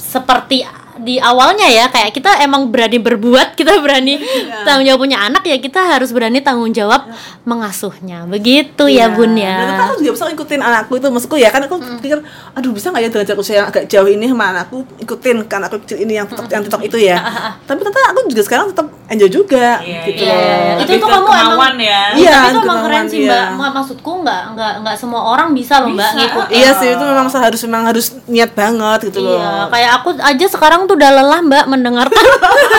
Seperti 0.00 0.64
di 1.00 1.16
awalnya 1.18 1.66
ya 1.66 1.88
kayak 1.88 2.12
kita 2.12 2.40
emang 2.44 2.68
berani 2.68 3.00
berbuat, 3.00 3.54
kita 3.58 3.80
berani 3.80 4.20
tanggung 4.62 4.86
jawab 4.86 5.00
punya 5.02 5.18
anak 5.20 5.42
ya 5.44 5.56
kita 5.56 5.80
harus 5.80 6.12
berani 6.12 6.40
tanggung 6.44 6.70
jawab 6.70 7.08
mengasuhnya. 7.48 8.28
Begitu 8.28 8.86
ya 8.86 9.10
Bun 9.10 9.34
Dan 9.34 9.46
ternyata 9.46 9.82
ya. 9.82 9.86
aku 9.90 9.94
juga 10.04 10.12
bisa 10.14 10.24
ngikutin 10.30 10.60
anakku 10.60 10.92
itu 11.00 11.06
maksudku 11.08 11.36
ya 11.40 11.48
kan 11.48 11.64
aku 11.64 11.76
pikir 12.04 12.18
aduh 12.54 12.70
bisa 12.74 12.92
nggak 12.92 13.02
ya 13.02 13.08
dengan 13.08 13.26
jarak 13.26 13.40
usia 13.40 13.54
yang 13.62 13.66
agak 13.72 13.84
jauh 13.88 14.08
ini 14.10 14.26
sama 14.28 14.44
anakku 14.52 14.76
ikutin 15.00 15.36
kan 15.48 15.60
aku 15.64 15.76
kecil 15.86 15.98
ini 16.04 16.20
yang 16.20 16.26
tiktok 16.28 16.46
yang 16.52 16.62
tiktok 16.66 16.82
itu 16.84 16.98
ya. 17.00 17.16
Tapi 17.68 17.78
ternyata 17.80 18.00
aku 18.12 18.18
juga 18.28 18.42
sekarang 18.44 18.66
tetap 18.70 18.86
enjoy 19.10 19.30
juga 19.30 19.82
gitu. 19.82 20.22
Iya, 20.22 20.30
loh 20.30 20.38
iya, 20.38 20.56
iya. 20.78 20.84
itu 20.86 20.92
ke 21.02 21.06
kamu 21.10 21.26
kemauan 21.26 21.74
emang 21.74 21.74
ya. 21.82 22.02
Iya, 22.14 22.30
tapi 22.30 22.50
itu 22.50 22.60
emang 22.62 22.80
keren 22.86 23.04
sih 23.10 23.18
iya. 23.24 23.30
mbak 23.30 23.46
Mak- 23.58 23.74
maksudku 23.80 24.10
nggak 24.22 24.42
nggak 24.54 24.72
nggak 24.86 24.96
semua 24.98 25.20
orang 25.34 25.48
bisa 25.50 25.74
loh 25.82 25.90
mbak 25.90 26.10
ngikutin. 26.14 26.54
Iya 26.54 26.70
sih 26.78 26.88
itu 26.94 27.04
memang 27.04 27.26
harus 27.30 27.60
memang 27.66 27.84
harus 27.90 28.06
niat 28.30 28.50
banget 28.54 28.98
gitu 29.10 29.18
loh. 29.24 29.38
Iya, 29.40 29.54
kayak 29.70 29.90
aku 30.02 30.08
aja 30.20 30.46
sekarang 30.46 30.80
tuh 30.90 30.98
udah 30.98 31.10
lelah 31.22 31.40
mbak 31.46 31.64
mendengarkan 31.70 32.26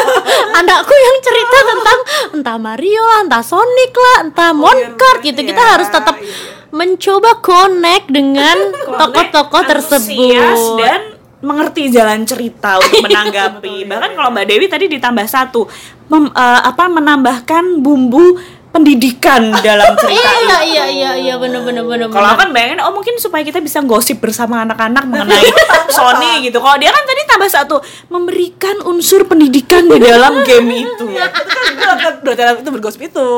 anakku 0.60 0.92
yang 0.92 1.18
cerita 1.24 1.58
tentang 1.64 1.98
entah 2.36 2.58
Mario 2.60 3.00
lah, 3.08 3.20
entah 3.24 3.40
Sonic 3.40 3.96
lah, 3.96 4.18
entah 4.28 4.52
Monkart 4.52 5.24
gitu. 5.24 5.40
Kita 5.40 5.64
iya, 5.64 5.72
harus 5.80 5.88
tetap 5.88 6.20
iya, 6.20 6.28
iya. 6.28 6.36
mencoba 6.76 7.40
connect 7.40 8.12
dengan 8.12 8.58
tokoh-tokoh 9.00 9.64
tersebut. 9.64 10.76
dan 10.84 11.16
mengerti 11.40 11.88
jalan 11.88 12.28
cerita 12.28 12.84
untuk 12.84 13.00
menanggapi. 13.08 13.88
Bahkan 13.88 14.10
kalau 14.12 14.30
Mbak 14.36 14.46
Dewi 14.52 14.68
tadi 14.68 14.86
ditambah 14.92 15.26
satu, 15.32 15.72
mem- 16.12 16.36
eh, 16.36 16.62
apa 16.68 16.92
menambahkan 16.92 17.80
bumbu 17.80 18.36
pendidikan 18.72 19.52
dalam 19.54 19.94
cerita 20.02 20.32
Iya 20.32 20.34
itu. 20.34 20.56
iya 20.66 20.86
iya 20.88 21.12
iya 21.14 21.34
bener 21.36 21.60
bener 21.62 21.84
bener. 21.84 22.08
Kalau 22.08 22.34
kan 22.34 22.50
bayangin, 22.50 22.80
oh 22.80 22.90
mungkin 22.90 23.16
supaya 23.16 23.44
kita 23.44 23.60
bisa 23.60 23.80
gosip 23.82 24.18
bersama 24.18 24.64
anak-anak 24.64 25.04
mengenai 25.06 25.44
Sony 25.92 26.44
gitu. 26.44 26.58
Kalau 26.58 26.76
dia 26.76 26.88
kan 26.88 27.04
tadi 27.04 27.22
tambah 27.26 27.50
satu, 27.50 27.76
memberikan 28.08 28.80
unsur 28.82 29.24
pendidikan 29.24 29.86
di 29.86 30.00
dalam 30.00 30.40
game 30.42 30.88
itu. 30.88 31.06
itu 31.06 31.84
kan 31.84 32.14
itu 32.18 32.32
kan 32.34 32.56
itu 32.58 32.70
bergosip 32.70 33.02
itu 33.02 33.30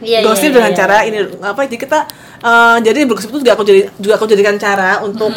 Iya, 0.00 0.18
iya, 0.18 0.26
gosip 0.26 0.48
iya, 0.48 0.56
dengan 0.56 0.72
iya. 0.72 0.78
cara 0.78 0.96
ini 1.04 1.18
apa 1.40 1.60
jadi 1.62 1.76
kita 1.78 1.98
eh, 2.40 2.76
jadi 2.80 2.98
bergosip 3.04 3.28
itu 3.30 3.44
juga 3.44 3.52
aku 3.52 3.62
jadi 3.62 3.80
juga 3.94 4.14
aku 4.16 4.24
jadikan 4.26 4.56
cara 4.56 4.98
untuk 5.00 5.28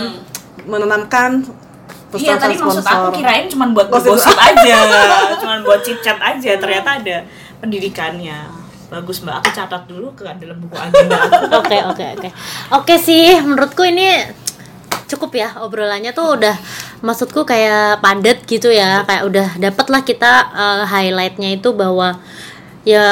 menanamkan 0.63 1.43
Iya 2.13 2.37
tadi 2.37 2.55
maksud 2.55 2.79
aku 2.79 2.85
sponsor. 2.85 3.11
kirain 3.11 3.45
cuma 3.45 3.65
buat 3.69 3.89
Gosip. 3.89 4.13
gosip 4.13 4.37
aja, 4.37 4.77
cuma 5.41 5.53
buat 5.61 5.81
chit 5.81 5.97
chat 5.99 6.13
aja. 6.15 6.51
Ternyata 6.55 7.01
ada 7.01 7.25
pendidikannya. 7.57 8.62
Bagus 8.93 9.25
mbak, 9.25 9.41
aku 9.41 9.49
catat 9.57 9.89
dulu 9.89 10.13
ke 10.13 10.21
dalam 10.37 10.61
buku 10.61 10.77
agenda. 10.77 11.17
Oke 11.65 11.77
oke 11.81 12.05
oke. 12.13 12.29
Oke 12.77 12.95
sih, 13.01 13.41
menurutku 13.41 13.81
ini 13.81 14.21
cukup 15.09 15.33
ya 15.33 15.49
obrolannya 15.65 16.13
tuh 16.13 16.37
udah 16.37 16.53
maksudku 17.01 17.41
kayak 17.41 18.05
padat 18.05 18.45
gitu 18.45 18.69
ya 18.69 19.01
kayak 19.05 19.23
udah 19.25 19.47
dapet 19.57 19.85
lah 19.89 20.01
kita 20.05 20.31
eh, 20.53 20.83
highlightnya 20.89 21.57
itu 21.57 21.73
bahwa 21.73 22.17
ya 22.85 23.05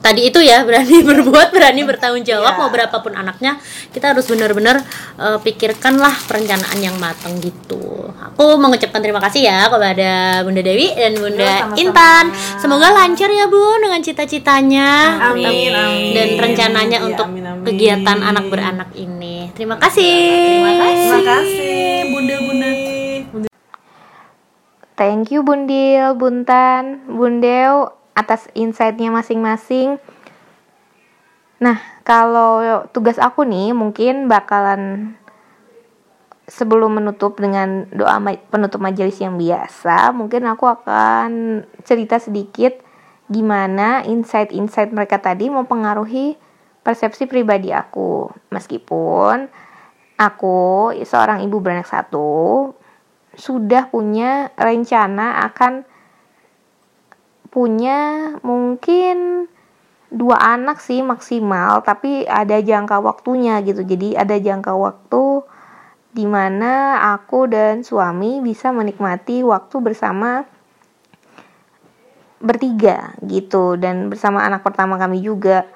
tadi 0.00 0.32
itu 0.32 0.40
ya 0.40 0.64
berani 0.64 1.04
berbuat 1.08 1.52
berani 1.52 1.84
bertanggung 1.84 2.24
jawab 2.24 2.56
Iya. 2.56 2.60
mau 2.60 2.68
berapapun 2.72 3.12
anaknya 3.12 3.60
kita 3.92 4.16
harus 4.16 4.24
benar-benar 4.28 4.80
eh, 5.20 5.38
pikirkanlah 5.38 6.16
perencanaan 6.24 6.80
yang 6.80 6.96
matang 6.96 7.36
gitu 7.38 8.08
aku 8.16 8.56
mengucapkan 8.56 9.00
terima 9.00 9.20
kasih 9.20 9.44
ya 9.44 9.68
kepada 9.68 10.40
Bunda 10.42 10.60
Dewi 10.60 10.96
dan 10.96 11.12
Bunda 11.14 11.44
Ya, 11.44 11.56
sama-sama. 11.62 11.76
Intan 11.78 12.24
semoga 12.56 12.88
lancar 12.90 13.28
ya 13.28 13.46
Bun 13.46 13.80
dengan 13.80 14.00
cita-citanya 14.00 14.88
Amin, 15.30 15.68
amin. 15.70 16.12
dan 16.16 16.28
rencananya 16.36 16.98
Iya, 17.00 17.06
untuk 17.06 17.26
amin, 17.28 17.44
amin. 17.46 17.64
kegiatan 17.64 18.18
anak 18.18 18.44
beranak 18.48 18.90
ini. 18.94 19.52
Terima 19.52 19.76
kasih. 19.76 20.08
Terima 20.08 20.72
kasih. 20.74 21.04
Terima 21.04 21.20
kasih, 21.22 21.80
bunda-bunda. 22.08 22.70
Thank 24.94 25.32
you 25.32 25.40
Bundil, 25.40 26.12
Buntan, 26.12 27.08
Bundel 27.08 27.88
atas 28.12 28.52
insight-nya 28.52 29.08
masing-masing. 29.08 29.96
Nah, 31.60 31.76
kalau 32.08 32.88
tugas 32.88 33.20
aku 33.20 33.44
nih 33.44 33.76
mungkin 33.76 34.32
bakalan 34.32 35.12
sebelum 36.48 36.98
menutup 36.98 37.36
dengan 37.36 37.84
doa 37.92 38.16
penutup 38.48 38.80
majelis 38.80 39.20
yang 39.20 39.36
biasa, 39.36 40.10
mungkin 40.16 40.48
aku 40.48 40.64
akan 40.66 41.62
cerita 41.84 42.16
sedikit 42.16 42.80
gimana 43.30 44.02
insight-insight 44.08 44.90
mereka 44.90 45.22
tadi 45.22 45.46
mempengaruhi 45.52 46.34
persepsi 46.82 47.28
pribadi 47.28 47.70
aku. 47.70 48.32
Meskipun 48.50 49.46
aku 50.16 50.90
seorang 51.04 51.44
ibu 51.44 51.60
beranak 51.60 51.86
satu 51.86 52.72
sudah 53.36 53.86
punya 53.92 54.50
rencana 54.58 55.46
akan 55.46 55.86
punya 57.52 58.34
mungkin 58.42 59.46
dua 60.10 60.36
anak 60.42 60.82
sih 60.82 61.00
maksimal 61.06 61.86
tapi 61.86 62.26
ada 62.26 62.58
jangka 62.58 62.98
waktunya 62.98 63.62
gitu. 63.62 63.86
Jadi 63.86 64.18
ada 64.18 64.34
jangka 64.36 64.74
waktu 64.74 65.46
di 66.10 66.26
mana 66.26 66.98
aku 67.14 67.46
dan 67.46 67.86
suami 67.86 68.42
bisa 68.42 68.74
menikmati 68.74 69.46
waktu 69.46 69.76
bersama 69.78 70.42
bertiga 72.42 73.14
gitu 73.22 73.78
dan 73.78 74.10
bersama 74.10 74.42
anak 74.42 74.66
pertama 74.66 74.98
kami 74.98 75.22
juga. 75.22 75.70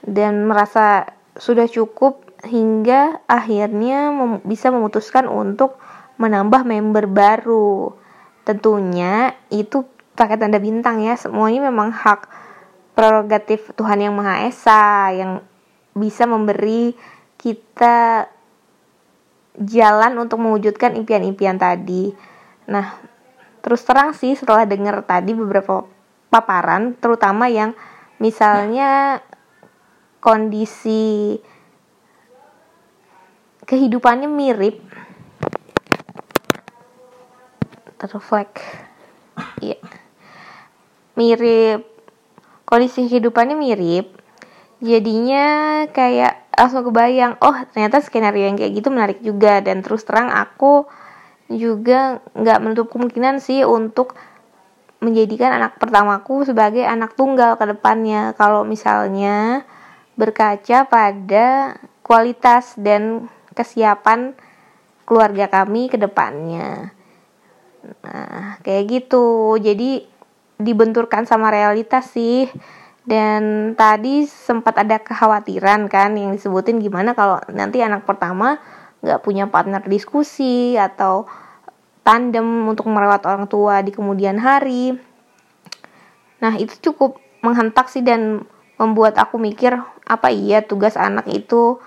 Dan 0.00 0.48
merasa 0.48 1.04
sudah 1.36 1.68
cukup 1.68 2.24
hingga 2.48 3.20
akhirnya 3.28 4.08
mem 4.08 4.40
bisa 4.46 4.72
memutuskan 4.72 5.28
untuk 5.28 5.76
menambah 6.16 6.64
member 6.64 7.04
baru. 7.04 7.92
Tentunya 8.48 9.36
itu 9.52 9.84
pakai 10.16 10.40
tanda 10.40 10.56
bintang 10.58 11.04
ya 11.04 11.14
semuanya 11.14 11.68
memang 11.68 11.94
hak 11.94 12.47
prerogatif 12.98 13.70
Tuhan 13.78 14.02
yang 14.02 14.18
Maha 14.18 14.50
Esa 14.50 15.14
yang 15.14 15.38
bisa 15.94 16.26
memberi 16.26 16.98
kita 17.38 18.26
jalan 19.54 20.18
untuk 20.18 20.42
mewujudkan 20.42 20.98
impian-impian 20.98 21.62
tadi. 21.62 22.10
Nah, 22.66 22.98
terus 23.62 23.86
terang 23.86 24.18
sih 24.18 24.34
setelah 24.34 24.66
dengar 24.66 24.98
tadi 25.06 25.30
beberapa 25.30 25.86
paparan, 26.26 26.98
terutama 26.98 27.46
yang 27.46 27.78
misalnya 28.18 29.22
kondisi 30.18 31.38
kehidupannya 33.62 34.26
mirip. 34.26 34.82
Terreflek 37.94 38.58
iya. 39.62 39.78
Mirip 41.14 41.97
kondisi 42.68 43.08
kehidupannya 43.08 43.56
mirip 43.56 44.12
jadinya 44.84 45.46
kayak 45.90 46.52
langsung 46.52 46.84
kebayang 46.84 47.40
oh 47.40 47.56
ternyata 47.72 48.04
skenario 48.04 48.44
yang 48.44 48.60
kayak 48.60 48.76
gitu 48.76 48.92
menarik 48.92 49.18
juga 49.24 49.64
dan 49.64 49.80
terus 49.80 50.04
terang 50.04 50.28
aku 50.28 50.84
juga 51.48 52.20
nggak 52.36 52.58
menutup 52.60 52.86
kemungkinan 52.92 53.40
sih 53.40 53.64
untuk 53.64 54.12
menjadikan 55.00 55.56
anak 55.56 55.80
pertamaku 55.80 56.44
sebagai 56.44 56.84
anak 56.84 57.16
tunggal 57.16 57.56
ke 57.56 57.64
depannya 57.64 58.36
kalau 58.36 58.68
misalnya 58.68 59.64
berkaca 60.18 60.90
pada 60.90 61.78
kualitas 62.02 62.74
dan 62.76 63.30
kesiapan 63.54 64.34
keluarga 65.06 65.46
kami 65.46 65.86
ke 65.86 65.96
depannya. 65.96 66.90
Nah, 68.02 68.58
kayak 68.66 68.84
gitu. 68.90 69.56
Jadi 69.62 70.04
dibenturkan 70.58 71.24
sama 71.24 71.48
realitas 71.54 72.10
sih. 72.12 72.50
Dan 73.08 73.72
tadi 73.72 74.28
sempat 74.28 74.76
ada 74.84 75.00
kekhawatiran 75.00 75.88
kan 75.88 76.12
yang 76.12 76.36
disebutin 76.36 76.76
gimana 76.76 77.16
kalau 77.16 77.40
nanti 77.48 77.80
anak 77.80 78.04
pertama 78.04 78.60
nggak 79.00 79.24
punya 79.24 79.48
partner 79.48 79.80
diskusi 79.88 80.76
atau 80.76 81.24
tandem 82.04 82.44
untuk 82.68 82.84
merawat 82.92 83.24
orang 83.24 83.48
tua 83.48 83.80
di 83.80 83.96
kemudian 83.96 84.36
hari. 84.36 84.92
Nah 86.44 86.52
itu 86.60 86.76
cukup 86.92 87.16
menghentak 87.40 87.88
sih 87.88 88.04
dan 88.04 88.44
membuat 88.76 89.16
aku 89.16 89.40
mikir 89.40 89.72
apa 90.04 90.28
iya 90.28 90.60
tugas 90.60 91.00
anak 91.00 91.26
itu 91.32 91.80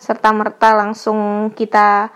serta 0.00 0.32
merta 0.32 0.72
langsung 0.76 1.52
kita 1.52 2.08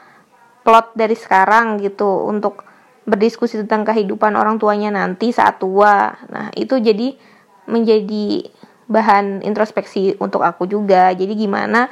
plot 0.64 0.96
dari 0.96 1.12
sekarang 1.12 1.76
gitu 1.80 2.24
untuk 2.24 2.64
berdiskusi 3.04 3.60
tentang 3.64 3.84
kehidupan 3.84 4.32
orang 4.36 4.56
tuanya 4.56 4.88
nanti 4.92 5.30
saat 5.30 5.60
tua. 5.60 6.12
Nah, 6.28 6.48
itu 6.56 6.80
jadi 6.80 7.16
menjadi 7.68 8.48
bahan 8.88 9.44
introspeksi 9.44 10.16
untuk 10.20 10.44
aku 10.44 10.68
juga. 10.68 11.12
Jadi 11.12 11.32
gimana 11.36 11.88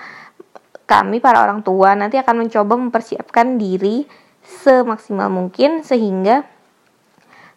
kami 0.85 1.21
para 1.25 1.41
orang 1.41 1.65
tua 1.65 1.97
nanti 1.97 2.21
akan 2.21 2.45
mencoba 2.45 2.75
mempersiapkan 2.77 3.57
diri 3.57 4.05
semaksimal 4.43 5.33
mungkin 5.33 5.87
sehingga 5.87 6.45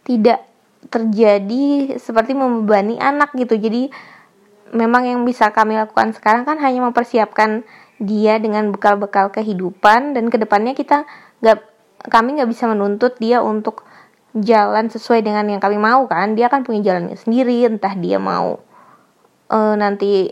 tidak 0.05 0.45
terjadi 0.87 1.97
seperti 1.97 2.37
membebani 2.37 3.01
anak 3.01 3.33
gitu. 3.35 3.57
Jadi 3.57 3.89
memang 4.71 5.07
yang 5.07 5.21
bisa 5.23 5.49
kami 5.51 5.75
lakukan 5.75 6.13
sekarang 6.13 6.45
kan 6.45 6.61
hanya 6.61 6.85
mempersiapkan 6.85 7.65
dia 7.97 8.37
dengan 8.37 8.75
bekal-bekal 8.75 9.31
kehidupan 9.31 10.13
dan 10.13 10.27
ke 10.27 10.35
depannya 10.35 10.75
kita 10.75 11.07
nggak 11.39 11.74
kami 12.07 12.39
nggak 12.39 12.49
bisa 12.49 12.69
menuntut 12.69 13.17
dia 13.17 13.41
untuk 13.41 13.83
jalan 14.35 14.91
sesuai 14.91 15.23
dengan 15.23 15.47
yang 15.47 15.61
kami 15.63 15.79
mau 15.79 16.05
kan? 16.05 16.35
Dia 16.35 16.51
kan 16.51 16.67
punya 16.67 16.93
jalannya 16.93 17.15
sendiri 17.15 17.65
entah 17.65 17.95
dia 17.95 18.19
mau 18.19 18.65
uh, 19.49 19.75
nanti 19.77 20.31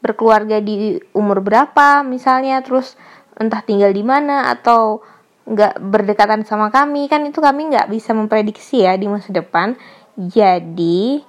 berkeluarga 0.00 0.64
di 0.64 0.96
umur 1.12 1.44
berapa 1.44 2.00
misalnya 2.00 2.64
terus 2.64 2.96
entah 3.36 3.60
tinggal 3.60 3.92
di 3.92 4.00
mana 4.00 4.48
atau 4.48 5.04
nggak 5.44 5.80
berdekatan 5.80 6.46
sama 6.46 6.72
kami. 6.72 7.06
Kan 7.10 7.26
itu 7.28 7.38
kami 7.40 7.72
nggak 7.72 7.90
bisa 7.90 8.16
memprediksi 8.16 8.84
ya 8.86 8.96
di 8.96 9.06
masa 9.10 9.32
depan. 9.32 9.76
Jadi 10.16 11.20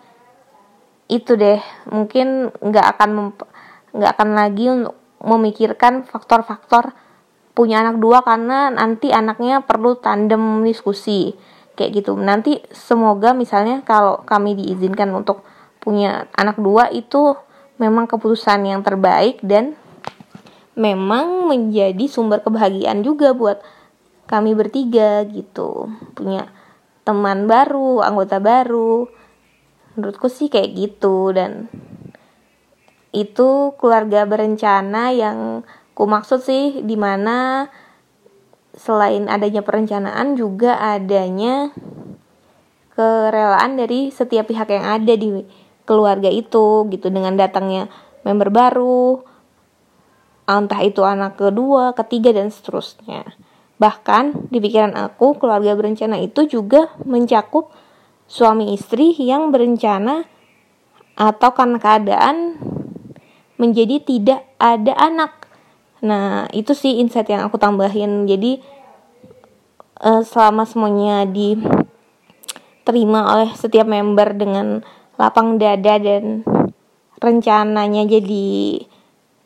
itu 1.12 1.32
deh. 1.36 1.60
Mungkin 1.92 2.52
nggak 2.52 2.86
akan 2.98 3.10
nggak 3.92 4.12
akan 4.16 4.30
lagi 4.36 4.66
untuk 4.72 4.96
memikirkan 5.22 6.08
faktor-faktor 6.08 6.96
punya 7.52 7.84
anak 7.84 8.00
dua 8.00 8.24
karena 8.24 8.72
nanti 8.72 9.12
anaknya 9.12 9.64
perlu 9.64 10.00
tandem 10.00 10.64
diskusi. 10.64 11.36
Kayak 11.76 12.04
gitu. 12.04 12.14
Nanti 12.20 12.60
semoga 12.72 13.32
misalnya 13.32 13.82
kalau 13.82 14.22
kami 14.28 14.56
diizinkan 14.60 15.12
untuk 15.16 15.44
punya 15.82 16.30
anak 16.38 16.60
dua 16.62 16.92
itu 16.94 17.34
memang 17.82 18.06
keputusan 18.06 18.62
yang 18.70 18.86
terbaik 18.86 19.42
dan 19.42 19.74
memang 20.78 21.50
menjadi 21.50 22.06
sumber 22.06 22.46
kebahagiaan 22.46 23.02
juga 23.02 23.34
buat 23.34 23.60
kami 24.30 24.54
bertiga 24.56 25.26
gitu. 25.28 25.90
Punya 26.14 26.48
teman 27.04 27.50
baru 27.50 28.06
anggota 28.06 28.38
baru. 28.38 29.10
Menurutku 29.98 30.32
sih 30.32 30.48
kayak 30.48 30.72
gitu 30.78 31.36
dan 31.36 31.68
itu 33.12 33.76
keluarga 33.76 34.24
berencana 34.24 35.12
yang 35.12 35.68
Ku 36.02 36.10
maksud 36.10 36.42
sih 36.42 36.82
di 36.82 36.98
mana 36.98 37.70
selain 38.74 39.30
adanya 39.30 39.62
perencanaan 39.62 40.34
juga 40.34 40.74
adanya 40.82 41.70
kerelaan 42.98 43.78
dari 43.78 44.10
setiap 44.10 44.50
pihak 44.50 44.66
yang 44.74 44.82
ada 44.82 45.14
di 45.14 45.46
keluarga 45.86 46.26
itu 46.26 46.90
gitu 46.90 47.14
dengan 47.14 47.38
datangnya 47.38 47.86
member 48.26 48.50
baru 48.50 49.22
entah 50.50 50.82
itu 50.82 51.06
anak 51.06 51.38
kedua, 51.38 51.94
ketiga 51.94 52.34
dan 52.34 52.50
seterusnya. 52.50 53.38
Bahkan 53.78 54.50
di 54.50 54.58
pikiran 54.58 54.98
aku 54.98 55.38
keluarga 55.38 55.78
berencana 55.78 56.18
itu 56.18 56.50
juga 56.50 56.90
mencakup 57.06 57.70
suami 58.26 58.74
istri 58.74 59.14
yang 59.22 59.54
berencana 59.54 60.26
atau 61.14 61.54
karena 61.54 61.78
keadaan 61.78 62.58
menjadi 63.62 64.02
tidak 64.02 64.50
ada 64.58 64.98
anak 64.98 65.41
Nah, 66.02 66.50
itu 66.52 66.74
sih 66.74 66.98
insight 66.98 67.30
yang 67.30 67.46
aku 67.46 67.62
tambahin. 67.62 68.26
Jadi 68.26 68.58
uh, 70.02 70.26
selama 70.26 70.66
semuanya 70.66 71.30
diterima 71.30 71.62
oleh 73.38 73.54
setiap 73.54 73.86
member 73.86 74.34
dengan 74.34 74.82
lapang 75.22 75.62
dada 75.62 76.02
dan 76.02 76.42
rencananya 77.22 78.10
jadi 78.10 78.82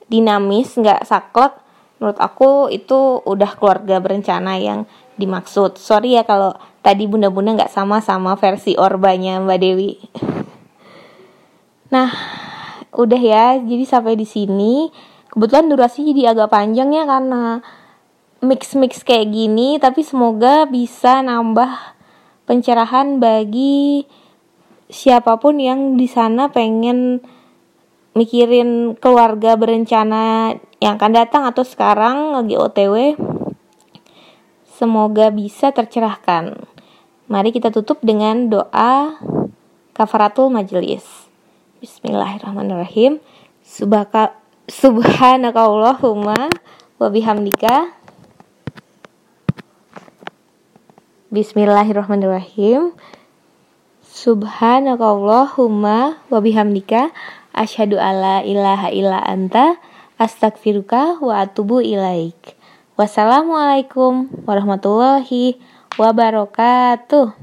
dinamis, 0.08 0.80
nggak 0.80 1.04
saklek, 1.04 1.60
menurut 2.00 2.20
aku 2.24 2.72
itu 2.72 3.20
udah 3.28 3.52
keluarga 3.60 4.00
berencana 4.00 4.56
yang 4.56 4.88
dimaksud. 5.20 5.76
Sorry 5.76 6.16
ya 6.16 6.24
kalau 6.24 6.56
tadi 6.80 7.04
bunda-bunda 7.08 7.52
nggak 7.56 7.74
sama 7.74 8.00
sama 8.00 8.40
versi 8.40 8.80
orbanya 8.80 9.44
Mbak 9.44 9.60
Dewi. 9.60 9.92
Nah, 11.92 12.10
udah 12.96 13.22
ya. 13.22 13.60
Jadi 13.60 13.84
sampai 13.84 14.16
di 14.16 14.28
sini 14.28 14.88
kebetulan 15.36 15.68
durasi 15.68 16.08
jadi 16.16 16.32
agak 16.32 16.56
panjang 16.56 16.96
ya 16.96 17.04
karena 17.04 17.60
mix-mix 18.40 19.04
kayak 19.04 19.36
gini 19.36 19.76
tapi 19.84 20.02
semoga 20.02 20.64
bisa 20.64 21.20
nambah 21.20 21.70
pencerahan 22.48 23.20
bagi 23.20 24.08
siapa 24.88 25.36
pun 25.38 25.60
yang 25.60 26.00
di 26.00 26.08
sana 26.08 26.48
pengen 26.48 27.20
mikirin 28.16 28.96
keluarga 28.96 29.60
berencana 29.60 30.56
yang 30.80 30.96
akan 30.96 31.12
datang 31.12 31.44
atau 31.44 31.68
sekarang 31.68 32.32
lagi 32.32 32.56
OTW 32.56 33.20
semoga 34.80 35.36
bisa 35.36 35.76
tercerahkan. 35.76 36.64
Mari 37.28 37.52
kita 37.52 37.74
tutup 37.74 38.00
dengan 38.06 38.48
doa 38.48 39.18
kafaratul 39.98 40.54
majelis 40.54 41.26
Bismillahirrahmanirrahim. 41.86 43.20
Subhaka 43.62 44.45
Subhanakallahumma 44.66 46.50
wa 46.98 47.08
bihamdika. 47.14 47.94
Bismillahirrahmanirrahim. 51.30 52.90
Subhanakallahumma 54.10 56.18
wa 56.18 56.40
bihamdika 56.42 57.14
asyhadu 57.54 58.02
alla 58.02 58.42
ilaha 58.42 58.90
illa 58.90 59.22
anta 59.22 59.78
astaghfiruka 60.18 61.22
wa 61.22 61.46
atubu 61.46 61.86
ilaik. 61.86 62.58
Wassalamualaikum 62.98 64.34
warahmatullahi 64.50 65.62
wabarakatuh. 65.94 67.38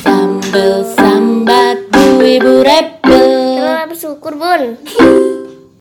Sambel 0.00 0.88
sambat 0.88 1.92
bu 1.92 2.24
ibu 2.24 2.64
rebel 2.64 3.60
Terus 3.60 3.84
bersyukur 3.92 4.32
bun 4.40 4.80